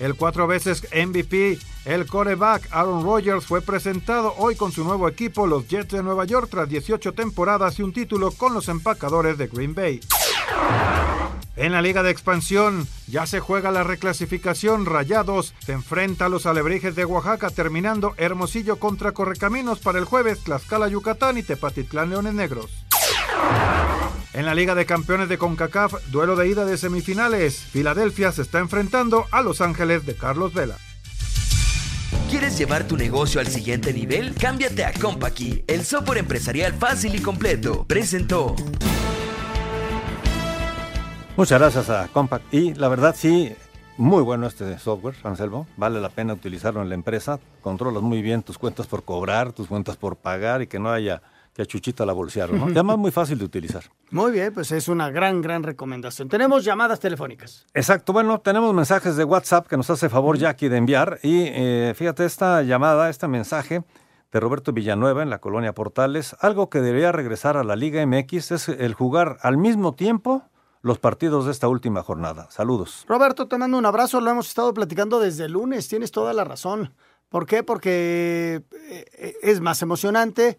El 0.00 0.14
cuatro 0.14 0.46
veces 0.46 0.88
MVP, 0.94 1.58
el 1.84 2.06
coreback 2.06 2.68
Aaron 2.70 3.04
Rodgers 3.04 3.44
fue 3.44 3.60
presentado 3.60 4.34
hoy 4.38 4.56
con 4.56 4.72
su 4.72 4.82
nuevo 4.82 5.06
equipo, 5.06 5.46
los 5.46 5.68
Jets 5.68 5.92
de 5.92 6.02
Nueva 6.02 6.24
York, 6.24 6.48
tras 6.50 6.70
18 6.70 7.12
temporadas 7.12 7.78
y 7.78 7.82
un 7.82 7.92
título 7.92 8.30
con 8.30 8.54
los 8.54 8.68
empacadores 8.68 9.36
de 9.36 9.48
Green 9.48 9.74
Bay. 9.74 10.00
En 11.56 11.72
la 11.72 11.82
Liga 11.82 12.02
de 12.02 12.10
Expansión 12.10 12.88
ya 13.08 13.26
se 13.26 13.40
juega 13.40 13.70
la 13.70 13.84
reclasificación. 13.84 14.86
Rayados 14.86 15.52
se 15.58 15.72
enfrenta 15.72 16.24
a 16.24 16.28
los 16.30 16.46
Alebrijes 16.46 16.94
de 16.96 17.04
Oaxaca, 17.04 17.50
terminando 17.50 18.14
Hermosillo 18.16 18.76
contra 18.76 19.12
Correcaminos 19.12 19.80
para 19.80 19.98
el 19.98 20.06
jueves, 20.06 20.42
Tlaxcala, 20.42 20.88
Yucatán 20.88 21.36
y 21.36 21.42
Tepatitlán, 21.42 22.08
Leones 22.08 22.32
Negros. 22.32 22.70
En 24.32 24.46
la 24.46 24.54
Liga 24.54 24.74
de 24.74 24.86
Campeones 24.86 25.28
de 25.28 25.38
CONCACAF, 25.38 25.94
duelo 26.10 26.36
de 26.36 26.48
ida 26.48 26.64
de 26.64 26.78
semifinales, 26.78 27.58
Filadelfia 27.58 28.32
se 28.32 28.42
está 28.42 28.58
enfrentando 28.58 29.26
a 29.32 29.42
Los 29.42 29.60
Ángeles 29.60 30.06
de 30.06 30.14
Carlos 30.14 30.54
Vela. 30.54 30.76
¿Quieres 32.30 32.56
llevar 32.56 32.84
tu 32.84 32.96
negocio 32.96 33.40
al 33.40 33.48
siguiente 33.48 33.92
nivel? 33.92 34.34
Cámbiate 34.34 34.84
a 34.84 34.92
Compaqui, 34.92 35.64
el 35.66 35.84
software 35.84 36.18
empresarial 36.18 36.74
fácil 36.74 37.14
y 37.16 37.20
completo. 37.20 37.84
Presentó. 37.86 38.54
Muchas 41.36 41.58
gracias 41.58 41.90
a 41.90 42.08
Compact. 42.08 42.54
Y 42.54 42.74
la 42.74 42.88
verdad 42.88 43.16
sí, 43.18 43.52
muy 43.96 44.22
bueno 44.22 44.46
este 44.46 44.78
software, 44.78 45.16
Anselmo. 45.24 45.66
Vale 45.76 46.00
la 46.00 46.08
pena 46.08 46.32
utilizarlo 46.32 46.82
en 46.82 46.88
la 46.88 46.94
empresa. 46.94 47.40
Controlas 47.62 48.02
muy 48.02 48.22
bien 48.22 48.42
tus 48.42 48.58
cuentas 48.58 48.86
por 48.86 49.04
cobrar, 49.04 49.52
tus 49.52 49.68
cuentas 49.68 49.96
por 49.96 50.16
pagar 50.16 50.62
y 50.62 50.66
que 50.66 50.78
no 50.78 50.90
haya 50.90 51.22
que 51.60 51.64
a 51.64 51.66
Chuchita 51.66 52.06
la 52.06 52.12
bolsear, 52.12 52.52
¿no? 52.52 52.68
Y 52.70 52.72
además 52.72 52.98
muy 52.98 53.10
fácil 53.10 53.38
de 53.38 53.44
utilizar. 53.44 53.84
Muy 54.10 54.32
bien, 54.32 54.52
pues 54.54 54.72
es 54.72 54.88
una 54.88 55.10
gran, 55.10 55.42
gran 55.42 55.62
recomendación. 55.62 56.28
Tenemos 56.28 56.64
llamadas 56.64 57.00
telefónicas. 57.00 57.66
Exacto, 57.74 58.12
bueno, 58.12 58.40
tenemos 58.40 58.72
mensajes 58.74 59.16
de 59.16 59.24
WhatsApp 59.24 59.66
que 59.66 59.76
nos 59.76 59.90
hace 59.90 60.08
favor 60.08 60.38
Jackie 60.38 60.68
de 60.68 60.78
enviar. 60.78 61.18
Y 61.22 61.44
eh, 61.46 61.92
fíjate, 61.94 62.24
esta 62.24 62.62
llamada, 62.62 63.10
este 63.10 63.28
mensaje 63.28 63.84
de 64.32 64.40
Roberto 64.40 64.72
Villanueva 64.72 65.22
en 65.22 65.30
la 65.30 65.40
colonia 65.40 65.74
Portales, 65.74 66.36
algo 66.40 66.70
que 66.70 66.80
debería 66.80 67.12
regresar 67.12 67.56
a 67.56 67.64
la 67.64 67.76
Liga 67.76 68.04
MX 68.06 68.52
es 68.52 68.68
el 68.68 68.94
jugar 68.94 69.38
al 69.42 69.58
mismo 69.58 69.94
tiempo 69.94 70.44
los 70.82 70.98
partidos 70.98 71.44
de 71.44 71.52
esta 71.52 71.68
última 71.68 72.02
jornada. 72.02 72.50
Saludos. 72.50 73.04
Roberto, 73.06 73.48
te 73.48 73.58
mando 73.58 73.76
un 73.76 73.84
abrazo. 73.84 74.20
Lo 74.20 74.30
hemos 74.30 74.48
estado 74.48 74.72
platicando 74.72 75.20
desde 75.20 75.44
el 75.44 75.52
lunes. 75.52 75.88
Tienes 75.88 76.10
toda 76.10 76.32
la 76.32 76.44
razón. 76.44 76.94
¿Por 77.28 77.44
qué? 77.44 77.62
Porque 77.62 78.62
eh, 78.88 79.34
es 79.42 79.60
más 79.60 79.82
emocionante. 79.82 80.58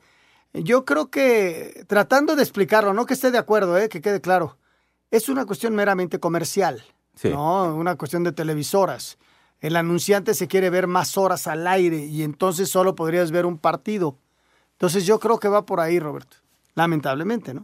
Yo 0.54 0.84
creo 0.86 1.10
que 1.10 1.86
tratando 1.88 2.36
de 2.36 2.44
explicarlo, 2.44 2.94
no 2.94 3.06
que 3.06 3.14
esté 3.14 3.32
de 3.32 3.38
acuerdo, 3.38 3.78
eh, 3.78 3.88
que 3.88 4.02
quede 4.02 4.20
claro, 4.20 4.58
es 5.10 5.30
una 5.30 5.46
cuestión 5.46 5.76
meramente 5.76 6.20
comercial, 6.20 6.84
¿no? 7.24 7.76
Una 7.76 7.96
cuestión 7.96 8.24
de 8.24 8.32
televisoras. 8.32 9.18
El 9.60 9.76
anunciante 9.76 10.34
se 10.34 10.48
quiere 10.48 10.70
ver 10.70 10.88
más 10.88 11.18
horas 11.18 11.48
al 11.48 11.68
aire 11.68 12.06
y 12.06 12.24
entonces 12.24 12.70
solo 12.70 12.96
podrías 12.96 13.32
ver 13.32 13.46
un 13.46 13.58
partido. 13.58 14.18
Entonces 14.74 15.06
yo 15.06 15.20
creo 15.20 15.40
que 15.40 15.48
va 15.48 15.66
por 15.66 15.80
ahí, 15.80 16.00
Roberto. 16.00 16.38
Lamentablemente, 16.76 17.54
¿no? 17.54 17.64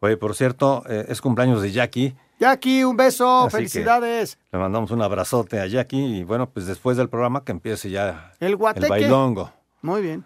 Oye, 0.00 0.16
por 0.16 0.34
cierto, 0.34 0.82
eh, 0.88 1.06
es 1.08 1.20
cumpleaños 1.20 1.62
de 1.62 1.72
Jackie. 1.72 2.16
Jackie, 2.40 2.84
un 2.84 2.96
beso, 2.96 3.48
felicidades. 3.50 4.38
Le 4.50 4.58
mandamos 4.58 4.90
un 4.90 5.02
abrazote 5.02 5.60
a 5.60 5.66
Jackie 5.66 6.18
y 6.20 6.24
bueno, 6.24 6.48
pues 6.48 6.66
después 6.66 6.96
del 6.96 7.10
programa 7.10 7.44
que 7.44 7.52
empiece 7.52 7.90
ya 7.90 8.32
el, 8.40 8.56
guateque. 8.56 8.86
el 8.86 8.90
bailongo. 8.90 9.52
Muy 9.82 10.00
bien. 10.00 10.24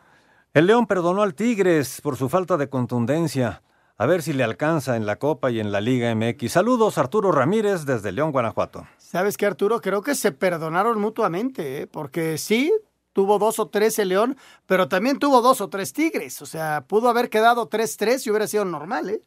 El 0.54 0.68
León 0.68 0.86
perdonó 0.86 1.22
al 1.22 1.34
Tigres 1.34 2.00
por 2.00 2.16
su 2.16 2.28
falta 2.28 2.56
de 2.56 2.68
contundencia. 2.68 3.64
A 3.96 4.06
ver 4.06 4.22
si 4.22 4.32
le 4.32 4.44
alcanza 4.44 4.96
en 4.96 5.04
la 5.04 5.16
Copa 5.16 5.50
y 5.50 5.58
en 5.58 5.72
la 5.72 5.80
Liga 5.80 6.14
MX. 6.14 6.52
Saludos, 6.52 6.96
Arturo 6.96 7.32
Ramírez, 7.32 7.86
desde 7.86 8.12
León, 8.12 8.30
Guanajuato. 8.30 8.86
¿Sabes 8.96 9.36
qué, 9.36 9.46
Arturo? 9.46 9.80
Creo 9.80 10.02
que 10.02 10.14
se 10.14 10.30
perdonaron 10.30 11.00
mutuamente, 11.00 11.82
¿eh? 11.82 11.86
porque 11.88 12.38
sí, 12.38 12.72
tuvo 13.12 13.40
dos 13.40 13.58
o 13.58 13.66
tres 13.66 13.98
el 13.98 14.10
León, 14.10 14.36
pero 14.64 14.86
también 14.86 15.18
tuvo 15.18 15.42
dos 15.42 15.60
o 15.60 15.68
tres 15.68 15.92
Tigres. 15.92 16.40
O 16.40 16.46
sea, 16.46 16.84
pudo 16.86 17.08
haber 17.08 17.30
quedado 17.30 17.68
3-3 17.68 18.24
y 18.24 18.30
hubiera 18.30 18.46
sido 18.46 18.64
normal, 18.64 19.10
¿eh? 19.10 19.22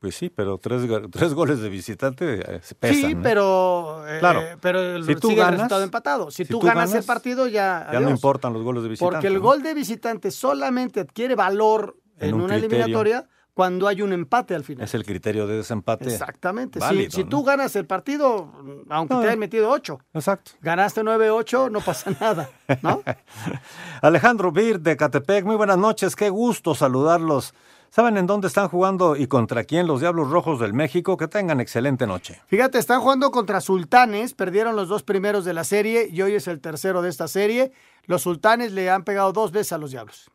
Pues 0.00 0.14
sí, 0.14 0.30
pero 0.30 0.58
tres, 0.58 0.82
tres 1.10 1.34
goles 1.34 1.60
de 1.60 1.68
visitante 1.68 2.40
eh, 2.56 2.60
pesan. 2.78 3.10
Sí, 3.10 3.16
pero, 3.22 4.06
eh, 4.08 4.18
claro. 4.20 4.42
pero 4.60 5.02
si 5.02 5.14
tú 5.16 5.28
sigue 5.28 5.40
ganas, 5.40 5.52
el 5.52 5.56
resultado 5.58 5.82
empatado. 5.82 6.30
Si, 6.30 6.44
si 6.44 6.52
tú, 6.52 6.60
tú 6.60 6.66
ganas, 6.66 6.94
el 6.94 7.04
partido, 7.04 7.46
ya. 7.48 7.88
Ya 7.92 8.00
no 8.00 8.10
importan 8.10 8.52
los 8.52 8.62
goles 8.62 8.82
de 8.84 8.90
visitante. 8.90 9.12
Porque 9.14 9.26
el 9.26 9.34
¿no? 9.34 9.40
gol 9.40 9.62
de 9.62 9.74
visitante 9.74 10.30
solamente 10.30 11.00
adquiere 11.00 11.34
valor 11.34 11.96
en, 12.18 12.28
En 12.28 12.34
un 12.34 12.42
una 12.42 12.54
criterio. 12.54 12.76
eliminatoria 12.84 13.26
cuando 13.54 13.88
hay 13.88 14.02
un 14.02 14.12
empate 14.12 14.54
al 14.54 14.62
final. 14.62 14.84
Es 14.84 14.94
el 14.94 15.04
criterio 15.04 15.48
de 15.48 15.56
desempate. 15.56 16.04
Exactamente. 16.08 16.78
Si- 16.78 16.86
válido, 16.86 17.10
si 17.10 17.24
¿no? 17.24 17.28
tú 17.30 17.42
ganas 17.42 17.74
el 17.74 17.86
partido, 17.86 18.52
aunque 18.88 19.14
No. 19.14 19.20
te 19.20 19.26
hayan 19.26 19.38
metido 19.40 19.68
ocho, 19.68 19.98
Exacto. 20.14 20.52
ganaste 20.60 21.02
9-8, 21.02 21.68
no 21.72 21.80
pasa 21.80 22.12
nada, 22.20 22.48
¿no? 22.82 23.02
Alejandro 24.02 24.52
Bir 24.52 24.78
de 24.78 24.96
Catepec, 24.96 25.44
muy 25.44 25.56
buenas 25.56 25.76
noches, 25.78 26.14
qué 26.14 26.30
gusto 26.30 26.76
saludarlos. 26.76 27.52
¿Saben 27.90 28.18
en 28.18 28.26
dónde 28.26 28.48
están 28.48 28.68
jugando 28.68 29.16
y 29.16 29.26
contra 29.26 29.64
quién 29.64 29.86
los 29.86 30.00
Diablos 30.00 30.30
Rojos 30.30 30.60
del 30.60 30.74
México? 30.74 31.16
Que 31.16 31.26
tengan 31.26 31.60
excelente 31.60 32.06
noche. 32.06 32.40
Fíjate, 32.46 32.78
están 32.78 33.00
jugando 33.00 33.30
contra 33.30 33.60
Sultanes, 33.60 34.34
perdieron 34.34 34.76
los 34.76 34.88
dos 34.88 35.02
primeros 35.02 35.44
de 35.44 35.54
la 35.54 35.64
serie 35.64 36.08
y 36.10 36.20
hoy 36.20 36.34
es 36.34 36.48
el 36.48 36.60
tercero 36.60 37.00
de 37.00 37.08
esta 37.08 37.28
serie. 37.28 37.72
Los 38.04 38.22
Sultanes 38.22 38.72
le 38.72 38.90
han 38.90 39.04
pegado 39.04 39.32
dos 39.32 39.52
veces 39.52 39.72
a 39.72 39.78
los 39.78 39.90
Diablos. 39.90 40.30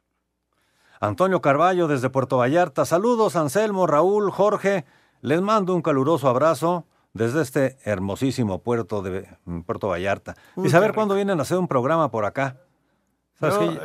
Antonio 0.99 1.41
Carballo 1.41 1.87
desde 1.87 2.09
Puerto 2.09 2.37
Vallarta, 2.37 2.85
saludos 2.85 3.35
Anselmo, 3.35 3.87
Raúl, 3.87 4.31
Jorge, 4.31 4.85
les 5.21 5.41
mando 5.41 5.75
un 5.75 5.81
caluroso 5.81 6.29
abrazo 6.29 6.87
desde 7.13 7.41
este 7.41 7.77
hermosísimo 7.83 8.63
puerto 8.63 9.01
de 9.01 9.27
mm, 9.45 9.61
Puerto 9.61 9.89
Vallarta. 9.89 10.35
Uy, 10.55 10.67
y 10.67 10.69
saber 10.69 10.93
cuándo 10.93 11.15
vienen 11.15 11.39
a 11.39 11.43
hacer 11.43 11.57
un 11.57 11.67
programa 11.67 12.09
por 12.09 12.25
acá. 12.25 12.57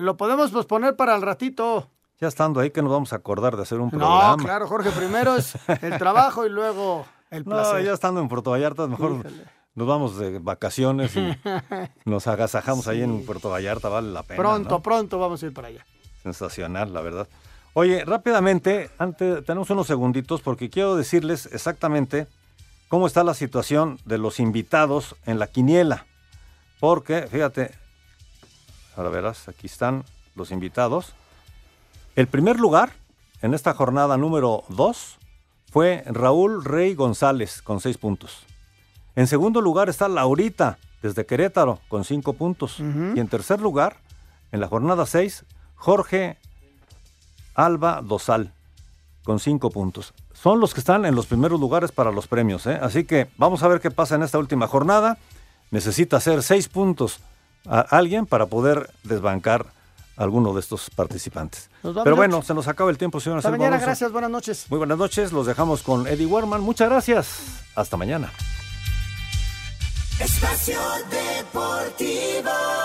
Lo 0.00 0.16
podemos 0.16 0.50
posponer 0.52 0.96
para 0.96 1.16
el 1.16 1.22
ratito. 1.22 1.90
Ya 2.20 2.28
estando 2.28 2.60
ahí 2.60 2.70
que 2.70 2.82
nos 2.82 2.90
vamos 2.90 3.12
a 3.12 3.16
acordar 3.16 3.56
de 3.56 3.62
hacer 3.62 3.78
un 3.78 3.86
No, 3.92 3.98
programa. 3.98 4.36
claro, 4.42 4.66
Jorge, 4.66 4.90
primero 4.90 5.36
es 5.36 5.54
el 5.82 5.98
trabajo 5.98 6.44
y 6.46 6.50
luego 6.50 7.06
el 7.30 7.44
No, 7.44 7.50
placer. 7.56 7.84
ya 7.84 7.92
estando 7.92 8.20
en 8.20 8.28
Puerto 8.28 8.50
Vallarta, 8.50 8.86
mejor 8.88 9.12
Híjole. 9.20 9.44
nos 9.76 9.86
vamos 9.86 10.18
de 10.18 10.38
vacaciones 10.40 11.14
y 11.16 11.36
nos 12.04 12.26
agasajamos 12.26 12.88
ahí 12.88 13.02
en 13.02 13.24
Puerto 13.24 13.50
Vallarta, 13.50 13.88
vale 13.88 14.10
la 14.10 14.24
pena. 14.24 14.36
Pronto, 14.36 14.70
¿no? 14.70 14.82
pronto 14.82 15.18
vamos 15.20 15.42
a 15.42 15.46
ir 15.46 15.54
para 15.54 15.68
allá. 15.68 15.86
Sensacional, 16.24 16.92
la 16.92 17.00
verdad. 17.02 17.28
Oye, 17.74 18.04
rápidamente, 18.04 18.90
antes, 18.98 19.44
tenemos 19.44 19.70
unos 19.70 19.86
segunditos 19.86 20.40
porque 20.40 20.68
quiero 20.70 20.96
decirles 20.96 21.46
exactamente 21.52 22.26
cómo 22.88 23.06
está 23.06 23.22
la 23.22 23.34
situación 23.34 24.00
de 24.04 24.18
los 24.18 24.40
invitados 24.40 25.14
en 25.26 25.38
la 25.38 25.46
quiniela. 25.46 26.06
Porque, 26.80 27.28
fíjate, 27.30 27.70
ahora 28.96 29.10
verás, 29.10 29.46
aquí 29.48 29.68
están 29.68 30.02
los 30.34 30.50
invitados. 30.50 31.12
El 32.18 32.26
primer 32.26 32.58
lugar 32.58 32.94
en 33.42 33.54
esta 33.54 33.74
jornada 33.74 34.16
número 34.16 34.64
2 34.70 35.18
fue 35.70 36.02
Raúl 36.04 36.64
Rey 36.64 36.96
González 36.96 37.62
con 37.62 37.80
6 37.80 37.96
puntos. 37.96 38.44
En 39.14 39.28
segundo 39.28 39.60
lugar 39.60 39.88
está 39.88 40.08
Laurita 40.08 40.78
desde 41.00 41.26
Querétaro 41.26 41.78
con 41.86 42.04
5 42.04 42.32
puntos. 42.32 42.80
Y 42.80 43.20
en 43.20 43.28
tercer 43.28 43.60
lugar, 43.60 43.98
en 44.50 44.58
la 44.58 44.66
jornada 44.66 45.06
6, 45.06 45.44
Jorge 45.76 46.38
Alba 47.54 48.02
Dosal 48.02 48.52
con 49.22 49.38
5 49.38 49.70
puntos. 49.70 50.12
Son 50.32 50.58
los 50.58 50.74
que 50.74 50.80
están 50.80 51.06
en 51.06 51.14
los 51.14 51.26
primeros 51.26 51.60
lugares 51.60 51.92
para 51.92 52.10
los 52.10 52.26
premios. 52.26 52.66
¿eh? 52.66 52.80
Así 52.82 53.04
que 53.04 53.28
vamos 53.36 53.62
a 53.62 53.68
ver 53.68 53.80
qué 53.80 53.92
pasa 53.92 54.16
en 54.16 54.24
esta 54.24 54.40
última 54.40 54.66
jornada. 54.66 55.18
Necesita 55.70 56.16
hacer 56.16 56.42
6 56.42 56.68
puntos 56.68 57.20
a 57.64 57.78
alguien 57.78 58.26
para 58.26 58.46
poder 58.46 58.90
desbancar 59.04 59.66
alguno 60.18 60.52
de 60.52 60.60
estos 60.60 60.90
participantes. 60.90 61.70
Pero 61.82 62.16
bueno, 62.16 62.42
se 62.42 62.52
nos 62.52 62.68
acaba 62.68 62.90
el 62.90 62.98
tiempo, 62.98 63.20
señor 63.20 63.38
Hasta 63.38 63.50
mañana, 63.50 63.78
gracias, 63.78 64.12
buenas 64.12 64.30
noches. 64.30 64.66
Muy 64.68 64.78
buenas 64.78 64.98
noches, 64.98 65.32
los 65.32 65.46
dejamos 65.46 65.82
con 65.82 66.06
Eddie 66.06 66.26
Werman. 66.26 66.60
Muchas 66.60 66.90
gracias. 66.90 67.38
Hasta 67.74 67.96
mañana. 67.96 68.32
Espacio 70.20 70.80
Deportivo. 71.10 72.77